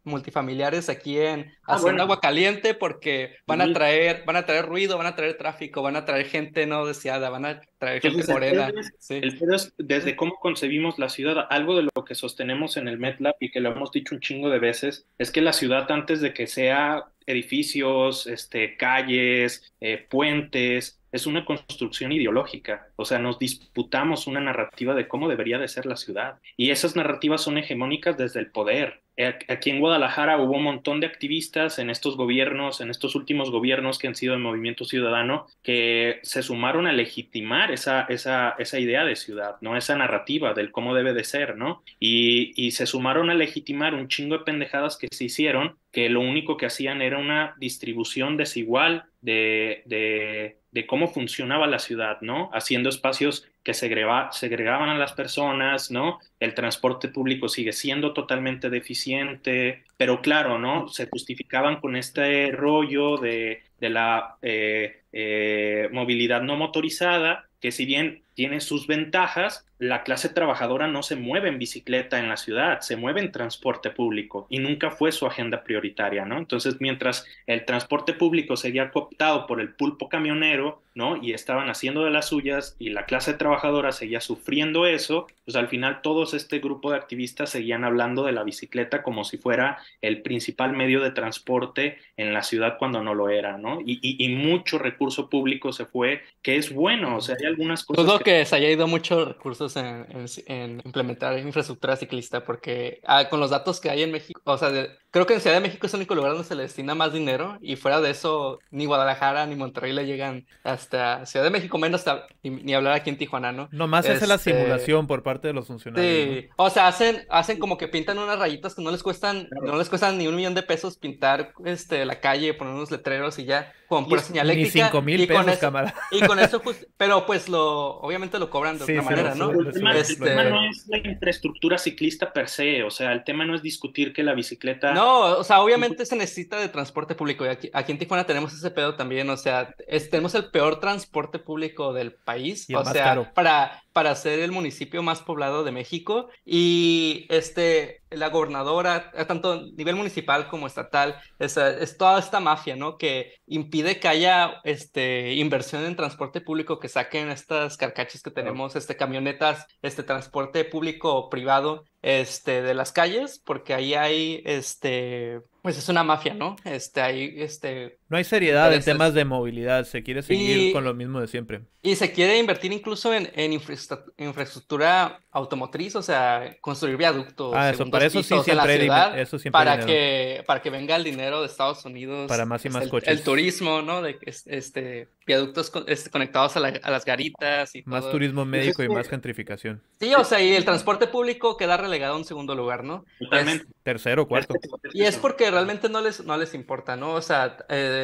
multifamiliares 0.05 0.89
aquí 0.89 1.19
en 1.19 1.53
ah, 1.67 1.81
Agua 1.99 2.21
Caliente 2.21 2.75
porque 2.75 3.37
van 3.47 3.61
a 3.61 3.73
traer, 3.73 4.25
van 4.27 4.37
a 4.37 4.47
traer 4.47 4.67
ruido, 4.67 4.99
van 4.99 5.07
a 5.07 5.17
traer 5.17 5.37
tráfico, 5.37 5.83
van 5.83 5.97
a 5.97 6.05
traer 6.05 6.27
gente 6.27 6.67
no 6.67 6.87
deseada, 6.87 7.31
van 7.31 7.47
a 7.47 7.61
traer 7.79 8.03
gente 8.03 8.33
morena. 8.33 8.71
El 9.09 9.39
pedo 9.39 9.55
es 9.55 9.73
desde 9.79 10.17
cómo 10.17 10.35
concebimos 10.41 10.99
la 10.99 11.09
ciudad, 11.09 11.47
algo 11.51 11.77
de 11.77 11.89
lo 11.95 12.05
que 12.05 12.15
sostenemos 12.15 12.77
en 12.77 12.89
el 12.89 12.99
MetLab 12.99 13.35
y 13.41 13.51
que 13.51 13.61
lo 13.61 13.71
hemos 13.71 13.93
dicho 13.93 14.15
un 14.15 14.21
chingo 14.21 14.51
de 14.51 14.59
veces, 14.59 15.07
es 15.19 15.31
que 15.31 15.41
la 15.41 15.53
ciudad 15.53 15.91
antes 15.91 16.21
de 16.21 16.35
que 16.35 16.47
sea 16.47 17.05
edificios, 17.31 18.27
este, 18.27 18.77
calles, 18.77 19.73
eh, 19.81 20.07
puentes, 20.09 21.00
es 21.13 21.27
una 21.27 21.45
construcción 21.45 22.13
ideológica, 22.13 22.89
o 22.97 23.05
sea, 23.05 23.19
nos 23.19 23.39
disputamos 23.39 24.27
una 24.27 24.41
narrativa 24.41 24.95
de 24.95 25.09
cómo 25.09 25.29
debería 25.29 25.59
de 25.59 25.69
ser 25.69 25.87
la 25.87 25.97
ciudad. 25.97 26.39
Y 26.57 26.71
esas 26.71 26.97
narrativas 26.97 27.43
son 27.43 27.59
hegemónicas 27.59 28.17
desde 28.17 28.41
el 28.41 28.51
poder. 28.51 29.03
Aquí 29.49 29.69
en 29.69 29.81
Guadalajara 29.81 30.39
hubo 30.39 30.57
un 30.57 30.63
montón 30.63 31.01
de 31.01 31.07
activistas 31.07 31.79
en 31.79 31.91
estos 31.91 32.17
gobiernos, 32.17 32.81
en 32.81 32.89
estos 32.89 33.15
últimos 33.15 33.51
gobiernos 33.51 33.99
que 33.99 34.09
han 34.09 34.15
sido 34.15 34.33
de 34.33 34.39
movimiento 34.39 34.85
ciudadano, 34.87 35.47
que 35.63 36.21
se 36.23 36.43
sumaron 36.43 36.87
a 36.87 36.93
legitimar 36.93 37.71
esa, 37.71 38.03
esa, 38.09 38.55
esa 38.59 38.79
idea 38.79 39.05
de 39.05 39.17
ciudad, 39.17 39.57
¿no? 39.61 39.77
Esa 39.77 39.95
narrativa 39.97 40.55
del 40.55 40.73
cómo 40.73 40.95
debe 40.95 41.13
de 41.13 41.25
ser, 41.25 41.57
¿no? 41.57 41.83
Y, 41.99 42.53
y 42.57 42.71
se 42.71 42.87
sumaron 42.87 43.29
a 43.29 43.35
legitimar 43.35 43.95
un 43.95 44.09
chingo 44.09 44.39
de 44.39 44.45
pendejadas 44.45 44.97
que 44.97 45.09
se 45.11 45.25
hicieron, 45.25 45.77
que 45.93 46.09
lo 46.09 46.21
único 46.21 46.57
que 46.57 46.67
hacían 46.67 47.03
era 47.03 47.19
una 47.19 47.55
distribución 47.59 48.39
desigual 48.39 49.05
de, 49.21 49.83
de 49.85 50.60
de 50.73 50.87
cómo 50.87 51.09
funcionaba 51.09 51.67
la 51.67 51.79
ciudad, 51.79 52.21
¿no? 52.21 52.51
Haciendo 52.53 52.89
espacios 52.89 53.49
que 53.63 53.75
segregaban 53.75 54.89
a 54.89 54.99
las 54.99 55.13
personas, 55.13 55.91
¿no? 55.91 56.19
El 56.39 56.55
transporte 56.55 57.09
público 57.09 57.49
sigue 57.49 57.73
siendo 57.73 58.13
totalmente 58.13 58.71
deficiente, 58.71 59.85
pero 59.97 60.23
claro, 60.23 60.59
¿no? 60.59 60.89
Se 60.89 61.09
justificaban 61.09 61.81
con 61.81 61.97
este 61.97 62.53
rollo 62.53 63.17
de, 63.17 63.63
la 63.81 64.37
eh, 64.43 65.03
eh, 65.13 65.89
movilidad 65.93 66.43
no 66.43 66.57
motorizada, 66.57 67.49
que 67.61 67.73
si 67.73 67.85
bien 67.85 68.23
tiene 68.35 68.61
sus 68.61 68.87
ventajas, 68.87 69.67
la 69.81 70.03
clase 70.03 70.29
trabajadora 70.29 70.87
no 70.87 71.03
se 71.03 71.17
mueve 71.17 71.49
en 71.49 71.59
bicicleta 71.59 72.19
en 72.19 72.29
la 72.29 72.37
ciudad, 72.37 72.81
se 72.81 72.97
mueve 72.97 73.23
en 73.23 73.33
transporte 73.33 73.89
público 73.91 74.47
y 74.51 74.59
nunca 74.59 74.91
fue 74.91 75.11
su 75.11 75.27
agenda 75.27 75.65
prioritaria, 75.65 76.27
¿no? 76.27 76.37
Entonces, 76.37 76.77
mientras 76.81 77.27
el 77.47 77.65
transporte 77.65 78.13
público 78.13 78.59
seguía 78.59 78.91
cooptado 78.91 79.47
por 79.47 79.59
el 79.59 79.73
pulpo 79.75 80.11
camionero, 80.11 80.83
¿no? 80.95 81.17
Y 81.23 81.33
estaban 81.33 81.71
haciendo 81.71 82.05
de 82.05 82.11
las 82.11 82.29
suyas 82.29 82.77
y 82.79 82.91
la 82.91 83.07
clase 83.07 83.33
trabajadora 83.33 83.93
seguía 83.93 84.21
sufriendo 84.21 84.87
eso, 84.87 85.27
pues 85.47 85.57
al 85.57 85.69
final 85.69 86.03
todos 86.03 86.35
este 86.35 86.59
grupo 86.59 86.91
de 86.91 86.99
activistas 86.99 87.49
seguían 87.49 87.85
hablando 87.85 88.25
de 88.25 88.33
la 88.33 88.45
bicicleta 88.45 89.03
como 89.03 89.25
si 89.25 89.39
fuera 89.39 89.79
el 90.03 90.21
principal 90.23 90.75
medio 90.75 91.01
de 91.01 91.11
transporte 91.11 91.99
en 92.17 92.35
la 92.35 92.43
ciudad 92.43 92.77
cuando 92.79 93.03
no 93.03 93.15
lo 93.15 93.31
era, 93.31 93.57
¿no? 93.57 93.79
Y, 93.85 94.31
mucho 94.31 94.79
recurso 94.79 95.29
público 95.29 95.73
se 95.73 95.87
fue, 95.87 96.23
que 96.43 96.57
es 96.57 96.73
bueno, 96.73 97.17
o 97.17 97.21
sea, 97.21 97.37
hay 97.39 97.47
algunas 97.47 97.85
cosas... 97.85 98.05
Dudo 98.05 98.19
que... 98.21 98.45
se 98.45 98.57
haya 98.57 98.71
ido 98.71 98.87
muchos 98.87 99.27
recursos 99.27 99.70
en, 99.77 100.81
implementar 100.85 101.39
infraestructura 101.39 101.97
ciclista, 101.97 102.45
porque 102.45 103.01
ah, 103.05 103.29
con 103.29 103.41
los 103.41 103.51
datos 103.51 103.81
que 103.81 103.91
hay 103.91 104.03
en 104.03 104.13
México, 104.13 104.41
o 104.45 104.59
sea, 104.59 104.71
creo 105.11 105.27
que 105.27 105.35
en 105.35 105.41
Ciudad 105.41 105.57
de 105.57 105.63
México 105.63 105.87
es 105.87 105.95
el 105.95 105.99
único 105.99 106.15
lugar 106.15 106.33
donde 106.33 106.47
se 106.47 106.55
le 106.55 106.63
destina 106.63 106.95
más 106.95 107.13
dinero 107.13 107.59
y 107.61 107.77
fuera 107.77 108.01
de 108.01 108.11
eso 108.11 108.61
ni 108.71 108.87
Guadalajara 108.87 109.47
ni 109.47 109.57
Monterrey 109.57 109.93
le 109.93 110.07
llegan 110.07 110.47
hasta 110.63 111.27
Ciudad 111.27 111.45
de 111.45 111.51
México, 111.51 111.79
menos 111.79 112.05
ni, 112.43 112.75
hablar 112.75 112.95
aquí 112.95 113.11
en 113.11 113.19
Tijuana, 113.19 113.53
¿no? 113.53 113.69
Nomás 113.73 114.09
hace 114.09 114.27
la 114.27 114.37
este, 114.37 114.53
simulación 114.53 115.07
por 115.07 115.23
parte 115.23 115.49
de 115.49 115.55
los 115.55 115.67
funcionarios. 115.67 116.45
Sí, 116.45 116.49
o 116.57 116.71
sea, 116.71 116.87
hacen, 116.87 117.27
hacen 117.29 117.59
como 117.59 117.77
que 117.77 117.89
pintan 117.89 118.19
unas 118.19 118.39
rayitas 118.39 118.75
que 118.75 118.83
no 118.83 118.91
les 118.91 119.03
cuestan, 119.03 119.49
no 119.63 119.77
les 119.77 119.89
cuestan 119.89 120.19
ni 120.19 120.29
un 120.29 120.37
millón 120.37 120.55
de 120.55 120.63
pesos 120.63 120.97
pintar 120.97 121.53
este, 121.65 122.05
la 122.05 122.21
calle, 122.21 122.55
poner 122.55 122.75
unos 122.75 122.91
letreros 122.91 123.39
y 123.39 123.45
ya, 123.45 123.73
con 123.89 124.07
pura 124.07 124.23
señal 124.23 124.49
eléctrica. 124.49 124.85
Ni 124.85 124.91
cinco 124.91 125.03
mil 125.03 125.27
pesos, 125.27 125.43
con 125.43 125.53
eso, 125.53 125.61
cámara. 125.61 125.95
Y 126.13 126.21
con 126.21 126.39
eso, 126.39 126.63
pero 126.97 127.27
pues 127.27 127.49
lo, 127.49 127.97
obviamente 127.99 128.39
lo 128.39 128.49
cobran 128.49 128.79
de 128.79 128.85
otra 128.85 129.03
manera, 129.03 129.35
¿no? 129.35 129.51
El 129.51 129.73
tema, 129.73 129.93
el 129.93 129.99
este 129.99 130.25
tema, 130.25 130.45
no 130.45 130.65
es 130.65 130.87
la 130.87 130.99
infraestructura 130.99 131.77
ciclista 131.77 132.33
per 132.33 132.49
se, 132.49 132.85
o 132.85 132.91
sea, 132.91 133.13
el 133.13 133.25
tema 133.25 133.45
no 133.45 133.57
es 133.57 133.63
discutir 133.63 134.13
que 134.13 134.23
la 134.23 134.35
bicicleta... 134.35 134.93
No, 134.93 135.00
o 135.09 135.45
sea, 135.45 135.61
obviamente 135.61 136.07
se 136.07 136.17
necesita 136.17 136.59
de 136.59 136.69
transporte 136.69 137.15
público, 137.15 137.45
y 137.45 137.49
aquí, 137.49 137.71
aquí 137.73 137.93
en 137.93 137.99
Tijuana 137.99 138.25
tenemos 138.25 138.53
ese 138.53 138.71
pedo 138.71 138.95
también, 138.97 139.29
o 139.31 139.37
sea, 139.37 139.75
tenemos 140.11 140.35
el 140.35 140.51
peor 140.51 140.81
transporte 140.81 141.39
público 141.39 141.93
del 141.93 142.13
país, 142.13 142.67
o 142.75 142.85
sea, 142.85 143.33
para 143.35 143.83
para 143.93 144.15
ser 144.15 144.39
el 144.41 144.53
municipio 144.53 145.03
más 145.03 145.21
poblado 145.21 145.65
de 145.65 145.73
México 145.73 146.29
y 146.45 147.27
este 147.29 148.01
la 148.11 148.29
gobernadora, 148.29 149.13
tanto 149.27 149.53
a 149.53 149.63
nivel 149.77 149.97
municipal 149.97 150.49
como 150.49 150.67
estatal, 150.67 151.17
es, 151.39 151.57
es, 151.57 151.97
toda 151.97 152.19
esta 152.19 152.41
mafia, 152.41 152.77
¿no? 152.77 152.99
Que 152.99 153.35
impide 153.47 154.01
que 154.01 154.09
haya 154.09 154.61
este, 154.65 155.35
inversión 155.35 155.85
en 155.85 155.97
transporte 155.97 156.41
público, 156.41 156.81
que 156.81 156.89
saquen 156.89 157.31
estas 157.31 157.77
carcachas 157.77 158.23
que 158.23 158.31
tenemos, 158.31 158.75
este, 158.75 158.97
camionetas, 158.97 159.67
este 159.83 160.03
transporte 160.03 160.65
público 160.65 161.31
privado, 161.31 161.85
este, 162.03 162.63
de 162.63 162.75
las 162.75 162.93
calles, 162.93 163.41
porque 163.45 163.75
ahí 163.75 163.95
hay, 163.95 164.43
este, 164.45 165.41
pues 165.63 165.79
es 165.79 165.89
una 165.89 166.03
mafia, 166.03 166.35
¿no? 166.35 166.57
Este, 166.65 167.01
hay, 167.01 167.35
este... 167.37 168.00
No 168.11 168.17
hay 168.17 168.25
seriedad 168.25 168.75
en 168.75 168.83
temas 168.83 169.15
de 169.15 169.25
movilidad, 169.25 169.85
se 169.85 170.03
quiere 170.03 170.23
seguir 170.23 170.73
con 170.73 170.83
lo 170.83 170.95
mismo 170.95 171.21
de 171.21 171.29
siempre. 171.29 171.61
Y 171.81 171.95
se 171.95 172.11
quiere 172.11 172.39
invertir 172.39 172.73
incluso 172.73 173.15
en, 173.15 173.31
en 173.37 173.53
infraestructura 173.53 175.21
automotriz, 175.31 175.95
o 175.95 176.03
sea, 176.03 176.57
construir 176.61 176.97
viaductos. 176.97 177.55
Ah, 177.55 177.71
eso, 177.71 177.89
para 177.89 178.07
eso 178.07 178.21
sí 178.23 178.35
siempre, 178.43 178.89
eso 179.15 179.39
siempre 179.39 179.53
para 179.53 179.87
que 179.87 180.43
para 180.45 180.61
que 180.61 180.71
venga 180.71 180.97
el 180.97 181.05
dinero 181.05 181.41
de 181.41 181.47
Estados 181.47 181.85
Unidos. 181.85 182.27
Para 182.27 182.45
más 182.45 182.65
y 182.65 182.69
más 182.69 182.83
el, 182.83 182.91
coches. 182.91 183.09
El 183.09 183.23
turismo, 183.23 183.81
¿no? 183.81 184.03
De 184.03 184.19
este 184.25 185.09
viaductos 185.25 185.71
este, 185.87 186.11
conectados 186.11 186.57
a, 186.57 186.61
las 186.61 187.05
garitas 187.05 187.77
y 187.77 187.83
Más 187.85 188.11
turismo 188.11 188.45
médico 188.45 188.83
y 188.83 188.89
más 188.89 189.09
gentrificación. 189.09 189.81
Sí, 190.01 190.13
o 190.15 190.25
sea, 190.25 190.41
y 190.41 190.53
el 190.57 190.65
transporte 190.65 191.07
público 191.07 191.57
queda 191.57 191.77
relegado 191.77 192.17
en 192.19 192.25
segundo 192.25 192.57
lugar, 192.57 192.83
¿no? 192.83 193.05
Totalmente. 193.21 193.67
tercero, 193.85 194.27
cuarto. 194.27 194.55
Y 194.93 195.05
es 195.05 195.17
porque 195.17 195.49
realmente 195.51 195.89
no 195.89 196.01
les, 196.01 196.25
no 196.25 196.37
les 196.37 196.53
importa, 196.55 196.97
¿no? 196.97 197.15
O 197.15 197.23
sea, 197.23 197.59
eh, 197.69 198.00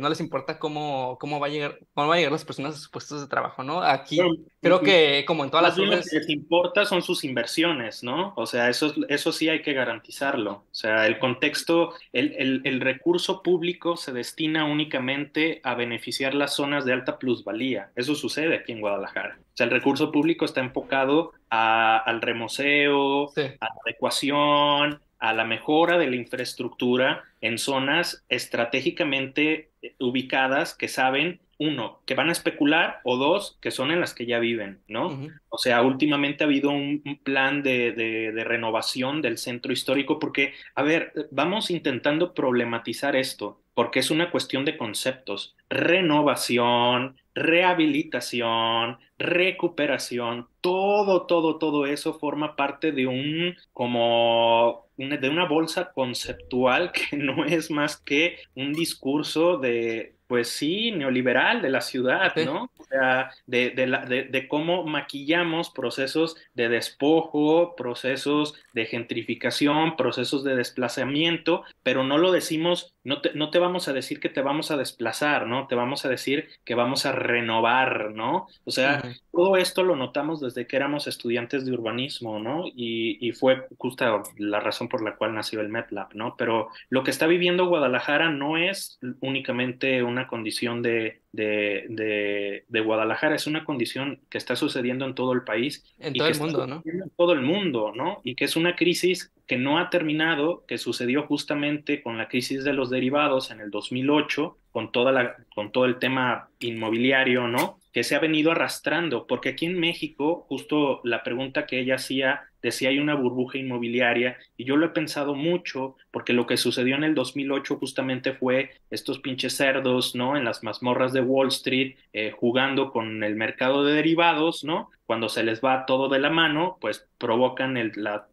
no 0.00 0.08
les 0.08 0.20
importa 0.20 0.58
cómo, 0.58 1.16
cómo 1.20 1.40
va 1.40 1.46
a 1.46 1.50
llegar, 1.50 1.78
cómo 1.94 2.08
va 2.08 2.14
a 2.14 2.16
llegar 2.18 2.32
las 2.32 2.44
personas 2.44 2.74
a 2.74 2.78
sus 2.78 2.88
puestos 2.88 3.20
de 3.20 3.28
trabajo, 3.28 3.62
¿no? 3.62 3.82
Aquí 3.82 4.18
creo 4.60 4.80
que 4.80 5.24
como 5.26 5.44
en 5.44 5.50
todas 5.50 5.64
las 5.64 5.78
Lo 5.78 5.90
que 5.90 5.96
les 5.96 6.28
importa 6.28 6.84
son 6.84 7.02
sus 7.02 7.24
inversiones, 7.24 8.02
¿no? 8.02 8.32
O 8.36 8.46
sea, 8.46 8.68
eso, 8.68 8.92
eso 9.08 9.32
sí 9.32 9.48
hay 9.48 9.62
que 9.62 9.72
garantizarlo. 9.72 10.52
O 10.52 10.74
sea, 10.74 11.06
el 11.06 11.18
contexto, 11.18 11.94
el, 12.12 12.34
el, 12.38 12.62
el 12.64 12.80
recurso 12.80 13.42
público 13.42 13.96
se 13.96 14.12
destina 14.12 14.64
únicamente 14.64 15.60
a 15.64 15.74
beneficiar 15.74 16.34
las 16.34 16.54
zonas 16.54 16.84
de 16.84 16.92
alta 16.92 17.18
plusvalía. 17.18 17.90
Eso 17.96 18.14
sucede 18.14 18.56
aquí 18.56 18.72
en 18.72 18.80
Guadalajara. 18.80 19.38
O 19.40 19.56
sea, 19.58 19.66
el 19.66 19.72
recurso 19.72 20.12
público 20.12 20.44
está 20.44 20.60
enfocado 20.60 21.32
al 21.50 22.20
remoseo, 22.20 23.30
a 23.30 23.64
la 23.64 23.80
adecuación, 23.84 25.00
a 25.18 25.32
la 25.32 25.44
mejora 25.44 25.98
de 25.98 26.08
la 26.08 26.16
infraestructura 26.16 27.24
en 27.40 27.58
zonas 27.58 28.24
estratégicamente 28.28 29.70
ubicadas 29.98 30.74
que 30.74 30.88
saben 30.88 31.40
uno, 31.58 32.00
que 32.06 32.14
van 32.14 32.28
a 32.28 32.32
especular, 32.32 33.00
o 33.02 33.16
dos, 33.16 33.58
que 33.60 33.72
son 33.72 33.90
en 33.90 34.00
las 34.00 34.14
que 34.14 34.26
ya 34.26 34.38
viven, 34.38 34.80
¿no? 34.86 35.18
O 35.48 35.58
sea, 35.58 35.82
últimamente 35.82 36.44
ha 36.44 36.46
habido 36.46 36.70
un, 36.70 37.02
plan 37.24 37.64
de, 37.64 37.92
de, 37.92 38.44
renovación 38.44 39.20
del 39.22 39.38
centro 39.38 39.72
histórico, 39.72 40.20
porque, 40.20 40.54
a 40.76 40.82
ver, 40.82 41.12
vamos 41.32 41.70
intentando 41.70 42.32
problematizar 42.32 43.16
esto, 43.16 43.60
porque 43.78 44.00
es 44.00 44.10
una 44.10 44.32
cuestión 44.32 44.64
de 44.64 44.76
conceptos. 44.76 45.54
Renovación, 45.70 47.16
rehabilitación, 47.32 48.98
recuperación, 49.18 50.48
todo, 50.60 51.26
todo, 51.26 51.58
todo 51.58 51.86
eso 51.86 52.14
forma 52.14 52.56
parte 52.56 52.90
de 52.90 53.06
un, 53.06 53.54
como, 53.72 54.88
de 54.96 55.28
una 55.28 55.46
bolsa 55.46 55.92
conceptual 55.92 56.90
que 57.10 57.18
no 57.18 57.44
es 57.44 57.70
más 57.70 57.96
que 57.96 58.38
un 58.56 58.72
discurso 58.72 59.58
de, 59.58 60.16
pues 60.28 60.48
sí, 60.48 60.92
neoliberal 60.92 61.62
de 61.62 61.70
la 61.70 61.80
ciudad, 61.80 62.36
¿no? 62.36 62.70
O 62.76 62.84
sea, 62.84 63.30
de, 63.46 63.70
de, 63.70 63.86
la, 63.86 64.04
de, 64.04 64.46
cómo 64.46 64.84
maquillamos 64.84 65.70
procesos 65.70 66.36
de 66.54 66.68
despojo, 66.68 67.74
procesos 67.74 68.54
de 68.74 68.84
gentrificación, 68.84 69.96
procesos 69.96 70.44
de 70.44 70.54
desplazamiento, 70.54 71.64
pero 71.82 72.04
no 72.04 72.18
lo 72.18 72.30
decimos, 72.30 72.94
no 73.04 73.22
te, 73.22 73.32
no 73.32 73.50
te 73.50 73.58
vamos 73.58 73.88
a 73.88 73.94
decir 73.94 74.20
que 74.20 74.28
te 74.28 74.42
vamos 74.42 74.70
a 74.70 74.76
desplazar, 74.76 75.46
¿no? 75.46 75.66
Te 75.66 75.74
vamos 75.74 76.04
a 76.04 76.10
decir 76.10 76.50
que 76.64 76.74
vamos 76.74 77.06
a 77.06 77.12
renovar, 77.12 78.10
¿no? 78.10 78.48
O 78.64 78.70
sea, 78.70 79.02
todo 79.32 79.56
esto 79.56 79.82
lo 79.82 79.96
notamos 79.96 80.40
desde 80.40 80.66
que 80.66 80.76
éramos 80.76 81.06
estudiantes 81.06 81.64
de 81.64 81.72
urbanismo, 81.72 82.38
¿no? 82.38 82.66
Y, 82.66 83.16
y 83.26 83.32
fue 83.32 83.66
justa 83.78 84.22
la 84.36 84.60
razón 84.60 84.88
por 84.88 85.02
la 85.02 85.16
cual 85.16 85.34
nació 85.34 85.62
el 85.62 85.70
MedLab, 85.70 86.14
¿no? 86.14 86.36
Pero 86.36 86.68
lo 86.90 87.02
que 87.02 87.10
está 87.10 87.26
viviendo 87.26 87.66
Guadalajara 87.66 88.30
no 88.30 88.58
es 88.58 88.98
únicamente 89.20 90.02
una 90.02 90.17
condición 90.26 90.82
de, 90.82 91.22
de, 91.32 92.64
de, 92.68 92.80
Guadalajara, 92.80 93.36
es 93.36 93.46
una 93.46 93.64
condición 93.64 94.20
que 94.28 94.38
está 94.38 94.56
sucediendo 94.56 95.06
en 95.06 95.14
todo 95.14 95.32
el 95.32 95.44
país. 95.44 95.84
En 95.98 96.14
todo 96.14 96.28
el 96.28 96.38
mundo, 96.38 96.66
¿no? 96.66 96.82
En 96.84 97.10
todo 97.16 97.32
el 97.32 97.42
mundo, 97.42 97.92
¿no? 97.94 98.20
Y 98.24 98.34
que 98.34 98.44
es 98.44 98.56
una 98.56 98.74
crisis 98.76 99.32
que 99.48 99.56
no 99.56 99.78
ha 99.78 99.88
terminado, 99.88 100.64
que 100.68 100.76
sucedió 100.76 101.22
justamente 101.26 102.02
con 102.02 102.18
la 102.18 102.28
crisis 102.28 102.64
de 102.64 102.74
los 102.74 102.90
derivados 102.90 103.50
en 103.50 103.60
el 103.60 103.70
2008, 103.70 104.58
con, 104.70 104.92
toda 104.92 105.10
la, 105.10 105.36
con 105.54 105.72
todo 105.72 105.86
el 105.86 105.98
tema 105.98 106.50
inmobiliario, 106.60 107.48
¿no? 107.48 107.80
Que 107.90 108.04
se 108.04 108.14
ha 108.14 108.18
venido 108.18 108.52
arrastrando, 108.52 109.26
porque 109.26 109.48
aquí 109.48 109.64
en 109.64 109.80
México, 109.80 110.44
justo 110.48 111.00
la 111.02 111.22
pregunta 111.22 111.64
que 111.64 111.80
ella 111.80 111.94
hacía 111.94 112.42
de 112.60 112.72
si 112.72 112.84
hay 112.84 112.98
una 112.98 113.14
burbuja 113.14 113.56
inmobiliaria, 113.56 114.36
y 114.58 114.64
yo 114.64 114.76
lo 114.76 114.84
he 114.84 114.90
pensado 114.90 115.34
mucho, 115.34 115.96
porque 116.10 116.34
lo 116.34 116.46
que 116.46 116.58
sucedió 116.58 116.96
en 116.96 117.04
el 117.04 117.14
2008 117.14 117.78
justamente 117.78 118.34
fue 118.34 118.72
estos 118.90 119.20
pinches 119.20 119.56
cerdos, 119.56 120.14
¿no? 120.14 120.36
En 120.36 120.44
las 120.44 120.62
mazmorras 120.62 121.14
de 121.14 121.22
Wall 121.22 121.48
Street, 121.48 121.96
eh, 122.12 122.32
jugando 122.36 122.92
con 122.92 123.24
el 123.24 123.34
mercado 123.34 123.82
de 123.82 123.94
derivados, 123.94 124.62
¿no? 124.62 124.90
Cuando 125.08 125.30
se 125.30 125.42
les 125.42 125.64
va 125.64 125.86
todo 125.86 126.10
de 126.10 126.18
la 126.18 126.28
mano, 126.28 126.76
pues 126.82 127.08
provocan 127.16 127.78
el, 127.78 127.92
la, 127.96 128.26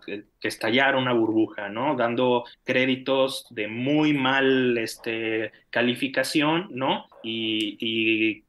que 0.00 0.24
estallara 0.40 0.96
una 0.96 1.12
burbuja, 1.12 1.68
¿no? 1.68 1.94
Dando 1.94 2.44
créditos 2.64 3.46
de 3.50 3.68
muy 3.68 4.14
mal 4.14 4.78
este, 4.78 5.52
calificación, 5.68 6.68
¿no? 6.70 7.04
Y, 7.22 8.44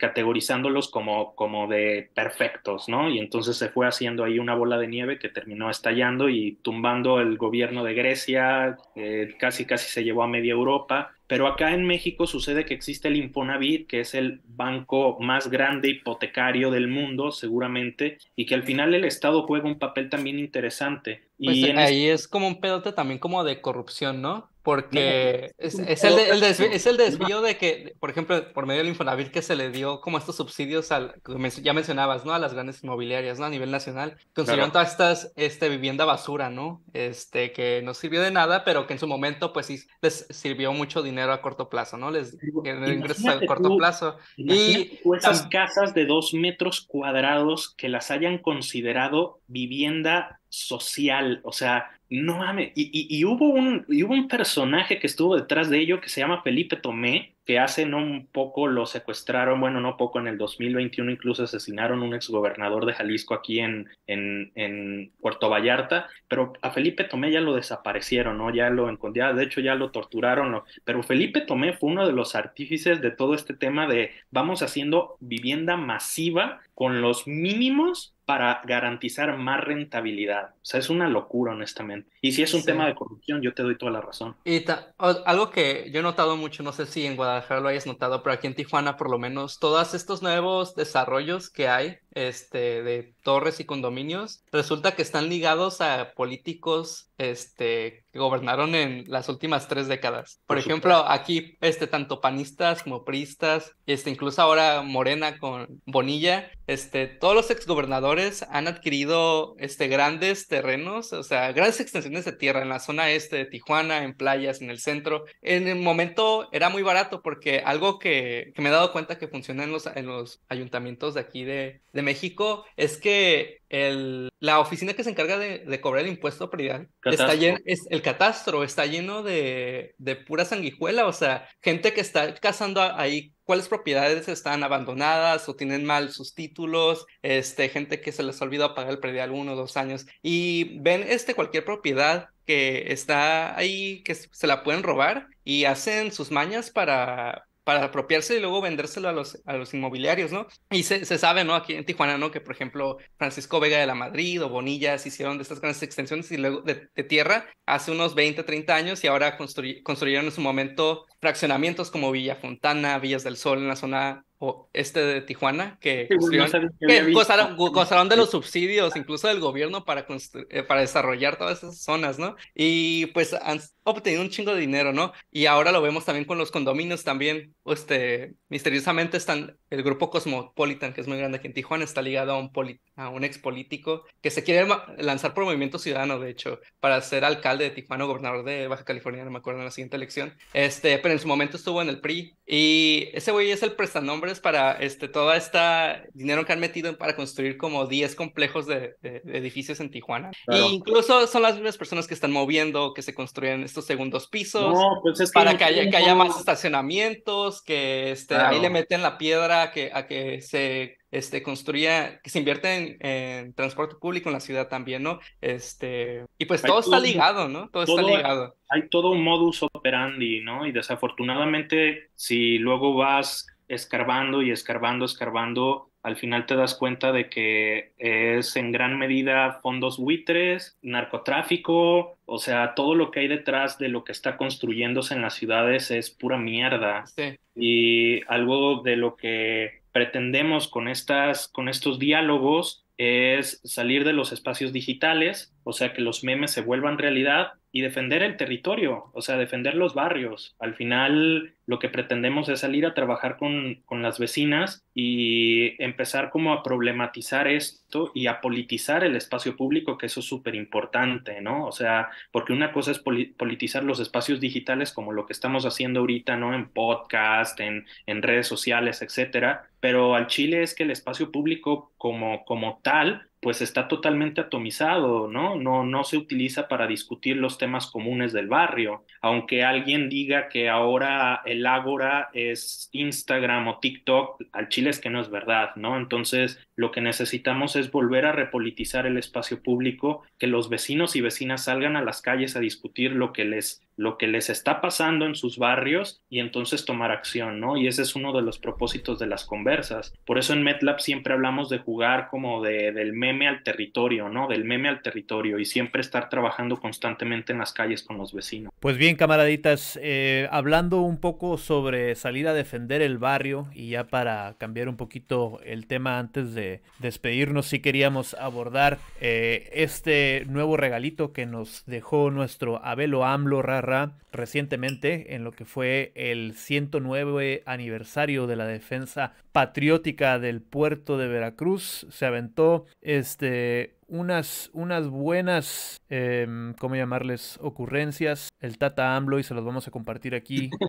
categorizándolos 0.00 0.88
como, 0.90 1.36
como 1.36 1.68
de 1.68 2.10
perfectos, 2.14 2.88
¿no? 2.88 3.08
Y 3.08 3.20
entonces 3.20 3.56
se 3.56 3.68
fue 3.68 3.86
haciendo 3.86 4.24
ahí 4.24 4.40
una 4.40 4.56
bola 4.56 4.76
de 4.76 4.88
nieve 4.88 5.20
que 5.20 5.28
terminó 5.28 5.70
estallando 5.70 6.28
y 6.28 6.58
tumbando 6.62 7.20
el 7.20 7.36
gobierno 7.36 7.84
de 7.84 7.94
Grecia, 7.94 8.76
eh, 8.96 9.36
casi 9.38 9.66
casi 9.66 9.88
se 9.88 10.02
llevó 10.02 10.24
a 10.24 10.26
media 10.26 10.50
Europa, 10.50 11.12
pero 11.30 11.46
acá 11.46 11.72
en 11.74 11.84
México 11.86 12.26
sucede 12.26 12.64
que 12.64 12.74
existe 12.74 13.06
el 13.06 13.14
Infonavit, 13.14 13.86
que 13.86 14.00
es 14.00 14.16
el 14.16 14.40
banco 14.46 15.16
más 15.20 15.48
grande 15.48 15.88
hipotecario 15.88 16.72
del 16.72 16.88
mundo, 16.88 17.30
seguramente, 17.30 18.18
y 18.34 18.46
que 18.46 18.56
al 18.56 18.64
final 18.64 18.94
el 18.94 19.04
Estado 19.04 19.46
juega 19.46 19.68
un 19.68 19.78
papel 19.78 20.08
también 20.08 20.40
interesante, 20.40 21.29
Pues 21.42 21.56
y 21.56 21.70
ahí 21.70 22.06
es 22.08 22.28
como 22.28 22.46
un 22.46 22.60
pedote 22.60 22.92
también 22.92 23.18
como 23.18 23.44
de 23.44 23.60
corrupción, 23.60 24.20
¿no? 24.20 24.48
Porque 24.62 25.52
es, 25.56 25.78
es 25.78 26.04
el, 26.04 26.16
de- 26.16 26.28
el 26.28 26.40
desvío, 26.40 26.68
es 26.70 26.86
el 26.86 26.98
desvío 26.98 27.40
de 27.40 27.56
que, 27.56 27.94
por 27.98 28.10
ejemplo, 28.10 28.52
por 28.52 28.66
medio 28.66 28.80
del 28.82 28.88
Infonavit 28.90 29.28
que 29.30 29.40
se 29.40 29.56
le 29.56 29.70
dio 29.70 30.02
como 30.02 30.18
estos 30.18 30.36
subsidios 30.36 30.92
al, 30.92 31.14
ya 31.62 31.72
mencionabas, 31.72 32.26
¿no? 32.26 32.34
A 32.34 32.38
las 32.38 32.52
grandes 32.52 32.84
inmobiliarias, 32.84 33.38
¿no? 33.38 33.46
A 33.46 33.50
nivel 33.50 33.70
nacional. 33.70 34.18
Construyeron 34.34 34.70
todas 34.70 34.90
estas, 34.90 35.32
este, 35.36 35.70
vivienda 35.70 36.04
basura, 36.04 36.50
¿no? 36.50 36.82
Este, 36.92 37.52
que 37.52 37.80
no 37.82 37.94
sirvió 37.94 38.20
de 38.20 38.32
nada, 38.32 38.62
pero 38.64 38.86
que 38.86 38.92
en 38.92 38.98
su 38.98 39.06
momento, 39.06 39.54
pues 39.54 39.64
sí, 39.64 39.78
les 40.02 40.26
sirvió 40.28 40.74
mucho 40.74 41.00
dinero 41.02 41.32
a 41.32 41.40
corto 41.40 41.70
plazo, 41.70 41.96
¿no? 41.96 42.10
Les 42.10 42.36
ingresos 42.42 43.24
a 43.26 43.40
corto 43.46 43.70
tú- 43.70 43.76
plazo. 43.78 44.18
Y 44.36 44.98
tú 45.02 45.14
esas 45.14 45.46
casas 45.46 45.94
de 45.94 46.04
dos 46.04 46.34
metros 46.34 46.82
cuadrados 46.82 47.74
que 47.76 47.88
las 47.88 48.10
hayan 48.10 48.36
considerado 48.36 49.40
vivienda 49.46 50.39
social, 50.50 51.40
o 51.44 51.52
sea, 51.52 51.90
no 52.10 52.38
mames, 52.38 52.72
y, 52.76 52.90
y- 53.20 53.24
hubo 53.24 53.48
un, 53.50 53.86
hubo 53.88 54.14
un 54.14 54.28
personaje 54.28 54.98
que 54.98 55.06
estuvo 55.08 55.36
detrás 55.36 55.70
de 55.70 55.80
ello 55.80 56.00
que 56.00 56.08
se 56.10 56.20
llama 56.20 56.42
Felipe 56.42 56.76
Tomé, 56.76 57.36
que 57.46 57.58
hace 57.60 57.86
no 57.86 57.98
un 57.98 58.26
poco 58.28 58.66
lo 58.68 58.86
secuestraron, 58.86 59.60
bueno, 59.60 59.80
no 59.80 59.96
poco, 59.96 60.20
en 60.20 60.28
el 60.28 60.38
2021 60.38 61.12
incluso 61.12 61.44
asesinaron 61.44 62.02
un 62.02 62.14
exgobernador 62.14 62.86
de 62.86 62.94
Jalisco 62.94 63.34
aquí 63.34 63.60
en, 63.60 63.88
en, 64.08 64.52
en 64.56 65.12
Puerto 65.20 65.48
Vallarta, 65.50 66.08
pero 66.28 66.52
a 66.62 66.70
Felipe 66.72 67.04
Tomé 67.04 67.32
ya 67.32 67.40
lo 67.40 67.54
desaparecieron, 67.54 68.38
¿no? 68.38 68.54
Ya 68.54 68.70
lo 68.70 68.88
encontraron, 68.90 69.36
de 69.36 69.44
hecho 69.44 69.60
ya 69.60 69.74
lo 69.76 69.90
torturaron, 69.92 70.62
pero 70.84 71.02
Felipe 71.02 71.40
Tomé 71.42 71.72
fue 71.74 71.90
uno 71.90 72.06
de 72.06 72.12
los 72.12 72.34
artífices 72.34 73.00
de 73.00 73.10
todo 73.10 73.34
este 73.34 73.54
tema 73.54 73.86
de 73.86 74.12
vamos 74.30 74.62
haciendo 74.62 75.16
vivienda 75.20 75.76
masiva 75.76 76.60
con 76.74 77.00
los 77.02 77.26
mínimos 77.26 78.14
para 78.30 78.60
garantizar 78.64 79.36
más 79.38 79.60
rentabilidad. 79.60 80.50
O 80.50 80.58
sea, 80.64 80.78
es 80.78 80.88
una 80.88 81.08
locura, 81.08 81.50
honestamente. 81.52 82.08
Y 82.20 82.30
si 82.30 82.42
es 82.44 82.54
un 82.54 82.60
Sí. 82.60 82.66
tema 82.66 82.86
de 82.86 82.94
corrupción, 82.94 83.42
yo 83.42 83.54
te 83.54 83.64
doy 83.64 83.76
toda 83.76 83.90
la 83.90 84.00
razón. 84.00 84.36
Y 84.44 84.64
algo 84.98 85.50
que 85.50 85.90
yo 85.92 85.98
he 85.98 86.02
notado 86.04 86.36
mucho, 86.36 86.62
no 86.62 86.70
sé 86.72 86.86
si 86.86 87.04
en 87.06 87.16
Guadalajara 87.16 87.60
lo 87.60 87.66
hayas 87.66 87.88
notado, 87.88 88.22
pero 88.22 88.34
aquí 88.34 88.46
en 88.46 88.54
Tijuana 88.54 88.96
por 88.96 89.10
lo 89.10 89.18
menos, 89.18 89.58
todos 89.58 89.94
estos 89.94 90.22
nuevos 90.22 90.76
desarrollos 90.76 91.50
que 91.50 91.66
hay, 91.68 91.98
este, 92.12 92.84
de 92.84 93.14
torres 93.24 93.58
y 93.58 93.64
condominios, 93.64 94.44
resulta 94.52 94.92
que 94.94 95.02
están 95.02 95.28
ligados 95.28 95.80
a 95.80 96.12
políticos, 96.14 97.09
este, 97.20 98.04
gobernaron 98.14 98.74
en 98.74 99.04
las 99.06 99.28
últimas 99.28 99.68
tres 99.68 99.88
décadas. 99.88 100.40
Por 100.46 100.56
Por 100.56 100.58
ejemplo, 100.58 101.04
aquí, 101.06 101.56
este, 101.60 101.86
tanto 101.86 102.20
panistas 102.20 102.82
como 102.82 103.04
priistas, 103.04 103.76
este, 103.86 104.10
incluso 104.10 104.40
ahora 104.40 104.82
Morena 104.82 105.38
con 105.38 105.80
Bonilla, 105.84 106.50
este, 106.66 107.06
todos 107.06 107.34
los 107.34 107.50
exgobernadores 107.50 108.44
han 108.50 108.68
adquirido, 108.68 109.54
este, 109.58 109.88
grandes 109.88 110.48
terrenos, 110.48 111.12
o 111.12 111.22
sea, 111.22 111.52
grandes 111.52 111.80
extensiones 111.80 112.24
de 112.24 112.32
tierra 112.32 112.62
en 112.62 112.68
la 112.70 112.80
zona 112.80 113.10
este 113.10 113.36
de 113.36 113.44
Tijuana, 113.44 114.04
en 114.04 114.14
playas, 114.14 114.62
en 114.62 114.70
el 114.70 114.80
centro. 114.80 115.24
En 115.42 115.68
el 115.68 115.78
momento 115.78 116.48
era 116.52 116.68
muy 116.68 116.82
barato 116.82 117.22
porque 117.22 117.62
algo 117.64 117.98
que, 117.98 118.52
que 118.54 118.62
me 118.62 118.70
he 118.70 118.72
dado 118.72 118.92
cuenta 118.92 119.18
que 119.18 119.28
funciona 119.28 119.64
en 119.64 119.72
los, 119.72 119.86
en 119.86 120.06
los 120.06 120.40
ayuntamientos 120.48 121.14
de 121.14 121.20
aquí 121.20 121.44
de, 121.44 121.82
de 121.92 122.02
México 122.02 122.64
es 122.76 122.96
que 122.96 123.59
el, 123.70 124.30
la 124.40 124.58
oficina 124.58 124.94
que 124.94 125.04
se 125.04 125.10
encarga 125.10 125.38
de, 125.38 125.60
de 125.60 125.80
cobrar 125.80 126.04
el 126.04 126.10
impuesto 126.10 126.50
predial 126.50 126.88
está 127.04 127.34
lleno, 127.34 127.58
es, 127.64 127.86
el 127.88 128.02
catastro 128.02 128.64
está 128.64 128.84
lleno 128.84 129.22
de, 129.22 129.94
de 129.96 130.16
pura 130.16 130.44
sanguijuela, 130.44 131.06
o 131.06 131.12
sea, 131.12 131.48
gente 131.62 131.92
que 131.92 132.00
está 132.00 132.34
cazando 132.34 132.82
ahí 132.82 133.32
cuáles 133.44 133.68
propiedades 133.68 134.28
están 134.28 134.64
abandonadas 134.64 135.48
o 135.48 135.54
tienen 135.54 135.84
mal 135.84 136.10
sus 136.10 136.34
títulos, 136.34 137.06
este, 137.22 137.68
gente 137.68 138.00
que 138.00 138.12
se 138.12 138.24
les 138.24 138.42
olvidó 138.42 138.74
pagar 138.74 138.90
el 138.90 138.98
predial 138.98 139.30
uno 139.30 139.52
o 139.52 139.56
dos 139.56 139.76
años 139.76 140.04
y 140.20 140.78
ven 140.80 141.04
este, 141.08 141.34
cualquier 141.34 141.64
propiedad 141.64 142.28
que 142.44 142.92
está 142.92 143.56
ahí, 143.56 144.02
que 144.02 144.16
se 144.16 144.46
la 144.48 144.64
pueden 144.64 144.82
robar 144.82 145.28
y 145.44 145.64
hacen 145.64 146.10
sus 146.10 146.32
mañas 146.32 146.70
para, 146.70 147.46
para 147.64 147.84
apropiarse 147.84 148.36
y 148.36 148.40
luego 148.40 148.60
vendérselo 148.60 149.08
a 149.08 149.12
los, 149.12 149.40
a 149.44 149.54
los 149.54 149.72
inmobiliarios, 149.74 150.32
¿no? 150.32 150.46
Y 150.70 150.82
se, 150.84 151.04
se 151.04 151.18
sabe, 151.18 151.44
¿no? 151.44 151.54
Aquí 151.54 151.74
en 151.74 151.84
Tijuana, 151.84 152.18
¿no? 152.18 152.30
Que, 152.30 152.40
por 152.40 152.54
ejemplo, 152.54 152.96
Francisco 153.18 153.60
Vega 153.60 153.78
de 153.78 153.86
la 153.86 153.94
Madrid 153.94 154.42
o 154.42 154.48
Bonilla 154.48 154.98
se 154.98 155.08
hicieron 155.08 155.36
de 155.38 155.42
estas 155.42 155.60
grandes 155.60 155.82
extensiones 155.82 156.30
y 156.32 156.36
luego 156.36 156.62
de, 156.62 156.88
tierra 157.04 157.46
hace 157.66 157.90
unos 157.92 158.14
20, 158.14 158.42
30 158.44 158.74
años 158.74 159.02
y 159.04 159.06
ahora 159.06 159.38
construy- 159.38 159.82
construyeron 159.82 160.26
en 160.26 160.32
su 160.32 160.40
momento 160.40 161.06
fraccionamientos 161.20 161.90
como 161.90 162.10
Villa 162.12 162.36
Fontana, 162.36 162.98
Villas 162.98 163.24
del 163.24 163.36
Sol 163.36 163.58
en 163.58 163.68
la 163.68 163.76
zona 163.76 164.24
o- 164.42 164.70
este 164.72 165.00
de 165.00 165.20
Tijuana, 165.20 165.78
que 165.80 166.08
Sí, 166.08 166.14
no 166.36 166.44
que 166.88 167.12
gozaron, 167.12 167.56
go- 167.56 167.70
gozaron 167.70 168.08
de 168.08 168.16
los 168.16 168.30
subsidios, 168.30 168.96
incluso 168.96 169.28
del 169.28 169.38
gobierno, 169.38 169.84
para, 169.84 170.06
constru- 170.06 170.46
eh, 170.48 170.62
para 170.62 170.80
desarrollar 170.80 171.36
todas 171.36 171.58
esas 171.58 171.82
zonas, 171.82 172.18
¿no? 172.18 172.36
Y 172.54 173.06
pues 173.06 173.34
han 173.34 173.60
obtenido 173.82 174.22
un 174.22 174.30
chingo 174.30 174.54
de 174.54 174.60
dinero, 174.60 174.92
¿no? 174.94 175.12
Y 175.30 175.44
ahora 175.46 175.72
lo 175.72 175.82
vemos 175.82 176.06
también 176.06 176.24
con 176.24 176.38
los 176.38 176.50
condominios 176.50 177.04
también, 177.04 177.54
este, 177.66 178.34
misteriosamente 178.48 179.16
están, 179.18 179.58
el 179.68 179.82
grupo 179.82 180.08
Cosmopolitan, 180.10 180.92
que 180.94 181.02
es 181.02 181.06
muy 181.06 181.18
grande 181.18 181.36
aquí 181.38 181.46
en 181.48 181.54
Tijuana, 181.54 181.84
está 181.84 182.00
ligado 182.02 182.32
a 182.32 182.38
un, 182.38 182.50
poli- 182.50 182.80
a 183.00 183.08
un 183.08 183.24
ex 183.24 183.38
político 183.38 184.04
que 184.20 184.30
se 184.30 184.42
quiere 184.44 184.66
lanzar 184.98 185.34
por 185.34 185.44
Movimiento 185.44 185.78
Ciudadano, 185.78 186.18
de 186.18 186.30
hecho, 186.30 186.60
para 186.80 187.00
ser 187.00 187.24
alcalde 187.24 187.64
de 187.64 187.70
Tijuana, 187.70 188.04
gobernador 188.04 188.44
de 188.44 188.68
Baja 188.68 188.84
California, 188.84 189.24
no 189.24 189.30
me 189.30 189.38
acuerdo 189.38 189.60
en 189.60 189.64
la 189.66 189.70
siguiente 189.70 189.96
elección, 189.96 190.34
este, 190.52 190.98
pero 190.98 191.12
en 191.12 191.18
su 191.20 191.28
momento 191.28 191.56
estuvo 191.56 191.80
en 191.82 191.88
el 191.88 192.00
PRI, 192.00 192.34
y 192.46 193.08
ese 193.12 193.30
güey 193.32 193.50
es 193.50 193.62
el 193.62 193.72
prestanombres 193.72 194.40
para 194.40 194.72
este, 194.72 195.08
toda 195.08 195.36
esta 195.36 196.02
dinero 196.14 196.44
que 196.44 196.52
han 196.52 196.60
metido 196.60 196.96
para 196.98 197.14
construir 197.16 197.56
como 197.56 197.86
10 197.86 198.14
complejos 198.16 198.66
de, 198.66 198.94
de- 199.02 199.20
de 199.24 199.38
edificios 199.38 199.80
en 199.80 199.90
Tijuana. 199.90 200.30
Claro. 200.46 200.66
Y 200.68 200.74
incluso 200.74 201.26
son 201.26 201.42
las 201.42 201.54
mismas 201.54 201.78
personas 201.78 202.06
que 202.06 202.14
están 202.14 202.32
moviendo, 202.32 202.92
que 202.94 203.02
se 203.02 203.14
construyen 203.14 203.62
estos 203.62 203.86
segundos 203.86 204.28
pisos 204.28 204.74
No, 204.74 205.00
pues 205.02 205.20
es 205.20 205.30
que 205.30 205.34
para 205.34 205.52
no 205.52 205.58
que 205.58 205.64
haya, 205.64 205.82
que 205.84 205.90
tenemos- 205.90 206.02
haya 206.02 206.14
más 206.14 206.38
estacionamientos, 206.38 207.62
que 207.62 208.10
este, 208.12 208.34
ahí 208.34 208.60
le 208.60 208.70
meten 208.70 209.02
la 209.02 209.18
piedra 209.18 209.62
a 209.62 209.70
que, 209.72 209.90
a 209.92 210.06
que 210.06 210.40
se 210.42 210.96
este, 211.10 211.42
construya, 211.42 212.20
que 212.22 212.30
se 212.30 212.38
invierte 212.38 212.74
en, 212.76 212.96
en 213.06 213.54
transporte 213.54 213.96
público 214.00 214.28
en 214.28 214.34
la 214.34 214.40
ciudad 214.40 214.68
también, 214.68 215.02
¿no? 215.02 215.20
Este, 215.40 216.24
y 216.38 216.44
pues 216.44 216.62
todo 216.62 216.80
está 216.80 217.00
ligado, 217.00 217.48
¿no? 217.48 217.68
Todo 217.70 217.82
está 217.82 218.00
todo- 218.02 218.16
ligado. 218.16 218.54
hay 218.68 218.88
todo 218.88 219.10
un 219.10 219.22
modus 219.24 219.62
operandi, 219.62 220.40
¿no? 220.40 220.66
Y 220.66 220.72
desafortunadamente, 220.72 222.10
si 222.14 222.58
luego 222.58 222.94
vas 222.94 223.46
escarbando 223.68 224.42
y 224.42 224.50
escarbando, 224.50 225.04
escarbando, 225.04 225.90
al 226.02 226.16
final 226.16 226.46
te 226.46 226.56
das 226.56 226.74
cuenta 226.74 227.12
de 227.12 227.28
que 227.28 227.92
es 227.98 228.56
en 228.56 228.72
gran 228.72 228.98
medida 228.98 229.60
fondos 229.62 229.98
buitres, 229.98 230.78
narcotráfico, 230.80 232.18
o 232.24 232.38
sea, 232.38 232.74
todo 232.74 232.94
lo 232.94 233.10
que 233.10 233.20
hay 233.20 233.28
detrás 233.28 233.78
de 233.78 233.88
lo 233.88 234.02
que 234.04 234.12
está 234.12 234.36
construyéndose 234.36 235.14
en 235.14 235.22
las 235.22 235.34
ciudades 235.34 235.90
es 235.90 236.10
pura 236.10 236.38
mierda. 236.38 237.04
Sí. 237.06 237.36
Y 237.54 238.22
algo 238.28 238.82
de 238.82 238.96
lo 238.96 239.16
que 239.16 239.79
pretendemos 239.92 240.68
con 240.68 240.88
estas, 240.88 241.48
con 241.48 241.68
estos 241.68 241.98
diálogos 241.98 242.84
es 242.96 243.60
salir 243.64 244.04
de 244.04 244.12
los 244.12 244.32
espacios 244.32 244.72
digitales, 244.72 245.54
o 245.64 245.72
sea, 245.72 245.92
que 245.92 246.02
los 246.02 246.22
memes 246.22 246.50
se 246.50 246.60
vuelvan 246.60 246.98
realidad 246.98 247.52
y 247.72 247.82
defender 247.82 248.22
el 248.22 248.36
territorio, 248.36 249.10
o 249.12 249.22
sea, 249.22 249.36
defender 249.36 249.74
los 249.74 249.94
barrios. 249.94 250.56
Al 250.58 250.74
final, 250.74 251.54
lo 251.66 251.78
que 251.78 251.88
pretendemos 251.88 252.48
es 252.48 252.60
salir 252.60 252.84
a 252.84 252.94
trabajar 252.94 253.36
con, 253.36 253.76
con 253.84 254.02
las 254.02 254.18
vecinas 254.18 254.84
y 254.92 255.80
empezar 255.82 256.30
como 256.30 256.52
a 256.52 256.62
problematizar 256.62 257.46
esto 257.46 258.10
y 258.14 258.26
a 258.26 258.40
politizar 258.40 259.04
el 259.04 259.14
espacio 259.14 259.56
público, 259.56 259.98
que 259.98 260.06
eso 260.06 260.20
es 260.20 260.26
súper 260.26 260.56
importante, 260.56 261.40
¿no? 261.40 261.66
O 261.66 261.72
sea, 261.72 262.10
porque 262.32 262.52
una 262.52 262.72
cosa 262.72 262.90
es 262.90 262.98
poli- 262.98 263.26
politizar 263.26 263.84
los 263.84 264.00
espacios 264.00 264.40
digitales 264.40 264.92
como 264.92 265.12
lo 265.12 265.26
que 265.26 265.32
estamos 265.32 265.64
haciendo 265.64 266.00
ahorita, 266.00 266.36
¿no? 266.36 266.54
En 266.54 266.68
podcast, 266.70 267.60
en, 267.60 267.86
en 268.06 268.22
redes 268.22 268.48
sociales, 268.48 269.00
etcétera, 269.00 269.70
pero 269.78 270.14
al 270.14 270.26
Chile 270.26 270.62
es 270.62 270.74
que 270.74 270.82
el 270.82 270.90
espacio 270.90 271.30
público 271.30 271.92
como, 271.96 272.44
como 272.44 272.80
tal 272.82 273.29
pues 273.40 273.62
está 273.62 273.88
totalmente 273.88 274.40
atomizado, 274.40 275.26
¿no? 275.28 275.56
No, 275.56 275.84
no 275.84 276.04
se 276.04 276.18
utiliza 276.18 276.68
para 276.68 276.86
discutir 276.86 277.36
los 277.36 277.56
temas 277.56 277.86
comunes 277.86 278.32
del 278.32 278.48
barrio. 278.48 279.04
Aunque 279.22 279.64
alguien 279.64 280.08
diga 280.10 280.48
que 280.48 280.68
ahora 280.68 281.40
el 281.46 281.66
Ágora 281.66 282.28
es 282.34 282.90
Instagram 282.92 283.68
o 283.68 283.78
TikTok, 283.78 284.42
al 284.52 284.68
Chile 284.68 284.90
es 284.90 285.00
que 285.00 285.10
no 285.10 285.20
es 285.20 285.30
verdad, 285.30 285.74
¿no? 285.76 285.96
Entonces, 285.96 286.60
lo 286.76 286.90
que 286.90 287.00
necesitamos 287.00 287.76
es 287.76 287.90
volver 287.90 288.26
a 288.26 288.32
repolitizar 288.32 289.06
el 289.06 289.16
espacio 289.16 289.62
público, 289.62 290.22
que 290.38 290.46
los 290.46 290.68
vecinos 290.68 291.16
y 291.16 291.22
vecinas 291.22 291.64
salgan 291.64 291.96
a 291.96 292.02
las 292.02 292.20
calles 292.20 292.56
a 292.56 292.60
discutir 292.60 293.12
lo 293.12 293.32
que 293.32 293.44
les 293.46 293.82
lo 294.00 294.16
que 294.16 294.28
les 294.28 294.48
está 294.48 294.80
pasando 294.80 295.26
en 295.26 295.34
sus 295.34 295.58
barrios 295.58 296.22
y 296.30 296.40
entonces 296.40 296.86
tomar 296.86 297.10
acción, 297.10 297.60
¿no? 297.60 297.76
Y 297.76 297.86
ese 297.86 298.00
es 298.00 298.16
uno 298.16 298.32
de 298.32 298.40
los 298.40 298.58
propósitos 298.58 299.18
de 299.18 299.26
las 299.26 299.44
conversas. 299.44 300.14
Por 300.24 300.38
eso 300.38 300.54
en 300.54 300.62
MetLab 300.62 301.00
siempre 301.00 301.34
hablamos 301.34 301.68
de 301.68 301.80
jugar 301.80 302.28
como 302.28 302.62
de, 302.62 302.92
del 302.92 303.12
meme 303.12 303.46
al 303.46 303.62
territorio, 303.62 304.30
¿no? 304.30 304.48
Del 304.48 304.64
meme 304.64 304.88
al 304.88 305.02
territorio 305.02 305.58
y 305.58 305.66
siempre 305.66 306.00
estar 306.00 306.30
trabajando 306.30 306.78
constantemente 306.78 307.52
en 307.52 307.58
las 307.58 307.74
calles 307.74 308.02
con 308.02 308.16
los 308.16 308.32
vecinos. 308.32 308.72
Pues 308.80 308.96
bien, 308.96 309.16
camaraditas, 309.16 309.98
eh, 310.02 310.48
hablando 310.50 311.02
un 311.02 311.20
poco 311.20 311.58
sobre 311.58 312.14
salir 312.14 312.48
a 312.48 312.54
defender 312.54 313.02
el 313.02 313.18
barrio 313.18 313.68
y 313.74 313.90
ya 313.90 314.04
para 314.04 314.54
cambiar 314.56 314.88
un 314.88 314.96
poquito 314.96 315.60
el 315.62 315.86
tema 315.86 316.18
antes 316.18 316.54
de 316.54 316.80
despedirnos, 317.00 317.66
sí 317.66 317.80
queríamos 317.80 318.32
abordar 318.32 318.96
eh, 319.20 319.68
este 319.74 320.46
nuevo 320.46 320.78
regalito 320.78 321.34
que 321.34 321.44
nos 321.44 321.84
dejó 321.84 322.30
nuestro 322.30 322.82
Abelo 322.82 323.26
AMLO 323.26 323.60
Rara 323.60 323.89
recientemente 324.32 325.34
en 325.34 325.44
lo 325.44 325.52
que 325.52 325.64
fue 325.64 326.12
el 326.14 326.54
109 326.54 327.62
aniversario 327.66 328.46
de 328.46 328.56
la 328.56 328.66
defensa 328.66 329.34
patriótica 329.52 330.38
del 330.38 330.60
puerto 330.60 331.18
de 331.18 331.28
Veracruz. 331.28 332.06
Se 332.10 332.26
aventó 332.26 332.86
este 333.00 333.96
unas, 334.10 334.70
unas 334.72 335.08
buenas, 335.08 336.00
eh, 336.08 336.46
¿cómo 336.78 336.96
llamarles? 336.96 337.58
Ocurrencias. 337.62 338.50
El 338.60 338.76
Tata 338.78 339.16
AMLO 339.16 339.38
y 339.38 339.42
se 339.42 339.54
los 339.54 339.64
vamos 339.64 339.86
a 339.88 339.90
compartir 339.90 340.34
aquí. 340.34 340.70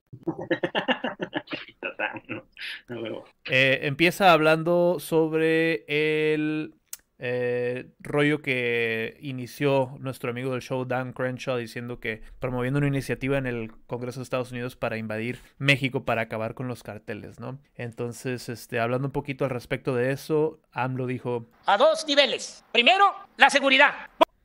eh, 3.50 3.80
empieza 3.84 4.34
hablando 4.34 4.98
sobre 5.00 5.86
el 5.88 6.74
eh, 7.24 7.92
rollo 8.00 8.42
que 8.42 9.18
inició 9.22 9.96
nuestro 10.00 10.32
amigo 10.32 10.52
del 10.52 10.62
show 10.62 10.86
Dan 10.86 11.14
Crenshaw 11.14 11.58
diciendo 11.58 12.00
que 12.00 12.24
promoviendo 12.40 12.80
una 12.80 12.88
iniciativa 12.88 13.38
en 13.38 13.46
el 13.46 13.72
Congreso 13.86 14.20
de 14.20 14.24
Estados 14.24 14.52
Unidos 14.52 14.76
para 14.76 14.98
invadir 14.98 15.40
México 15.60 16.04
para 16.04 16.24
acabar 16.24 16.56
con 16.56 16.68
los 16.68 16.82
carteles, 16.82 17.40
¿no? 17.40 17.60
Entonces, 17.76 18.50
este, 18.50 18.80
hablando 18.80 19.08
un 19.08 19.12
poquito 19.12 19.46
al 19.46 19.52
respecto 19.52 19.96
de 19.96 20.12
eso, 20.12 20.60
AMLO 20.72 21.06
dijo... 21.06 21.46
A 21.68 21.78
dos 21.78 22.08
niveles. 22.08 22.66
Primero, 22.72 23.14
la 23.38 23.52
seguridad 23.52 23.94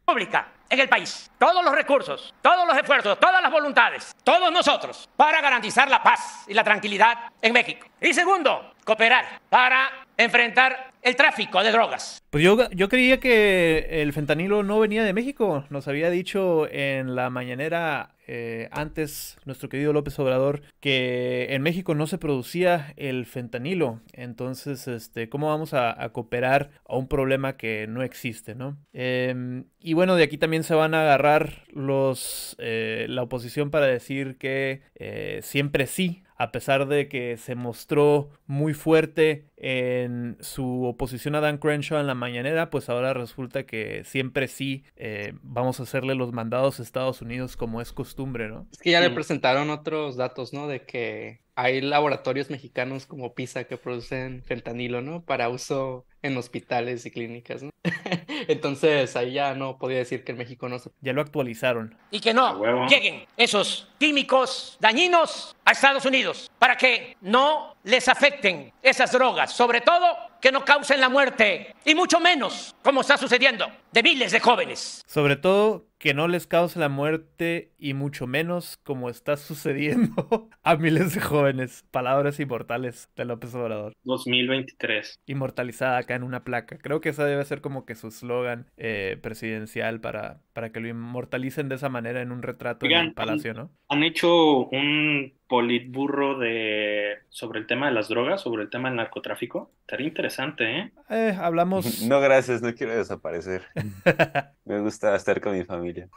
pública 0.05 0.53
en 0.69 0.81
el 0.81 0.89
país. 0.89 1.31
Todos 1.39 1.65
los 1.65 1.75
recursos, 1.75 2.35
todos 2.43 2.67
los 2.67 2.77
esfuerzos, 2.77 3.19
todas 3.19 3.43
las 3.43 3.51
voluntades, 3.51 4.15
todos 4.23 4.53
nosotros, 4.53 5.09
para 5.17 5.41
garantizar 5.41 5.89
la 5.89 6.03
paz 6.03 6.45
y 6.47 6.55
la 6.55 6.65
tranquilidad 6.65 7.31
en 7.41 7.53
México. 7.53 7.87
Y 8.01 8.13
segundo, 8.13 8.73
cooperar 8.85 9.41
para 9.49 10.06
enfrentar 10.17 10.93
el 11.03 11.15
tráfico 11.15 11.63
de 11.63 11.71
drogas. 11.71 12.23
Pues 12.31 12.43
yo, 12.43 12.69
yo 12.71 12.89
creía 12.89 13.21
que 13.21 14.03
el 14.03 14.13
fentanilo 14.13 14.63
no 14.63 14.81
venía 14.81 15.05
de 15.05 15.13
México. 15.13 15.65
Nos 15.71 15.87
había 15.87 16.11
dicho 16.11 16.69
en 16.71 17.15
la 17.15 17.31
mañanera 17.31 18.17
eh, 18.27 18.69
antes 18.73 19.37
nuestro 19.45 19.69
querido 19.69 19.93
López 19.93 20.19
Obrador 20.19 20.63
que 20.81 21.47
en 21.51 21.63
México 21.63 21.95
no 21.95 22.09
se 22.09 22.19
producía 22.19 22.93
el 22.97 23.25
fentanilo. 23.25 24.01
Entonces, 24.13 24.89
este, 24.89 25.29
¿cómo 25.29 25.49
vamos 25.49 25.75
a, 25.75 25.95
cooperar 26.13 26.71
a 26.89 26.97
un 26.97 27.07
problema 27.07 27.57
que 27.57 27.87
no 27.89 28.03
existe, 28.03 28.57
no? 28.57 28.77
Eh, 28.93 29.63
y 29.79 29.95
bueno, 29.95 30.17
de 30.17 30.25
aquí 30.25 30.39
también 30.39 30.65
se 30.65 30.75
van 30.75 30.95
a 30.95 31.03
agarrar 31.03 31.63
los 31.69 32.57
eh, 32.59 33.07
la 33.09 33.23
oposición 33.23 33.71
para 33.71 33.87
decir 33.87 34.37
que 34.37 34.83
eh, 34.97 35.39
siempre 35.43 35.87
sí 35.87 36.25
a 36.37 36.53
pesar 36.53 36.87
de 36.87 37.09
que 37.09 37.37
se 37.37 37.55
mostró 37.55 38.31
muy 38.47 38.75
fuerte 38.75 39.47
en 39.57 40.37
su 40.41 40.85
oposición 40.85 41.35
a 41.35 41.41
Dan 41.41 41.59
Crenshaw 41.59 41.99
en 41.99 42.07
la 42.07 42.15
mañanera, 42.15 42.71
pues 42.71 42.89
ahora 42.89 43.15
resulta 43.15 43.65
que 43.65 44.05
siempre 44.05 44.49
sí 44.49 44.85
eh, 44.97 45.33
vamos 45.43 45.81
a 45.81 45.85
hacerle 45.85 46.15
los 46.15 46.33
mandados 46.33 46.79
a 46.79 46.83
Estados 46.83 47.23
Unidos 47.23 47.57
como 47.57 47.81
es 47.81 47.93
costumbre, 47.93 48.49
¿no? 48.49 48.67
Es 48.71 48.79
que 48.79 48.91
ya 48.91 49.01
le 49.01 49.11
presentaron 49.11 49.71
otros 49.71 50.17
datos, 50.17 50.53
¿no? 50.53 50.69
De 50.69 50.83
que 50.83 51.41
hay 51.55 51.81
laboratorios 51.81 52.51
mexicanos 52.51 53.07
como 53.07 53.35
PISA 53.35 53.65
que 53.65 53.79
producen 53.79 54.43
fentanilo, 54.45 55.01
¿no? 55.01 55.25
Para 55.25 55.49
uso 55.49 56.05
en 56.21 56.37
hospitales 56.37 57.07
y 57.07 57.11
clínicas, 57.11 57.63
¿no? 57.63 57.71
Entonces 58.49 59.17
ahí 59.17 59.33
ya 59.33 59.55
no 59.55 59.79
podía 59.79 59.97
decir 59.97 60.23
que 60.23 60.33
en 60.33 60.39
México 60.39 60.69
no 60.69 60.79
se... 60.79 60.91
Ya 61.01 61.15
lo 61.15 61.23
actualizaron. 61.23 61.97
Y 62.11 62.21
que 62.21 62.35
no 62.35 62.87
lleguen 62.89 63.25
esos 63.39 63.89
químicos 63.99 64.77
dañinos 64.81 65.56
a 65.67 65.73
Estados 65.73 66.07
Unidos 66.07 66.51
para 66.59 66.77
que 66.77 67.17
no 67.21 67.77
les 67.83 68.09
afecten 68.09 68.73
esas 68.83 69.13
drogas, 69.13 69.53
sobre 69.53 69.81
todo 69.81 70.07
que 70.41 70.53
no 70.53 70.65
causen 70.65 71.01
la 71.01 71.09
muerte 71.09 71.75
y 71.85 71.95
mucho 71.95 72.21
menos, 72.21 72.77
como 72.83 73.01
está 73.01 73.19
sucediendo, 73.19 73.67
de 73.93 74.03
miles 74.03 74.31
de 74.31 74.41
jóvenes. 74.41 75.03
Sobre 75.07 75.37
todo 75.37 75.87
que 75.99 76.15
no 76.15 76.29
les 76.29 76.47
cause 76.47 76.79
la 76.79 76.89
muerte 76.89 77.73
y 77.79 77.95
mucho 77.95 78.27
menos 78.27 78.79
como 78.85 79.09
está 79.09 79.37
sucediendo 79.37 80.49
a 80.63 80.77
miles 80.77 81.15
de 81.15 81.21
jóvenes. 81.21 81.85
Palabras 81.91 82.39
inmortales 82.39 83.09
de 83.17 83.25
López 83.25 83.55
Obrador. 83.55 83.95
2023. 84.05 85.21
Inmortalizada 85.27 85.99
acá 85.99 86.15
en 86.15 86.23
una 86.23 86.45
placa. 86.45 86.79
Creo 86.79 87.01
que 87.01 87.09
esa 87.09 87.25
debe 87.25 87.45
ser 87.45 87.61
como 87.61 87.87
que 87.87 87.95
su 87.95 88.09
eslogan 88.09 88.67
eh, 88.77 89.19
presidencial 89.23 90.01
para, 90.01 90.41
para 90.53 90.71
que 90.71 90.81
lo 90.81 90.89
inmortalicen 90.89 91.69
de 91.69 91.77
esa 91.77 91.89
manera 91.89 92.21
en 92.21 92.31
un 92.31 92.43
retrato 92.43 92.85
Oigan, 92.87 93.01
en 93.01 93.09
el 93.09 93.15
palacio, 93.15 93.55
¿no? 93.55 93.71
Han 93.89 94.03
hecho 94.03 94.67
un 94.67 95.33
politburro 95.49 96.39
de 96.39 97.19
sobre 97.29 97.61
el 97.61 97.67
tema 97.67 97.87
de 97.87 97.93
las 97.93 98.09
drogas, 98.09 98.41
sobre 98.41 98.63
el 98.63 98.71
tema 98.71 98.89
del 98.89 98.97
narcotráfico. 98.97 99.71
Estaría 99.83 100.09
interesante, 100.09 100.79
¿eh? 100.79 100.93
Eh, 101.11 101.37
hablamos... 101.39 102.03
No, 102.07 102.21
gracias, 102.21 102.63
no 102.63 102.75
quiero 102.75 102.97
desaparecer. 102.97 103.63
Me 104.65 104.81
gusta 104.81 105.15
estar 105.15 105.41
con 105.41 105.57
mi 105.57 105.65
familia. 105.65 106.09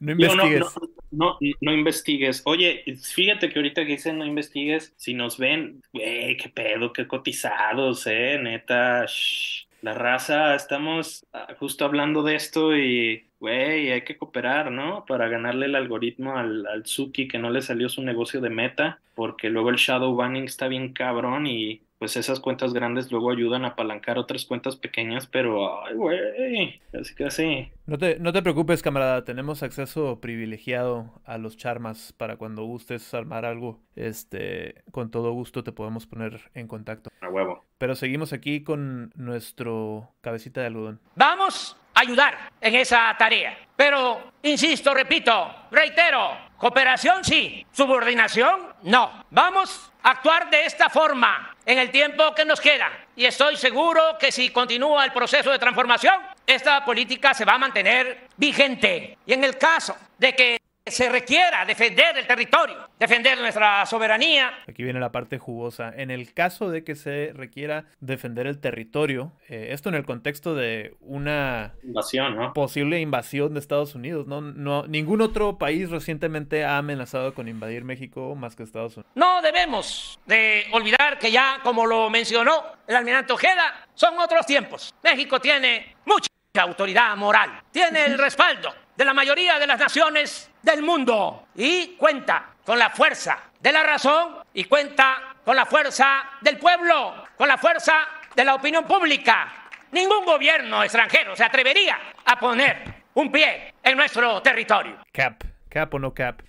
no 0.00 0.16
Yo 0.16 0.34
no, 0.34 0.46
investigues. 0.46 0.74
no, 1.10 1.26
no, 1.26 1.38
no 1.60 1.72
investigues. 1.72 2.42
Oye, 2.44 2.84
fíjate 3.14 3.50
que 3.50 3.58
ahorita 3.58 3.82
que 3.84 3.92
dicen 3.92 4.18
no 4.18 4.26
investigues, 4.26 4.94
si 4.96 5.14
nos 5.14 5.38
ven, 5.38 5.82
güey, 5.92 6.36
qué 6.36 6.48
pedo, 6.48 6.92
qué 6.92 7.06
cotizados, 7.06 8.06
eh, 8.06 8.38
neta. 8.42 9.04
shh. 9.06 9.68
La 9.80 9.94
raza, 9.94 10.56
estamos 10.56 11.24
ah, 11.32 11.54
justo 11.60 11.84
hablando 11.84 12.24
de 12.24 12.34
esto 12.34 12.76
y, 12.76 13.27
güey, 13.40 13.90
hay 13.90 14.02
que 14.02 14.16
cooperar, 14.16 14.70
¿no? 14.70 15.04
Para 15.06 15.28
ganarle 15.28 15.66
el 15.66 15.74
algoritmo 15.74 16.36
al, 16.36 16.66
al 16.66 16.86
Suki 16.86 17.28
que 17.28 17.38
no 17.38 17.50
le 17.50 17.62
salió 17.62 17.88
su 17.88 18.02
negocio 18.02 18.40
de 18.40 18.50
meta, 18.50 19.00
porque 19.14 19.50
luego 19.50 19.70
el 19.70 19.76
shadow 19.76 20.14
banning 20.14 20.44
está 20.44 20.68
bien 20.68 20.92
cabrón 20.92 21.46
y 21.46 21.82
pues 21.98 22.16
esas 22.16 22.38
cuentas 22.38 22.72
grandes 22.72 23.10
luego 23.10 23.30
ayudan 23.30 23.64
a 23.64 23.68
apalancar 23.68 24.18
otras 24.18 24.44
cuentas 24.44 24.76
pequeñas, 24.76 25.26
pero, 25.26 25.84
ay, 25.84 25.94
güey, 25.94 26.80
casi 26.92 27.14
casi. 27.14 27.72
No 27.86 27.98
te, 27.98 28.20
no 28.20 28.32
te 28.32 28.42
preocupes, 28.42 28.82
camarada. 28.82 29.24
Tenemos 29.24 29.64
acceso 29.64 30.20
privilegiado 30.20 31.20
a 31.24 31.38
los 31.38 31.56
charmas 31.56 32.12
para 32.16 32.36
cuando 32.36 32.64
gustes 32.64 33.12
armar 33.14 33.44
algo. 33.44 33.80
Este, 33.96 34.84
con 34.92 35.10
todo 35.10 35.32
gusto 35.32 35.64
te 35.64 35.72
podemos 35.72 36.06
poner 36.06 36.40
en 36.54 36.68
contacto. 36.68 37.10
A 37.20 37.28
huevo. 37.28 37.64
Pero 37.78 37.96
seguimos 37.96 38.32
aquí 38.32 38.62
con 38.62 39.10
nuestro 39.16 40.12
cabecita 40.20 40.60
de 40.60 40.68
algodón. 40.68 41.00
Vamos 41.16 41.76
ayudar 41.98 42.50
en 42.60 42.74
esa 42.74 43.14
tarea. 43.18 43.58
Pero, 43.76 44.32
insisto, 44.42 44.94
repito, 44.94 45.54
reitero, 45.70 46.36
cooperación 46.56 47.24
sí, 47.24 47.64
subordinación 47.72 48.74
no. 48.82 49.24
Vamos 49.30 49.90
a 50.02 50.10
actuar 50.10 50.50
de 50.50 50.64
esta 50.64 50.88
forma 50.88 51.54
en 51.64 51.78
el 51.78 51.90
tiempo 51.90 52.34
que 52.34 52.44
nos 52.44 52.60
queda. 52.60 52.90
Y 53.14 53.24
estoy 53.24 53.56
seguro 53.56 54.16
que 54.18 54.32
si 54.32 54.50
continúa 54.50 55.04
el 55.04 55.12
proceso 55.12 55.50
de 55.50 55.58
transformación, 55.58 56.14
esta 56.46 56.84
política 56.84 57.34
se 57.34 57.44
va 57.44 57.54
a 57.54 57.58
mantener 57.58 58.28
vigente. 58.36 59.18
Y 59.26 59.32
en 59.32 59.44
el 59.44 59.58
caso 59.58 59.96
de 60.18 60.34
que 60.34 60.57
se 60.90 61.08
requiera 61.08 61.64
defender 61.64 62.16
el 62.16 62.26
territorio, 62.26 62.88
defender 62.98 63.38
nuestra 63.38 63.84
soberanía, 63.86 64.52
Aquí 64.66 64.82
viene 64.82 65.00
la 65.00 65.12
parte 65.12 65.38
jugosa. 65.38 65.92
En 65.96 66.10
el 66.10 66.32
caso 66.34 66.70
de 66.70 66.84
que 66.84 66.94
se 66.94 67.32
requiera 67.34 67.84
defender 68.00 68.46
el 68.46 68.60
territorio, 68.60 69.32
eh, 69.48 69.68
esto 69.70 69.88
en 69.88 69.94
el 69.94 70.04
contexto 70.04 70.54
de 70.54 70.94
una 71.00 71.74
Invasión, 71.82 72.36
¿no? 72.36 72.52
posible 72.52 73.00
invasión 73.00 73.54
de 73.54 73.60
Estados 73.60 73.94
Unidos, 73.94 74.26
¿no? 74.26 74.40
no 74.40 74.86
ningún 74.86 75.20
otro 75.20 75.58
país 75.58 75.90
recientemente 75.90 76.64
ha 76.64 76.78
amenazado 76.78 77.34
con 77.34 77.48
invadir 77.48 77.84
México 77.84 78.34
más 78.34 78.56
que 78.56 78.62
Estados 78.62 78.96
Unidos. 78.96 79.12
no 79.14 79.42
debemos 79.42 80.18
de 80.26 80.64
olvidar 80.72 81.18
que 81.18 81.30
ya, 81.30 81.60
como 81.62 81.86
lo 81.86 82.10
mencionó 82.10 82.62
el 82.86 82.96
almirante 82.96 83.32
Ojeda, 83.32 83.86
son 83.94 84.18
otros 84.18 84.46
tiempos. 84.46 84.94
México 85.02 85.40
tiene 85.40 85.96
mucha 86.04 86.28
autoridad 86.60 87.16
moral, 87.16 87.62
tiene 87.70 88.04
el 88.04 88.18
respaldo 88.18 88.72
de 88.98 89.04
la 89.04 89.14
mayoría 89.14 89.60
de 89.60 89.66
las 89.68 89.78
naciones 89.78 90.50
del 90.60 90.82
mundo 90.82 91.46
y 91.54 91.94
cuenta 91.96 92.56
con 92.64 92.80
la 92.80 92.90
fuerza 92.90 93.38
de 93.60 93.70
la 93.70 93.84
razón 93.84 94.38
y 94.52 94.64
cuenta 94.64 95.36
con 95.44 95.54
la 95.54 95.66
fuerza 95.66 96.24
del 96.40 96.58
pueblo, 96.58 97.14
con 97.36 97.46
la 97.46 97.56
fuerza 97.56 97.94
de 98.34 98.44
la 98.44 98.56
opinión 98.56 98.84
pública. 98.84 99.68
Ningún 99.92 100.24
gobierno 100.24 100.82
extranjero 100.82 101.36
se 101.36 101.44
atrevería 101.44 101.96
a 102.24 102.40
poner 102.40 103.04
un 103.14 103.30
pie 103.30 103.72
en 103.84 103.96
nuestro 103.96 104.42
territorio. 104.42 104.96
Cap, 105.12 105.44
Cap 105.68 105.94
o 105.94 105.98
no 106.00 106.12
cap. 106.12 106.42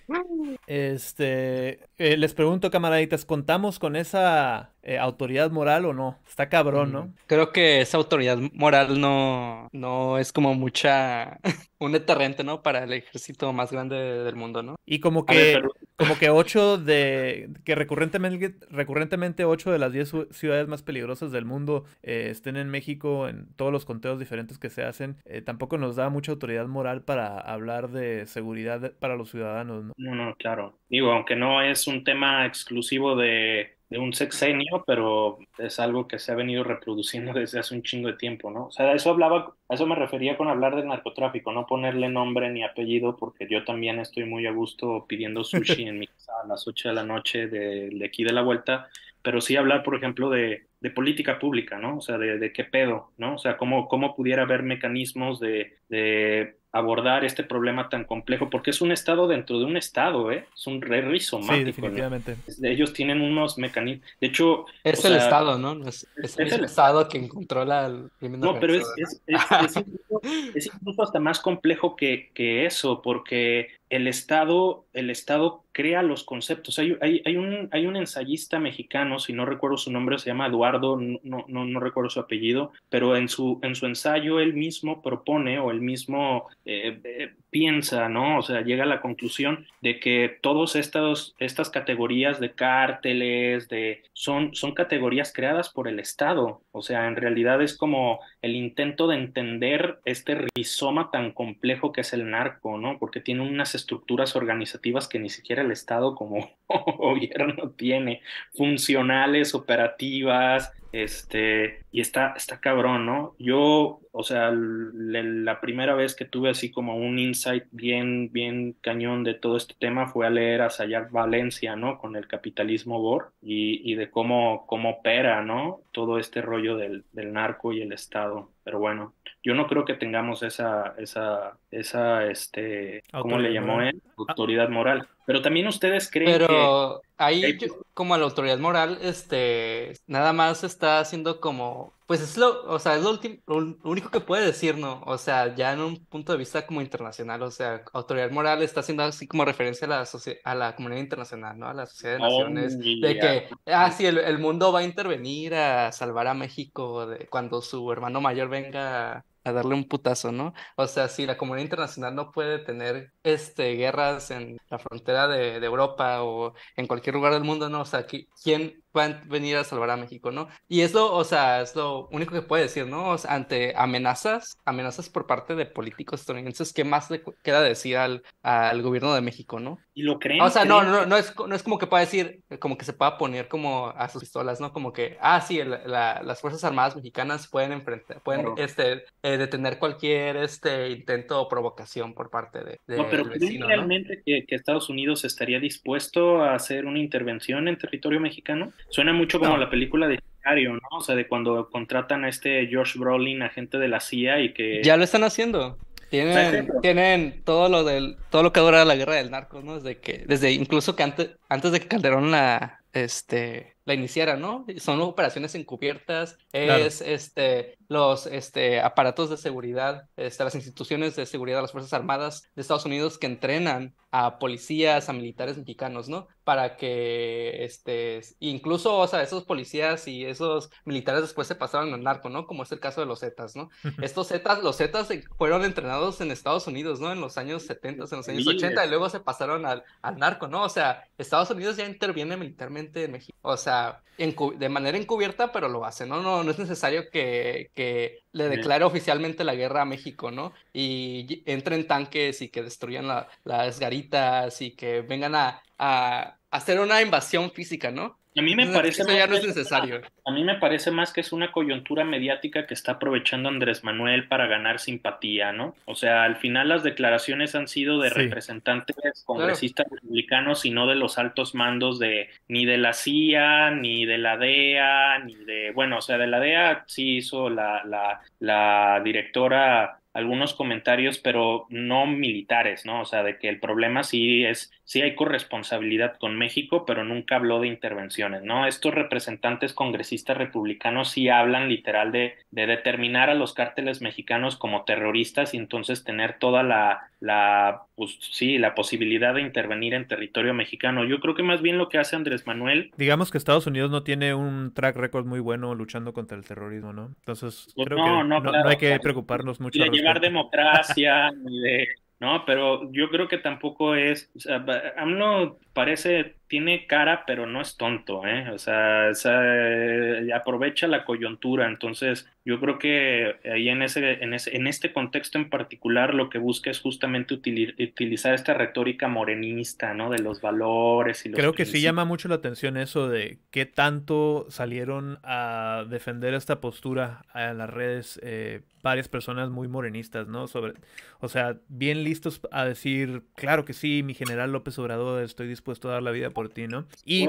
Este, 0.66 1.88
eh, 1.98 2.18
les 2.18 2.34
pregunto, 2.34 2.72
camaraditas, 2.72 3.26
¿contamos 3.26 3.78
con 3.78 3.96
esa 3.96 4.72
eh, 4.84 4.98
autoridad 4.98 5.52
moral 5.52 5.86
o 5.86 5.94
no? 5.94 6.20
Está 6.28 6.50
cabrón, 6.50 6.92
¿no? 6.92 7.14
Creo 7.28 7.52
que 7.52 7.82
esa 7.82 7.98
autoridad 7.98 8.38
moral 8.54 9.00
no, 9.00 9.68
no 9.72 10.18
es 10.18 10.32
como 10.34 10.54
mucha, 10.56 11.40
un 11.80 11.92
deterrente, 11.92 12.44
¿no? 12.44 12.62
Para 12.64 12.84
el 12.84 12.94
ejército 12.94 13.52
más 13.54 13.72
grande 13.72 13.96
del 13.98 14.36
mundo, 14.36 14.64
¿no? 14.64 14.76
Y 14.86 15.00
como 15.00 15.26
ver, 15.28 15.48
que, 15.52 15.52
pero- 15.52 15.70
como 15.96 16.18
que 16.18 16.30
ocho 16.30 16.78
de, 16.78 17.50
que 17.64 17.76
recurrentemente, 17.76 18.56
recurrentemente 18.70 19.46
ocho 19.46 19.72
de 19.72 19.80
las 19.80 19.92
diez 19.94 20.14
ciu- 20.14 20.32
ciudades 20.32 20.68
más 20.68 20.82
peligrosas 20.84 21.32
del 21.32 21.46
mundo 21.46 21.86
eh, 22.02 22.28
estén 22.32 22.58
en 22.58 22.70
México 22.70 23.28
en 23.28 23.54
todos 23.56 23.72
los 23.72 23.86
conteos 23.86 24.20
diferentes 24.20 24.58
que 24.58 24.70
se 24.70 24.84
hacen, 24.84 25.18
eh, 25.26 25.42
tampoco 25.42 25.78
nos 25.78 25.96
da 25.96 26.10
mucha 26.10 26.32
autoridad 26.32 26.68
moral 26.68 27.04
para 27.04 27.38
hablar 27.40 27.90
de 27.92 28.26
seguridad 28.28 28.94
para 29.00 29.16
los 29.16 29.30
ciudadanos, 29.30 29.84
¿no? 29.86 29.94
No, 29.98 30.16
no, 30.16 30.36
claro. 30.38 30.80
Digo, 30.88 31.12
aunque 31.12 31.36
no 31.36 31.62
es 31.62 31.86
un 31.88 32.04
tema 32.06 32.46
exclusivo 32.46 33.16
de, 33.18 33.79
de 33.90 33.98
un 33.98 34.14
sexenio, 34.14 34.84
pero 34.86 35.40
es 35.58 35.80
algo 35.80 36.08
que 36.08 36.20
se 36.20 36.32
ha 36.32 36.36
venido 36.36 36.64
reproduciendo 36.64 37.34
desde 37.34 37.60
hace 37.60 37.76
un 37.76 37.84
chingo 37.84 38.08
de 38.08 38.14
tiempo, 38.18 38.52
¿no? 38.52 38.68
O 38.68 38.72
sea, 38.72 38.94
eso 38.94 39.10
hablaba, 39.10 39.56
a 39.68 39.74
eso 39.74 39.88
me 39.88 39.96
refería 39.96 40.38
con 40.38 40.48
hablar 40.48 40.76
del 40.76 40.88
narcotráfico, 40.88 41.52
no 41.52 41.66
ponerle 41.66 42.10
nombre 42.10 42.50
ni 42.50 42.64
apellido, 42.64 43.18
porque 43.18 43.48
yo 43.50 43.64
también 43.64 44.00
estoy 44.00 44.26
muy 44.26 44.46
a 44.46 44.52
gusto 44.52 45.06
pidiendo 45.08 45.44
sushi 45.44 45.84
en 45.88 46.00
mi 46.00 46.08
casa 46.08 46.34
a 46.44 46.48
las 46.48 46.68
8 46.68 46.90
de 46.90 46.96
la 46.96 47.04
noche 47.04 47.48
de, 47.48 47.90
de 47.90 48.06
aquí 48.06 48.24
de 48.24 48.34
la 48.34 48.44
vuelta, 48.44 48.90
pero 49.22 49.42
sí 49.42 49.56
hablar, 49.56 49.84
por 49.84 49.96
ejemplo, 49.96 50.30
de, 50.30 50.68
de 50.80 50.92
política 50.92 51.40
pública, 51.40 51.78
¿no? 51.78 51.98
O 51.98 52.02
sea, 52.02 52.18
de, 52.18 52.38
de 52.38 52.54
qué 52.54 52.64
pedo, 52.64 53.12
¿no? 53.18 53.36
O 53.36 53.38
sea, 53.38 53.58
cómo, 53.58 53.88
cómo 53.88 54.16
pudiera 54.16 54.44
haber 54.44 54.64
mecanismos 54.64 55.40
de, 55.40 55.78
de 55.90 56.59
abordar 56.72 57.26
este 57.26 57.44
problema 57.44 57.90
tan 57.90 58.04
complejo, 58.06 58.50
porque 58.50 58.70
es 58.70 58.82
un 58.82 58.92
estado 58.92 59.28
dentro 59.28 59.58
de 59.60 59.66
un 59.66 59.76
estado, 59.78 60.32
¿eh? 60.32 60.46
Es 60.56 60.68
un 60.68 60.82
re 60.82 61.02
Sí, 61.02 61.08
rizomático, 61.08 61.58
¿no? 61.58 61.66
definitivamente. 61.66 62.36
Ellos 62.64 62.94
tienen 62.94 63.22
unos 63.22 63.58
mecanismos, 63.58 64.08
de 64.22 64.28
hecho, 64.28 64.66
Es 64.84 65.04
el 65.06 65.14
sea, 65.14 65.24
Estado, 65.24 65.58
¿no? 65.58 65.88
Es, 65.88 66.08
es 66.22 66.38
el 66.38 66.46
es 66.48 66.54
el- 66.54 66.62
mismo 66.62 66.66
Estado 66.66 67.08
quien 67.08 67.28
controla 67.28 67.88
el 67.88 68.10
crimen 68.20 68.40
No, 68.40 68.60
pero 68.60 68.74
es, 68.76 68.84
organizado, 68.84 69.22
es, 69.28 69.66
es- 69.66 69.76
es 69.76 69.78
incluso, 69.78 70.22
es 70.56 70.66
incluso 70.68 71.04
hasta 71.04 71.20
más 71.20 71.40
complejo 71.40 71.96
que, 71.96 72.30
que 72.34 72.66
eso, 72.66 73.02
porque 73.02 73.70
el 73.90 74.08
Estado, 74.08 74.86
el 74.94 75.10
Estado 75.10 75.64
crea 75.72 76.04
los 76.04 76.24
conceptos. 76.24 76.78
Hay, 76.78 76.96
hay, 77.02 77.22
hay 77.26 77.38
un, 77.38 77.70
hay 77.72 77.88
un 77.88 77.96
ensayista 77.96 78.60
mexicano, 78.60 79.18
si 79.20 79.34
no 79.34 79.46
recuerdo 79.46 79.78
su 79.78 79.92
nombre, 79.92 80.20
se 80.20 80.30
llama 80.30 80.48
Eduardo, 80.48 80.98
no, 80.98 81.46
no, 81.48 81.66
no 81.66 81.80
recuerdo 81.80 82.10
su 82.10 82.20
apellido, 82.20 82.72
pero 82.90 83.16
en 83.16 83.30
su, 83.30 83.60
en 83.64 83.76
su 83.76 83.86
ensayo 83.88 84.40
él 84.40 84.54
mismo 84.54 85.02
propone 85.02 85.58
o 85.60 85.72
él 85.72 85.82
mismo 85.82 86.48
eh, 86.70 87.02
eh, 87.04 87.36
piensa, 87.50 88.10
¿no? 88.10 88.38
O 88.38 88.42
sea, 88.42 88.62
llega 88.62 88.84
a 88.84 88.88
la 88.88 89.02
conclusión 89.02 89.68
de 89.82 90.00
que 90.00 90.38
todas 90.42 90.76
estas, 90.76 91.34
categorías 91.72 92.40
de 92.40 92.52
cárteles, 92.52 93.70
de, 93.70 94.04
son, 94.14 94.54
son 94.56 94.74
categorías 94.74 95.34
creadas 95.34 95.70
por 95.70 95.88
el 95.88 96.00
Estado. 96.00 96.62
O 96.72 96.82
sea, 96.82 97.08
en 97.08 97.16
realidad 97.16 97.62
es 97.62 97.76
como 97.76 98.20
el 98.42 98.56
intento 98.56 99.08
de 99.08 99.16
entender 99.16 100.00
este 100.06 100.48
rizoma 100.56 101.12
tan 101.12 101.32
complejo 101.32 101.92
que 101.92 102.02
es 102.02 102.14
el 102.14 102.30
narco, 102.30 102.78
¿no? 102.78 102.98
Porque 103.00 103.22
tiene 103.22 103.42
unas 103.42 103.76
estructuras 103.76 104.36
organizativas 104.36 105.08
que 105.08 105.20
ni 105.20 105.30
siquiera 105.30 105.62
el 105.62 105.72
Estado 105.72 106.16
como 106.16 106.52
gobierno 106.98 107.72
tiene, 107.72 108.22
funcionales, 108.54 109.56
operativas, 109.56 110.72
este, 110.92 111.84
y 111.92 112.02
está, 112.02 112.34
está 112.36 112.60
cabrón, 112.60 113.06
¿no? 113.06 113.36
Yo, 113.38 114.02
o 114.12 114.24
sea, 114.24 114.52
la 114.52 115.62
primera 115.62 115.94
vez 115.94 116.16
que 116.16 116.26
tuve 116.26 116.50
así 116.50 116.72
como 116.72 116.98
un 116.98 117.20
insight 117.40 117.64
bien, 117.72 118.32
bien 118.32 118.76
cañón 118.82 119.24
de 119.24 119.34
todo 119.34 119.56
este 119.58 119.74
tema 119.80 120.08
fue 120.08 120.28
a 120.28 120.30
leer 120.30 120.62
a 120.62 120.70
Sayar 120.70 121.10
Valencia, 121.10 121.76
¿no? 121.76 121.98
Con 121.98 122.16
el 122.16 122.28
capitalismo 122.28 123.00
Bor 123.00 123.32
y, 123.42 123.82
y 123.90 123.96
de 123.96 124.10
cómo, 124.12 124.66
cómo 124.68 124.90
opera, 124.90 125.42
¿no? 125.42 125.82
Todo 125.92 126.20
este 126.20 126.42
rollo 126.42 126.76
del, 126.78 127.04
del 127.14 127.32
narco 127.34 127.72
y 127.74 127.82
el 127.82 127.94
Estado. 127.94 128.50
Pero 128.64 128.80
bueno, 128.80 129.14
yo 129.42 129.54
no 129.56 129.68
creo 129.68 129.86
que 129.86 129.94
tengamos 129.94 130.44
esa, 130.44 130.94
esa, 130.98 131.58
esa, 131.72 132.26
este, 132.30 133.04
¿cómo 133.12 133.40
le 133.40 133.48
Autoridad 133.48 133.54
llamó 133.62 133.74
moral. 133.74 133.88
él? 133.96 134.02
Autoridad 134.18 134.70
moral. 134.70 135.08
Pero 135.26 135.42
también 135.42 135.68
ustedes 135.68 136.10
creen 136.12 136.34
que... 136.34 136.40
Pero 136.40 137.02
ahí, 137.18 137.58
yo- 137.58 137.68
como 137.94 138.18
la 138.18 138.26
autoridad 138.26 138.60
moral, 138.60 138.98
este, 139.02 139.94
nada 140.08 140.34
más 140.34 140.64
está 140.64 141.00
haciendo 141.00 141.40
como, 141.40 141.94
pues 142.10 142.22
es 142.22 142.38
lo, 142.38 142.64
o 142.66 142.80
sea, 142.80 142.96
es 142.96 143.04
lo 143.04 143.12
último, 143.12 143.38
lo 143.48 143.78
único 143.84 144.10
que 144.10 144.20
puede 144.20 144.44
decir, 144.48 144.78
¿no? 144.80 145.02
O 145.06 145.18
sea, 145.20 145.54
ya 145.56 145.74
en 145.74 145.82
un 145.82 146.06
punto 146.08 146.32
de 146.32 146.40
vista 146.40 146.66
como 146.66 146.82
internacional, 146.82 147.44
o 147.44 147.52
sea, 147.52 147.84
autoridad 147.94 148.32
moral 148.32 148.64
está 148.64 148.80
haciendo 148.80 149.04
así 149.04 149.28
como 149.28 149.46
referencia 149.46 149.86
a 149.86 149.90
la 149.92 150.08
a 150.44 150.56
la 150.56 150.76
comunidad 150.76 151.02
internacional, 151.02 151.60
¿no? 151.60 151.68
A 151.68 151.74
la 151.76 151.86
sociedad 151.86 152.16
de 152.16 152.20
Oh, 152.20 152.22
naciones, 152.22 152.80
de 153.00 153.18
ya. 153.18 153.20
que, 153.20 153.48
ah, 153.68 153.92
sí, 153.92 154.08
el, 154.08 154.18
el 154.18 154.40
mundo 154.40 154.72
va 154.72 154.80
a 154.80 154.84
intervenir 154.84 155.54
a 155.54 155.92
salvar 155.92 156.26
a 156.28 156.34
México 156.34 157.06
de 157.06 157.28
cuando 157.30 157.62
su 157.62 157.92
hermano 157.92 158.22
mayor 158.22 158.50
venga 158.50 159.24
a 159.46 159.52
darle 159.54 159.76
un 159.76 159.88
putazo, 159.88 160.32
¿no? 160.32 160.54
O 160.78 160.88
sea, 160.88 161.08
si 161.10 161.26
la 161.28 161.38
comunidad 161.38 161.64
internacional 161.66 162.16
no 162.16 162.32
puede 162.32 162.60
tener 162.60 163.14
este, 163.24 163.74
guerras 163.76 164.32
en 164.32 164.58
la 164.70 164.80
frontera 164.80 165.28
de, 165.28 165.60
de 165.60 165.66
Europa 165.66 166.24
o 166.24 166.54
en 166.76 166.88
cualquier 166.88 167.16
lugar 167.16 167.34
del 167.34 167.44
mundo, 167.44 167.70
¿no? 167.70 167.82
O 167.82 167.86
sea, 167.86 168.06
¿qui- 168.08 168.28
¿quién 168.44 168.84
a 168.94 169.22
venir 169.28 169.56
a 169.58 169.64
salvar 169.64 169.90
a 169.92 169.98
México, 169.98 170.32
¿no? 170.32 170.48
Y 170.68 170.82
es 170.82 170.94
lo, 170.94 171.14
o 171.14 171.24
sea, 171.24 171.62
es 171.62 171.76
lo 171.76 172.08
único 172.10 172.34
que 172.34 172.42
puede 172.42 172.64
decir, 172.64 172.88
¿no? 172.88 173.10
O 173.10 173.18
sea, 173.18 173.34
ante 173.36 173.74
amenazas, 173.76 174.58
amenazas 174.66 175.10
por 175.10 175.28
parte 175.28 175.56
de 175.56 175.66
políticos 175.66 176.22
estadounidenses, 176.22 176.74
¿qué 176.74 176.84
más 176.84 177.10
le 177.12 177.24
queda 177.44 177.62
decir 177.62 177.98
al, 177.98 178.24
al 178.42 178.82
gobierno 178.82 179.14
de 179.14 179.22
México, 179.22 179.60
¿no? 179.60 179.78
¿Y 179.94 180.04
lo 180.04 180.18
creen? 180.20 180.42
O 180.42 180.50
sea, 180.50 180.66
no, 180.66 180.80
¿Creen 180.80 180.92
no, 180.94 181.06
no 181.06 181.18
es, 181.18 181.34
no 181.38 181.56
es 181.56 181.64
como 181.64 181.78
que 181.78 181.88
pueda 181.88 182.02
decir, 182.02 182.44
como 182.60 182.78
que 182.78 182.86
se 182.86 182.94
pueda 182.94 183.18
poner 183.18 183.48
como 183.48 183.90
a 183.90 184.10
sus 184.10 184.22
pistolas, 184.22 184.60
¿no? 184.60 184.72
Como 184.74 184.94
que, 184.94 185.18
ah, 185.22 185.42
sí, 185.42 185.62
la- 185.64 186.22
las 186.24 186.42
Fuerzas 186.42 186.64
Armadas 186.64 186.96
mexicanas 186.96 187.48
pueden 187.48 187.72
enfrentar, 187.72 188.22
pueden, 188.24 188.42
Claro. 188.42 188.56
este, 188.58 189.04
eh, 189.24 189.38
detener 189.38 189.78
cualquier, 189.80 190.38
este, 190.38 190.90
intento 190.90 191.42
o 191.42 191.48
provocación 191.50 192.14
por 192.14 192.30
parte 192.30 192.64
de, 192.64 192.80
No, 192.88 193.08
pero 193.10 193.26
¿creen 193.26 193.62
realmente 193.62 194.22
que, 194.26 194.46
que 194.48 194.56
Estados 194.56 194.90
Unidos 194.90 195.24
estaría 195.26 195.60
dispuesto 195.60 196.42
a 196.42 196.56
hacer 196.56 196.86
una 196.86 197.00
intervención 197.00 197.68
en 197.68 197.78
territorio 197.78 198.20
mexicano? 198.20 198.72
Suena 198.90 199.14
mucho 199.14 199.40
como 199.40 199.52
No. 199.52 199.58
la 199.58 199.70
película 199.70 200.08
de 200.08 200.20
Sicario, 200.38 200.74
¿no? 200.74 200.80
O 200.98 201.02
sea, 201.02 201.16
de 201.16 201.28
cuando 201.28 201.70
contratan 201.70 202.24
a 202.24 202.30
este 202.30 202.66
George 202.68 202.98
Brolin, 202.98 203.42
agente 203.42 203.78
de 203.78 203.88
la 203.90 204.00
CIA, 204.00 204.40
y 204.42 204.54
que... 204.54 204.82
Ya 204.84 204.96
lo 204.98 205.04
están 205.04 205.24
haciendo. 205.24 205.78
Tienen, 206.10 207.42
todo 207.44 207.70
lo 207.70 207.84
del, 207.84 208.18
todo 208.32 208.42
lo 208.44 208.52
que 208.52 208.60
dura 208.60 208.84
la 208.86 208.96
guerra 208.96 209.16
del 209.16 209.30
narco, 209.32 209.62
¿no? 209.62 209.76
Desde 209.80 210.00
que, 210.00 210.24
desde 210.28 210.52
incluso 210.52 210.96
que 210.96 211.04
antes, 211.04 211.32
antes 211.50 211.72
de 211.72 211.80
que 211.80 211.88
Calderón 211.88 212.32
la, 212.32 212.82
este, 212.94 213.76
la 213.86 213.94
iniciara, 213.94 214.36
¿no? 214.36 214.66
Son 214.78 215.00
operaciones 215.02 215.54
encubiertas, 215.56 216.38
Claro. 216.52 216.84
es 216.84 217.02
este, 217.02 217.76
los 217.90 218.28
este, 218.28 218.80
aparatos 218.80 219.32
de 219.32 219.38
seguridad, 219.38 220.08
este, 220.16 220.44
las 220.44 220.54
instituciones 220.54 221.16
de 221.16 221.26
seguridad 221.26 221.58
de 221.58 221.64
las 221.64 221.72
Fuerzas 221.72 221.92
Armadas 221.92 222.48
de 222.56 222.62
Estados 222.62 222.86
Unidos 222.86 223.18
que 223.18 223.26
entrenan 223.26 223.96
a 224.12 224.38
policías, 224.38 225.10
a 225.10 225.14
militares 225.14 225.58
mexicanos, 225.58 226.08
¿no? 226.08 226.28
Para 226.44 226.78
que, 226.78 227.64
este, 227.64 228.22
incluso, 228.40 228.98
o 228.98 229.08
sea, 229.08 229.24
esos 229.24 229.44
policías 229.44 230.08
y 230.08 230.24
esos 230.26 230.70
militares 230.86 231.22
después 231.22 231.48
se 231.48 231.56
pasaron 231.56 231.94
al 231.94 232.04
narco, 232.04 232.30
¿no? 232.30 232.46
Como 232.46 232.62
es 232.62 232.72
el 232.72 232.80
caso 232.80 233.02
de 233.02 233.08
los 233.08 233.20
Zetas, 233.20 233.56
¿no? 233.56 233.70
Estos 234.02 234.28
Zetas, 234.28 234.62
los 234.62 234.78
Zetas 234.78 235.10
fueron 235.38 235.66
entrenados 235.66 236.22
en 236.22 236.30
Estados 236.30 236.68
Unidos, 236.68 237.00
¿no? 237.00 237.12
En 237.12 237.22
los 237.22 237.38
años 237.40 237.64
70, 237.64 237.90
en 237.90 238.00
los 238.00 238.14
años 238.14 238.46
Miles. 238.46 238.64
80, 238.64 238.86
y 238.86 238.90
luego 238.90 239.10
se 239.10 239.20
pasaron 239.20 239.66
al, 239.66 239.84
al 240.04 240.18
narco, 240.18 240.48
¿no? 240.48 240.64
O 240.64 240.70
sea, 240.70 241.08
Estados 241.18 241.50
Unidos 241.50 241.78
ya 241.78 241.88
interviene 241.88 242.38
militarmente 242.38 243.04
en 243.04 243.14
México. 243.14 243.38
O 243.42 243.58
sea, 243.58 244.04
de 244.20 244.70
manera 244.70 244.98
encubierta, 244.98 245.52
pero 245.54 245.70
lo 245.70 245.86
hace, 245.86 246.06
¿no? 246.06 246.22
No, 246.22 246.44
no 246.44 246.52
es 246.52 246.60
necesario 246.60 247.10
que, 247.10 247.72
que 247.80 248.26
le 248.34 248.50
Sí. 248.50 248.56
declare 248.56 248.84
oficialmente 248.86 249.44
la 249.44 249.56
guerra 249.56 249.82
a 249.84 249.86
México, 249.86 250.32
¿no? 250.32 250.54
Y 250.74 251.26
y- 251.30 251.44
entren 251.52 251.88
tanques 251.88 252.42
y 252.42 252.50
que 252.50 252.64
destruyan 252.64 253.08
la- 253.08 253.28
las 253.44 253.80
garitas 253.80 254.62
y 254.62 254.76
que 254.76 255.02
vengan 255.02 255.36
a, 255.36 255.62
a 255.78 256.40
hacer 256.52 256.80
una 256.80 257.02
invasión 257.02 257.52
física, 257.52 257.92
¿no? 257.92 258.19
A 258.38 258.42
mí 258.42 258.56
me 258.56 258.68
parece 258.68 259.02
eso 259.02 259.12
ya 259.12 259.22
más 259.22 259.30
no 259.30 259.36
es 259.36 259.42
que- 259.42 259.48
necesario. 259.48 260.02
A 260.26 260.32
mí 260.32 260.44
me 260.44 260.56
parece 260.56 260.92
más 260.92 261.12
que 261.12 261.22
es 261.22 261.34
una 261.34 261.52
coyuntura 261.52 262.04
mediática 262.04 262.68
que 262.68 262.74
está 262.76 262.94
aprovechando 262.94 263.50
Andrés 263.50 263.84
Manuel 263.84 264.28
para 264.28 264.46
ganar 264.48 264.80
simpatía, 264.80 265.52
¿no? 265.52 265.76
O 265.86 265.96
sea, 265.96 266.24
al 266.24 266.36
final 266.36 266.70
las 266.70 266.84
declaraciones 266.84 267.56
han 267.56 267.68
sido 267.68 268.00
de 268.00 268.10
Sí. 268.12 268.16
representantes 268.16 268.96
congresistas 269.26 269.88
republicanos 269.92 270.64
y 270.66 270.72
no 270.72 270.86
de 270.88 270.96
los 270.96 271.18
altos 271.18 271.56
mandos 271.56 271.98
de 272.00 272.30
ni 272.48 272.66
de 272.66 272.78
la 272.78 272.94
CIA, 272.94 273.72
ni 273.72 274.06
de 274.06 274.18
la 274.20 274.38
DEA, 274.38 275.20
ni 275.20 275.36
de, 275.36 275.72
bueno, 275.72 275.98
o 275.98 276.02
sea, 276.02 276.18
de 276.20 276.28
la 276.28 276.40
DEA 276.40 276.84
sí 276.88 277.18
hizo 277.18 277.50
la, 277.50 277.84
la, 277.86 278.22
la 278.40 279.02
directora 279.04 279.96
algunos 280.12 280.54
comentarios, 280.56 281.20
pero 281.20 281.68
no 281.70 282.08
militares, 282.08 282.84
¿no? 282.86 283.02
O 283.02 283.06
sea, 283.06 283.22
de 283.24 283.38
que 283.38 283.48
el 283.48 283.60
problema 283.60 284.04
sí 284.04 284.44
es, 284.44 284.72
sí 284.90 285.04
hay 285.04 285.14
corresponsabilidad 285.14 286.18
con 286.18 286.36
México, 286.36 286.84
pero 286.84 287.04
nunca 287.04 287.36
habló 287.36 287.62
de 287.62 287.68
intervenciones, 287.68 288.42
¿no? 288.42 288.66
Estos 288.66 288.92
representantes 288.92 289.72
congresistas 289.72 290.36
republicanos 290.36 291.12
sí 291.12 291.30
hablan 291.30 291.70
literal 291.70 292.12
de, 292.12 292.34
de 292.50 292.66
determinar 292.66 293.30
a 293.30 293.36
los 293.36 293.54
cárteles 293.54 294.02
mexicanos 294.02 294.58
como 294.58 294.86
terroristas 294.86 295.54
y 295.54 295.58
entonces 295.58 296.04
tener 296.04 296.40
toda 296.40 296.64
la, 296.64 297.12
la, 297.20 297.84
pues 297.94 298.18
sí, 298.20 298.58
la 298.58 298.74
posibilidad 298.74 299.36
de 299.36 299.42
intervenir 299.42 299.94
en 299.94 300.08
territorio 300.08 300.56
mexicano. 300.56 301.06
Yo 301.06 301.20
creo 301.20 301.36
que 301.36 301.44
más 301.44 301.62
bien 301.62 301.78
lo 301.78 301.88
que 301.88 302.00
hace 302.00 302.16
Andrés 302.16 302.48
Manuel. 302.48 302.92
Digamos 302.98 303.30
que 303.30 303.38
Estados 303.38 303.68
Unidos 303.68 303.92
no 303.92 304.02
tiene 304.02 304.34
un 304.34 304.74
track 304.74 304.96
record 304.96 305.28
muy 305.28 305.40
bueno 305.40 305.76
luchando 305.76 306.14
contra 306.14 306.36
el 306.36 306.46
terrorismo, 306.46 306.94
¿no? 306.94 307.14
Entonces, 307.20 307.72
pues 307.76 307.88
creo 307.88 308.04
que 308.04 308.10
no, 308.10 308.24
no, 308.24 308.68
hay 308.68 308.78
que 308.78 309.00
preocuparnos 309.00 309.60
mucho 309.60 309.86
llevar 309.86 310.20
democracia, 310.20 311.30
ni 311.30 311.60
de, 311.60 311.88
¿no? 312.20 312.46
Pero 312.46 312.92
yo 312.92 313.10
creo 313.10 313.28
que 313.28 313.38
tampoco 313.38 313.96
es, 313.96 314.30
o 314.36 314.40
sea, 314.40 314.66
AMLO 314.98 315.60
parece 315.74 316.39
tiene 316.50 316.88
cara, 316.88 317.26
pero 317.28 317.46
no 317.46 317.62
es 317.62 317.78
tonto, 317.78 318.26
¿eh? 318.26 318.50
O 318.50 318.58
sea, 318.58 319.12
eh, 319.12 320.30
aprovecha 320.34 320.88
la 320.88 321.06
coyuntura. 321.06 321.68
Entonces, 321.68 322.28
yo 322.44 322.60
creo 322.60 322.80
que 322.80 323.36
ahí 323.46 323.70
en 323.70 323.84
ese, 323.84 324.24
en 324.24 324.34
ese, 324.34 324.58
en 324.58 324.66
este 324.66 324.92
contexto 324.92 325.38
en 325.38 325.52
particular, 325.52 326.16
lo 326.16 326.32
que 326.32 326.40
busca 326.40 326.72
es 326.72 326.80
justamente 326.80 327.36
utilizar 327.36 328.34
esta 328.34 328.56
retórica 328.56 329.08
morenista, 329.08 329.94
¿no? 329.94 330.10
De 330.10 330.18
los 330.18 330.42
valores 330.42 331.24
y 331.28 331.30
los 331.30 331.40
Creo 331.40 331.54
que 331.54 331.66
sí 331.66 331.82
llama 331.82 332.04
mucho 332.04 332.28
la 332.28 332.36
atención 332.36 332.78
eso 332.78 333.08
de 333.08 333.38
qué 333.52 333.68
tanto 333.68 334.48
salieron 334.50 335.20
a 335.22 335.86
defender 335.88 336.34
esta 336.34 336.60
postura 336.60 337.26
en 337.36 337.60
las 337.60 337.70
redes 337.70 338.20
eh, 338.24 338.62
varias 338.82 339.08
personas 339.08 339.50
muy 339.50 339.68
morenistas, 339.68 340.28
¿no? 340.28 340.48
Sobre, 340.48 340.74
o 341.20 341.28
sea, 341.28 341.58
bien 341.68 342.04
listos 342.04 342.42
a 342.52 342.66
decir, 342.66 343.24
claro 343.36 343.66
que 343.66 343.74
sí, 343.74 344.04
mi 344.04 344.14
general 344.14 344.52
López 344.52 344.78
Obrador, 344.80 345.24
estoy 345.24 345.48
dispuesto 345.48 345.90
a 345.90 345.94
dar 345.94 346.04
la 346.04 346.12
vida 346.12 346.30
por 346.30 346.39
ti, 346.48 346.68
¿no? 346.68 346.86
Y 347.04 347.28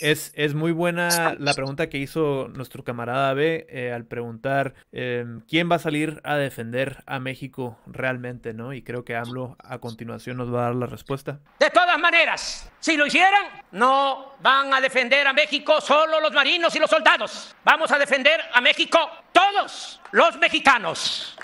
es, 0.00 0.32
es 0.34 0.54
muy 0.54 0.72
buena 0.72 1.36
la 1.38 1.54
pregunta 1.54 1.88
que 1.88 1.98
hizo 1.98 2.48
nuestro 2.48 2.84
camarada 2.84 3.34
B 3.34 3.66
eh, 3.68 3.92
al 3.92 4.04
preguntar 4.04 4.74
em, 4.92 5.40
quién 5.48 5.70
va 5.70 5.76
a 5.76 5.78
salir 5.78 6.20
a 6.24 6.36
defender 6.36 7.02
a 7.06 7.18
México 7.18 7.78
realmente, 7.86 8.54
¿no? 8.54 8.72
Y 8.72 8.82
creo 8.82 9.04
que 9.04 9.16
AMLO 9.16 9.56
a 9.62 9.78
continuación 9.78 10.36
nos 10.36 10.52
va 10.52 10.60
a 10.60 10.64
dar 10.64 10.74
la 10.74 10.86
respuesta. 10.86 11.40
De 11.58 11.70
todas 11.70 11.98
maneras, 11.98 12.70
si 12.80 12.96
lo 12.96 13.06
hicieran, 13.06 13.44
no 13.72 14.34
van 14.40 14.72
a 14.72 14.80
defender 14.80 15.26
a 15.26 15.32
México 15.32 15.80
solo 15.80 16.20
los 16.20 16.32
marinos 16.32 16.74
y 16.74 16.78
los 16.78 16.90
soldados. 16.90 17.54
Vamos 17.64 17.90
a 17.92 17.98
defender 17.98 18.40
a 18.52 18.60
México 18.60 18.98
todos 19.32 20.00
los 20.12 20.38
mexicanos. 20.38 21.36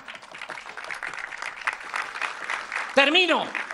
Termino. 2.95 3.70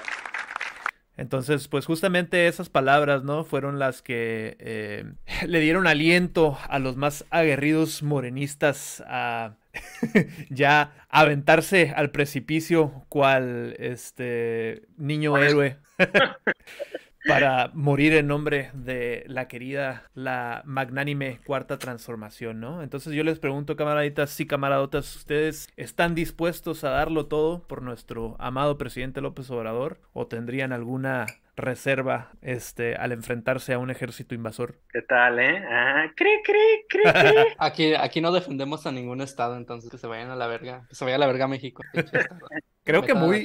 Entonces, 1.17 1.69
pues 1.69 1.87
justamente 1.87 2.47
esas 2.47 2.69
palabras, 2.69 3.25
¿no? 3.25 3.45
Fueron 3.45 3.79
las 3.79 4.03
que 4.03 4.57
eh, 4.61 5.05
le 5.47 5.61
dieron 5.61 5.87
aliento 5.87 6.59
a 6.69 6.79
los 6.79 6.97
más 6.97 7.25
aguerridos 7.31 8.03
morenistas 8.03 9.03
a 9.07 9.57
ya 10.51 10.93
aventarse 11.09 11.93
al 11.95 12.11
precipicio 12.11 13.05
cual 13.09 13.75
este 13.79 14.83
niño 14.97 15.37
héroe 15.39 15.79
para 17.27 17.71
morir 17.75 18.15
en 18.15 18.27
nombre 18.27 18.71
de 18.75 19.25
la 19.27 19.49
querida, 19.49 20.05
la 20.15 20.63
magnánime 20.65 21.41
cuarta 21.45 21.79
transformación, 21.79 22.61
¿no? 22.61 22.83
Entonces 22.83 23.13
yo 23.13 23.25
les 23.25 23.39
pregunto, 23.39 23.77
camaraditas 23.77 24.39
y 24.41 24.47
camaradotas, 24.47 25.17
¿ustedes 25.17 25.69
están 25.77 26.15
dispuestos 26.15 26.85
a 26.85 26.91
darlo 26.91 27.27
todo 27.27 27.67
por 27.67 27.83
nuestro 27.83 28.37
amado 28.39 28.79
presidente 28.79 29.21
López 29.21 29.51
Obrador? 29.51 30.01
¿O 30.13 30.27
tendrían 30.27 30.73
alguna 30.73 31.27
reserva 31.57 32.33
este, 32.43 32.95
al 32.97 33.13
enfrentarse 33.13 33.73
a 33.73 33.79
un 33.79 33.91
ejército 33.91 34.35
invasor. 34.35 34.77
¿Qué 34.93 35.03
tal, 35.03 35.39
eh? 35.39 35.65
Ah, 35.69 36.13
cri, 36.15 36.43
cri, 36.45 36.85
cri, 36.89 37.03
cri. 37.03 37.35
aquí, 37.59 37.95
aquí 37.95 38.21
no 38.21 38.31
defendemos 38.31 38.87
a 38.87 38.93
ningún 38.93 39.23
estado, 39.23 39.57
entonces 39.57 39.91
que 39.91 39.99
se 39.99 40.07
vayan 40.07 40.31
a 40.31 40.37
la 40.37 40.47
verga, 40.47 40.85
que 40.89 40.95
se 40.95 41.05
vaya 41.05 41.17
a 41.17 41.19
la 41.19 41.27
verga 41.27 41.47
a 41.47 41.49
México. 41.49 41.83
Creo 42.87 43.03
que 43.03 43.15
muy 43.15 43.45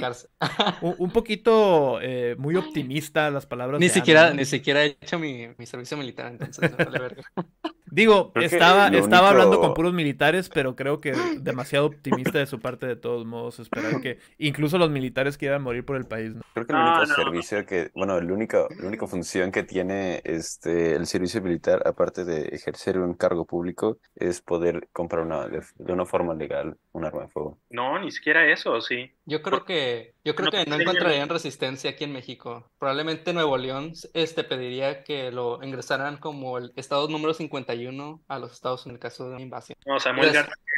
un, 0.80 1.10
poquito 1.12 1.98
eh, 2.00 2.36
muy 2.38 2.54
optimista 2.54 3.28
las 3.28 3.44
palabras. 3.44 3.80
Ni 3.80 3.88
siquiera, 3.88 4.32
ni 4.32 4.44
siquiera 4.44 4.84
he 4.84 4.96
hecho 5.00 5.18
mi, 5.18 5.48
mi 5.58 5.66
servicio 5.66 5.96
militar, 5.96 6.30
entonces 6.30 6.70
no 6.70 6.76
vale 6.76 6.98
verga. 7.00 7.22
Digo, 7.92 8.32
estaba, 8.36 8.88
estaba 8.88 9.28
hablando 9.28 9.60
con 9.60 9.74
puros 9.74 9.92
militares, 9.92 10.48
pero 10.48 10.74
creo 10.74 11.02
que 11.02 11.12
demasiado 11.40 11.84
optimista 11.84 12.38
de 12.38 12.46
su 12.46 12.58
parte 12.58 12.86
de 12.86 12.96
todos 12.96 13.26
modos, 13.26 13.58
esperar 13.58 14.00
que 14.00 14.16
incluso 14.38 14.78
los 14.78 14.90
militares 14.90 15.36
quieran 15.36 15.60
morir 15.60 15.84
por 15.84 15.96
el 15.96 16.06
país. 16.06 16.34
¿no? 16.34 16.40
Creo 16.54 16.66
que 16.66 16.72
el 16.72 16.78
único 16.78 17.06
servicio 17.06 17.66
que, 17.66 17.90
bueno, 17.94 18.16
el 18.16 18.30
único, 18.30 18.66
la 18.80 18.88
única 18.88 19.06
función 19.06 19.52
que 19.52 19.62
tiene 19.62 20.22
este 20.24 20.94
el 20.94 21.06
servicio 21.06 21.42
militar, 21.42 21.82
aparte 21.84 22.24
de 22.24 22.48
ejercer 22.48 22.98
un 22.98 23.12
cargo 23.12 23.44
público, 23.44 23.98
es 24.14 24.40
poder 24.40 24.88
comprar 24.92 25.26
una, 25.26 25.46
de, 25.48 25.62
una 25.78 26.06
forma 26.06 26.32
legal 26.32 26.78
un 26.92 27.04
arma 27.04 27.22
de 27.22 27.28
fuego. 27.28 27.58
No, 27.68 27.98
ni 27.98 28.10
siquiera 28.10 28.50
eso, 28.50 28.80
sí. 28.80 29.10
Yo 29.32 29.40
creo 29.40 29.64
que, 29.64 30.14
yo 30.24 30.34
creo 30.34 30.50
que 30.50 30.64
no 30.66 30.76
encontrarían 30.76 31.28
resistencia 31.28 31.90
aquí 31.90 32.04
en 32.04 32.12
México. 32.12 32.70
Probablemente 32.78 33.32
Nuevo 33.32 33.56
León 33.58 33.92
este 34.14 34.44
pediría 34.44 35.02
que 35.02 35.32
lo 35.32 35.62
ingresaran 35.62 36.16
como 36.16 36.58
el 36.58 36.72
estado 36.76 37.08
número 37.08 37.34
51 37.34 38.22
a 38.28 38.38
los 38.38 38.52
Estados 38.52 38.86
en 38.86 38.92
el 38.92 38.98
caso 38.98 39.24
de 39.24 39.34
una 39.34 39.42
invasión. 39.42 39.76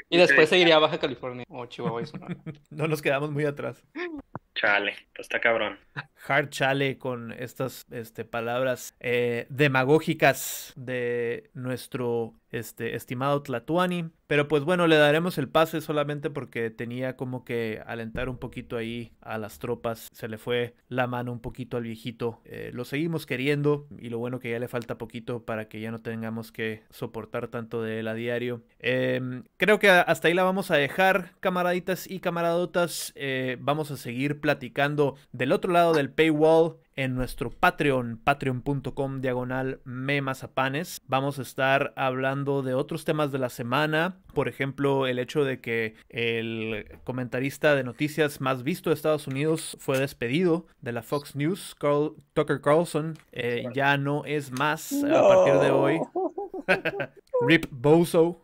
y, 0.09 0.17
después 0.17 0.49
seguiría 0.49 0.79
Baja 0.79 0.99
California 0.99 1.45
o 1.49 1.67
Chihuahua. 1.67 2.03
no 2.71 2.89
nos 2.89 3.03
quedamos 3.03 3.31
muy 3.31 3.45
atrás. 3.45 3.85
Chale, 4.55 4.95
pues 5.15 5.27
está 5.27 5.41
cabrón. 5.41 5.79
Hard 6.29 6.51
chale 6.51 6.97
con 6.97 7.33
estas 7.33 7.87
este, 7.91 8.25
palabras 8.25 8.95
eh, 9.01 9.47
demagógicas 9.51 10.73
de 10.77 11.51
nuestro 11.55 12.35
este, 12.51 12.95
estimado 12.95 13.43
Tlatuani. 13.43 14.11
Pero 14.29 14.47
pues 14.47 14.63
bueno, 14.63 14.87
le 14.87 14.97
daremos 14.97 15.39
el 15.39 15.49
pase 15.49 15.81
solamente 15.81 16.31
porque 16.31 16.71
tenía 16.71 17.17
como 17.17 17.45
que 17.45 17.83
alentar 17.85 18.29
un 18.29 18.39
poquito 18.39 18.77
ahí 18.77 19.13
a 19.21 19.34
las 19.39 19.59
tropas. 19.59 20.09
Se 20.13 20.29
le 20.29 20.39
fue 20.39 20.75
la 20.89 21.07
mano 21.07 21.33
un 21.33 21.41
poquito 21.41 21.77
al 21.77 21.85
viejito. 21.85 22.41
Eh, 22.45 22.71
lo 22.73 22.85
seguimos 22.85 23.27
queriendo 23.27 23.87
y 23.99 24.09
lo 24.09 24.19
bueno 24.19 24.41
que 24.41 24.51
ya 24.51 24.59
le 24.59 24.69
falta 24.69 24.99
poquito 24.99 25.45
para 25.45 25.69
que 25.69 25.81
ya 25.81 25.91
no 25.91 26.01
tengamos 26.01 26.53
que 26.53 26.83
soportar 26.91 27.49
tanto 27.49 27.83
de 27.83 28.01
él 28.01 28.09
a 28.09 28.15
diario. 28.15 28.63
Em, 28.79 29.45
creo 29.57 29.79
que 29.79 29.91
hasta 29.91 30.29
ahí 30.29 30.35
la 30.35 30.45
vamos 30.45 30.71
a 30.71 30.77
dejar, 30.77 31.33
camaraditas 31.41 32.11
y 32.11 32.21
camaradotas. 32.21 33.13
Eh, 33.17 33.57
vamos 33.61 33.91
a 33.91 33.97
seguir 33.97 34.41
platicando 34.41 35.17
del 35.33 35.53
otro 35.53 35.73
lado 35.73 35.93
del 35.93 36.11
paywall 36.11 36.77
en 36.97 37.15
nuestro 37.15 37.51
Patreon, 37.51 38.21
patreon.com 38.23 39.21
diagonal 39.21 39.81
memazapanes. 39.85 41.01
Vamos 41.07 41.39
a 41.39 41.43
estar 41.43 41.93
hablando 41.97 42.63
de 42.63 42.75
otros 42.75 43.05
temas 43.05 43.33
de 43.33 43.39
la 43.39 43.49
semana, 43.49 44.19
por 44.33 44.49
ejemplo, 44.49 45.07
el 45.07 45.19
hecho 45.19 45.45
de 45.45 45.61
que 45.61 45.95
el 46.09 46.99
comentarista 47.05 47.75
de 47.75 47.85
noticias 47.85 48.41
más 48.41 48.63
visto 48.63 48.91
de 48.91 48.95
Estados 48.95 49.27
Unidos 49.27 49.77
fue 49.81 49.99
despedido 49.99 50.67
de 50.81 50.93
la 50.93 51.03
Fox 51.03 51.37
News, 51.37 51.77
Tucker 52.35 52.61
Carlson, 52.61 53.15
eh, 53.33 53.65
ya 53.75 53.97
no 53.97 54.25
es 54.25 54.53
más 54.53 54.93
a 54.93 55.29
partir 55.29 55.55
de 55.55 55.71
hoy. 55.71 56.01
Rip 57.47 57.67
Bozo. 57.71 58.44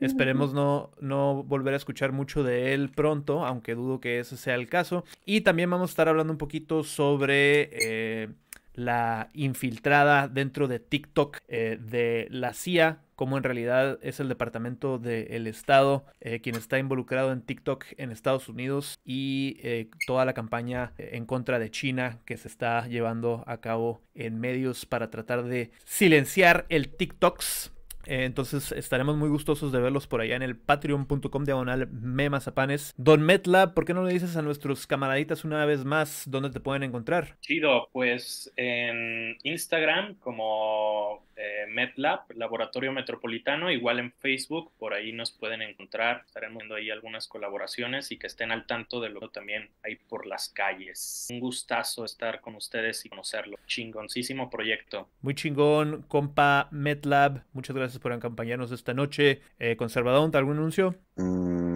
Esperemos 0.00 0.52
no, 0.52 0.90
no 1.00 1.42
volver 1.44 1.74
a 1.74 1.76
escuchar 1.76 2.12
mucho 2.12 2.42
de 2.42 2.74
él 2.74 2.90
pronto, 2.90 3.44
aunque 3.44 3.74
dudo 3.74 4.00
que 4.00 4.18
ese 4.18 4.36
sea 4.36 4.54
el 4.54 4.68
caso. 4.68 5.04
Y 5.24 5.42
también 5.42 5.70
vamos 5.70 5.90
a 5.90 5.92
estar 5.92 6.08
hablando 6.08 6.32
un 6.32 6.38
poquito 6.38 6.84
sobre 6.84 7.70
eh, 7.72 8.28
la 8.74 9.30
infiltrada 9.34 10.28
dentro 10.28 10.66
de 10.66 10.80
TikTok 10.80 11.38
eh, 11.48 11.78
de 11.80 12.26
la 12.30 12.52
CIA, 12.54 13.00
como 13.14 13.36
en 13.36 13.44
realidad 13.44 13.98
es 14.02 14.18
el 14.18 14.28
Departamento 14.28 14.98
del 14.98 15.46
Estado 15.46 16.04
eh, 16.20 16.40
quien 16.40 16.56
está 16.56 16.78
involucrado 16.78 17.30
en 17.30 17.42
TikTok 17.42 17.84
en 17.96 18.10
Estados 18.10 18.48
Unidos 18.48 18.98
y 19.04 19.86
toda 20.08 20.24
la 20.24 20.32
campaña 20.32 20.92
en 20.98 21.26
contra 21.26 21.60
de 21.60 21.70
China 21.70 22.18
que 22.24 22.36
se 22.36 22.48
está 22.48 22.88
llevando 22.88 23.44
a 23.46 23.58
cabo 23.58 24.00
en 24.14 24.40
medios 24.40 24.86
para 24.86 25.10
tratar 25.10 25.44
de 25.44 25.70
silenciar 25.84 26.66
el 26.68 26.88
TikToks 26.88 27.70
eh, 28.06 28.24
entonces 28.24 28.72
estaremos 28.72 29.16
muy 29.16 29.28
gustosos 29.28 29.72
de 29.72 29.80
verlos 29.80 30.06
por 30.06 30.20
allá 30.20 30.36
en 30.36 30.42
el 30.42 30.56
patreon.com 30.56 31.44
diagonal 31.44 31.88
memazapanes. 31.90 32.94
Don 32.96 33.22
Metla, 33.22 33.74
¿por 33.74 33.84
qué 33.84 33.94
no 33.94 34.04
le 34.04 34.12
dices 34.12 34.36
a 34.36 34.42
nuestros 34.42 34.86
camaraditas 34.86 35.44
una 35.44 35.64
vez 35.64 35.84
más 35.84 36.24
dónde 36.26 36.50
te 36.50 36.60
pueden 36.60 36.82
encontrar? 36.82 37.36
Chido, 37.40 37.88
pues 37.92 38.52
en 38.56 39.36
Instagram 39.42 40.16
como 40.16 41.24
eh, 41.42 41.66
MedLab, 41.68 42.20
Laboratorio 42.36 42.92
Metropolitano, 42.92 43.68
igual 43.70 43.98
en 43.98 44.12
Facebook, 44.12 44.70
por 44.78 44.94
ahí 44.94 45.12
nos 45.12 45.32
pueden 45.32 45.60
encontrar, 45.60 46.22
estaremos 46.24 46.58
viendo 46.58 46.76
ahí 46.76 46.88
algunas 46.88 47.26
colaboraciones 47.26 48.12
y 48.12 48.16
que 48.16 48.28
estén 48.28 48.52
al 48.52 48.64
tanto 48.66 49.00
de 49.00 49.08
lo 49.08 49.28
también 49.30 49.68
ahí 49.82 49.96
por 49.96 50.26
las 50.26 50.48
calles. 50.48 51.26
Un 51.30 51.40
gustazo 51.40 52.04
estar 52.04 52.40
con 52.40 52.54
ustedes 52.54 53.04
y 53.04 53.08
conocerlo. 53.08 53.58
Chingoncísimo 53.66 54.50
proyecto. 54.50 55.08
Muy 55.20 55.34
chingón, 55.34 56.02
compa 56.02 56.68
MedLab, 56.70 57.42
muchas 57.52 57.74
gracias 57.74 58.00
por 58.00 58.12
acompañarnos 58.12 58.70
esta 58.70 58.94
noche. 58.94 59.40
Eh, 59.58 59.74
Conservador, 59.76 60.30
¿algún 60.36 60.58
anuncio? 60.58 60.94
Mm, 61.16 61.71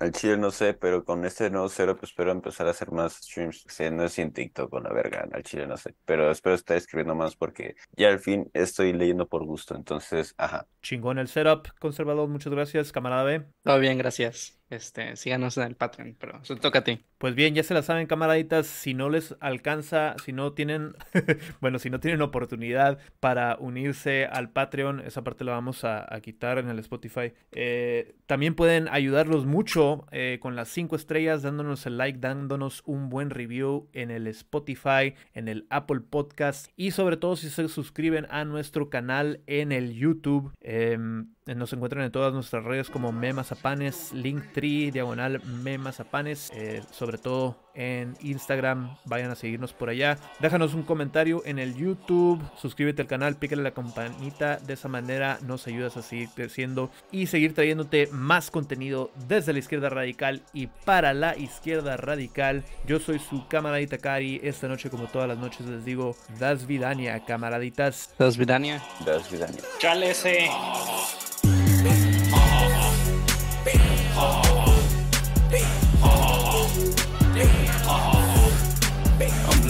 Al 0.00 0.12
chile 0.12 0.36
no 0.38 0.50
sé, 0.50 0.72
pero 0.74 1.04
con 1.04 1.24
este 1.26 1.50
nuevo 1.50 1.68
cero 1.68 1.94
pues 1.96 2.10
espero 2.10 2.32
empezar 2.32 2.66
a 2.66 2.70
hacer 2.70 2.90
más 2.90 3.14
streams. 3.16 3.66
No 3.92 4.04
es 4.04 4.18
en 4.18 4.32
TikTok 4.32 4.70
con 4.70 4.82
la 4.84 4.92
verga, 4.92 5.28
al 5.30 5.42
chile 5.42 5.66
no 5.66 5.76
sé. 5.76 5.94
Pero 6.06 6.30
espero 6.30 6.54
estar 6.56 6.76
escribiendo 6.78 7.14
más 7.14 7.36
porque 7.36 7.76
ya 7.96 8.08
al 8.08 8.18
fin 8.18 8.50
estoy 8.54 8.94
leyendo 8.94 9.28
por 9.28 9.44
gusto. 9.44 9.76
Entonces, 9.76 10.34
ajá. 10.38 10.66
Chingón 10.82 11.18
el 11.18 11.28
setup, 11.28 11.68
conservador. 11.78 12.28
Muchas 12.28 12.52
gracias, 12.52 12.92
camarada 12.92 13.24
B. 13.24 13.42
Todo 13.62 13.78
bien, 13.78 13.98
gracias. 13.98 14.60
Este, 14.70 15.16
síganos 15.16 15.56
en 15.58 15.64
el 15.64 15.74
Patreon, 15.74 16.16
pero 16.18 16.44
se 16.44 16.54
toca 16.54 16.78
a 16.78 16.84
ti. 16.84 17.00
Pues 17.18 17.34
bien, 17.34 17.54
ya 17.56 17.64
se 17.64 17.74
la 17.74 17.82
saben, 17.82 18.06
camaraditas. 18.06 18.68
Si 18.68 18.94
no 18.94 19.10
les 19.10 19.34
alcanza, 19.40 20.14
si 20.24 20.32
no 20.32 20.52
tienen, 20.52 20.94
bueno, 21.60 21.80
si 21.80 21.90
no 21.90 21.98
tienen 21.98 22.22
oportunidad 22.22 22.98
para 23.18 23.56
unirse 23.58 24.26
al 24.26 24.50
Patreon, 24.50 25.00
esa 25.00 25.24
parte 25.24 25.44
la 25.44 25.52
vamos 25.52 25.84
a, 25.84 26.06
a 26.14 26.20
quitar 26.20 26.58
en 26.58 26.70
el 26.70 26.78
Spotify. 26.78 27.32
Eh, 27.50 28.14
también 28.26 28.54
pueden 28.54 28.86
ayudarlos 28.88 29.44
mucho 29.44 30.06
eh, 30.12 30.38
con 30.40 30.54
las 30.54 30.68
5 30.68 30.94
estrellas, 30.94 31.42
dándonos 31.42 31.84
el 31.86 31.98
like, 31.98 32.20
dándonos 32.20 32.84
un 32.86 33.10
buen 33.10 33.30
review 33.30 33.88
en 33.92 34.12
el 34.12 34.28
Spotify, 34.28 35.14
en 35.34 35.48
el 35.48 35.66
Apple 35.68 36.00
Podcast 36.08 36.68
y 36.76 36.92
sobre 36.92 37.16
todo 37.16 37.34
si 37.34 37.50
se 37.50 37.68
suscriben 37.68 38.28
a 38.30 38.44
nuestro 38.44 38.88
canal 38.88 39.40
en 39.48 39.72
el 39.72 39.94
YouTube. 39.94 40.52
Um, 40.70 41.30
nos 41.56 41.72
encuentran 41.72 42.04
en 42.04 42.12
todas 42.12 42.32
nuestras 42.32 42.64
redes 42.64 42.90
como 42.90 43.12
Memazapanes, 43.12 44.12
Linktree, 44.12 44.90
Diagonal 44.90 45.42
Memazapanes, 45.44 46.50
eh, 46.54 46.82
sobre 46.90 47.18
todo 47.18 47.56
en 47.74 48.16
Instagram, 48.20 48.96
vayan 49.04 49.30
a 49.30 49.34
seguirnos 49.34 49.72
por 49.72 49.88
allá. 49.88 50.18
Déjanos 50.40 50.74
un 50.74 50.82
comentario 50.82 51.42
en 51.44 51.58
el 51.58 51.76
YouTube, 51.76 52.42
suscríbete 52.56 53.02
al 53.02 53.08
canal, 53.08 53.36
pícale 53.36 53.62
la 53.62 53.70
campanita, 53.70 54.58
de 54.58 54.74
esa 54.74 54.88
manera 54.88 55.38
nos 55.42 55.66
ayudas 55.66 55.96
a 55.96 56.02
seguir 56.02 56.28
creciendo 56.34 56.90
y 57.10 57.26
seguir 57.26 57.54
trayéndote 57.54 58.08
más 58.12 58.50
contenido 58.50 59.10
desde 59.28 59.52
la 59.52 59.60
izquierda 59.60 59.88
radical 59.88 60.42
y 60.52 60.66
para 60.66 61.14
la 61.14 61.36
izquierda 61.36 61.96
radical. 61.96 62.64
Yo 62.86 62.98
soy 62.98 63.18
su 63.18 63.46
camaradita 63.48 63.98
Kari, 63.98 64.40
esta 64.42 64.68
noche 64.68 64.90
como 64.90 65.06
todas 65.06 65.28
las 65.28 65.38
noches 65.38 65.66
les 65.66 65.84
digo, 65.84 66.16
Das 66.38 66.66
Vidania, 66.66 67.24
camaraditas. 67.24 68.14
Das 68.18 68.36
Vidania. 68.36 68.82
Das 69.04 69.30
Vidania. 69.30 69.62
Chale 69.78 70.10
ese. 70.10 70.48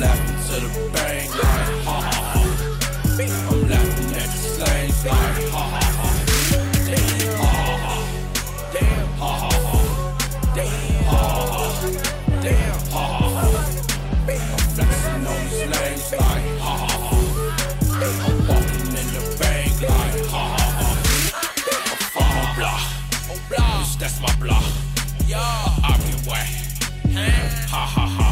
Laughing 0.01 0.40
to 0.48 0.57
the 0.64 0.70
bang 0.92 1.28
like 1.28 1.70
ha 1.84 1.96
ha 2.01 2.16
ha. 2.32 2.40
I'm 3.20 3.61
laughing 3.68 4.12
at 4.16 4.28
the 4.32 4.38
slang 4.55 4.88
like 4.88 5.44
ha 5.53 5.62
ha 5.74 5.84
ha. 5.98 6.09
Ha 7.36 7.48
ha 7.57 7.74
ha. 7.84 7.96
Damn 8.72 9.11
ha 9.20 9.30
ha 9.42 9.53
ha. 9.66 9.78
Damn 10.57 10.96
ha 11.05 11.20
ha 11.20 11.53
ha. 11.53 11.92
Damn 12.44 12.80
ha 12.94 13.05
ha 13.18 13.26
ha. 13.36 13.44
I'm 14.26 14.62
flexing 14.72 15.26
on 15.30 15.40
these 15.51 15.68
lanes 15.72 16.09
like 16.12 16.48
ha 16.64 16.72
ha 16.80 16.92
ha. 17.05 17.14
I'm 18.24 18.36
walking 18.48 18.94
in 19.01 19.07
the 19.14 19.22
bank 19.38 19.74
like 19.82 20.24
ha 20.32 20.42
ha 20.57 20.66
ha. 20.78 20.88
I'm 21.84 22.01
from 22.14 22.32
on 22.38 22.48
block. 22.57 22.84
That's 23.98 24.16
my 24.22 24.32
block. 24.36 24.64
I 25.32 25.92
be 26.05 26.12
way. 26.30 26.46
Ha 27.68 27.82
ha 27.94 28.05
ha. 28.07 28.28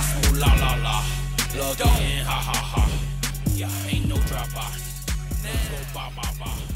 Smoke 0.00 0.27
la 0.38 0.54
la 0.54 0.76
la. 0.76 1.02
Plug 1.52 1.80
in, 1.80 2.24
ha 2.24 2.38
ha 2.48 2.58
ha. 2.72 2.88
Yeah, 3.54 3.70
ain't 3.88 4.08
no 4.08 4.16
drop 4.28 4.56
off. 4.56 4.76
Let's 5.42 5.68
go 5.68 5.78
ba 5.94 6.10
ba 6.16 6.28
ba. 6.38 6.67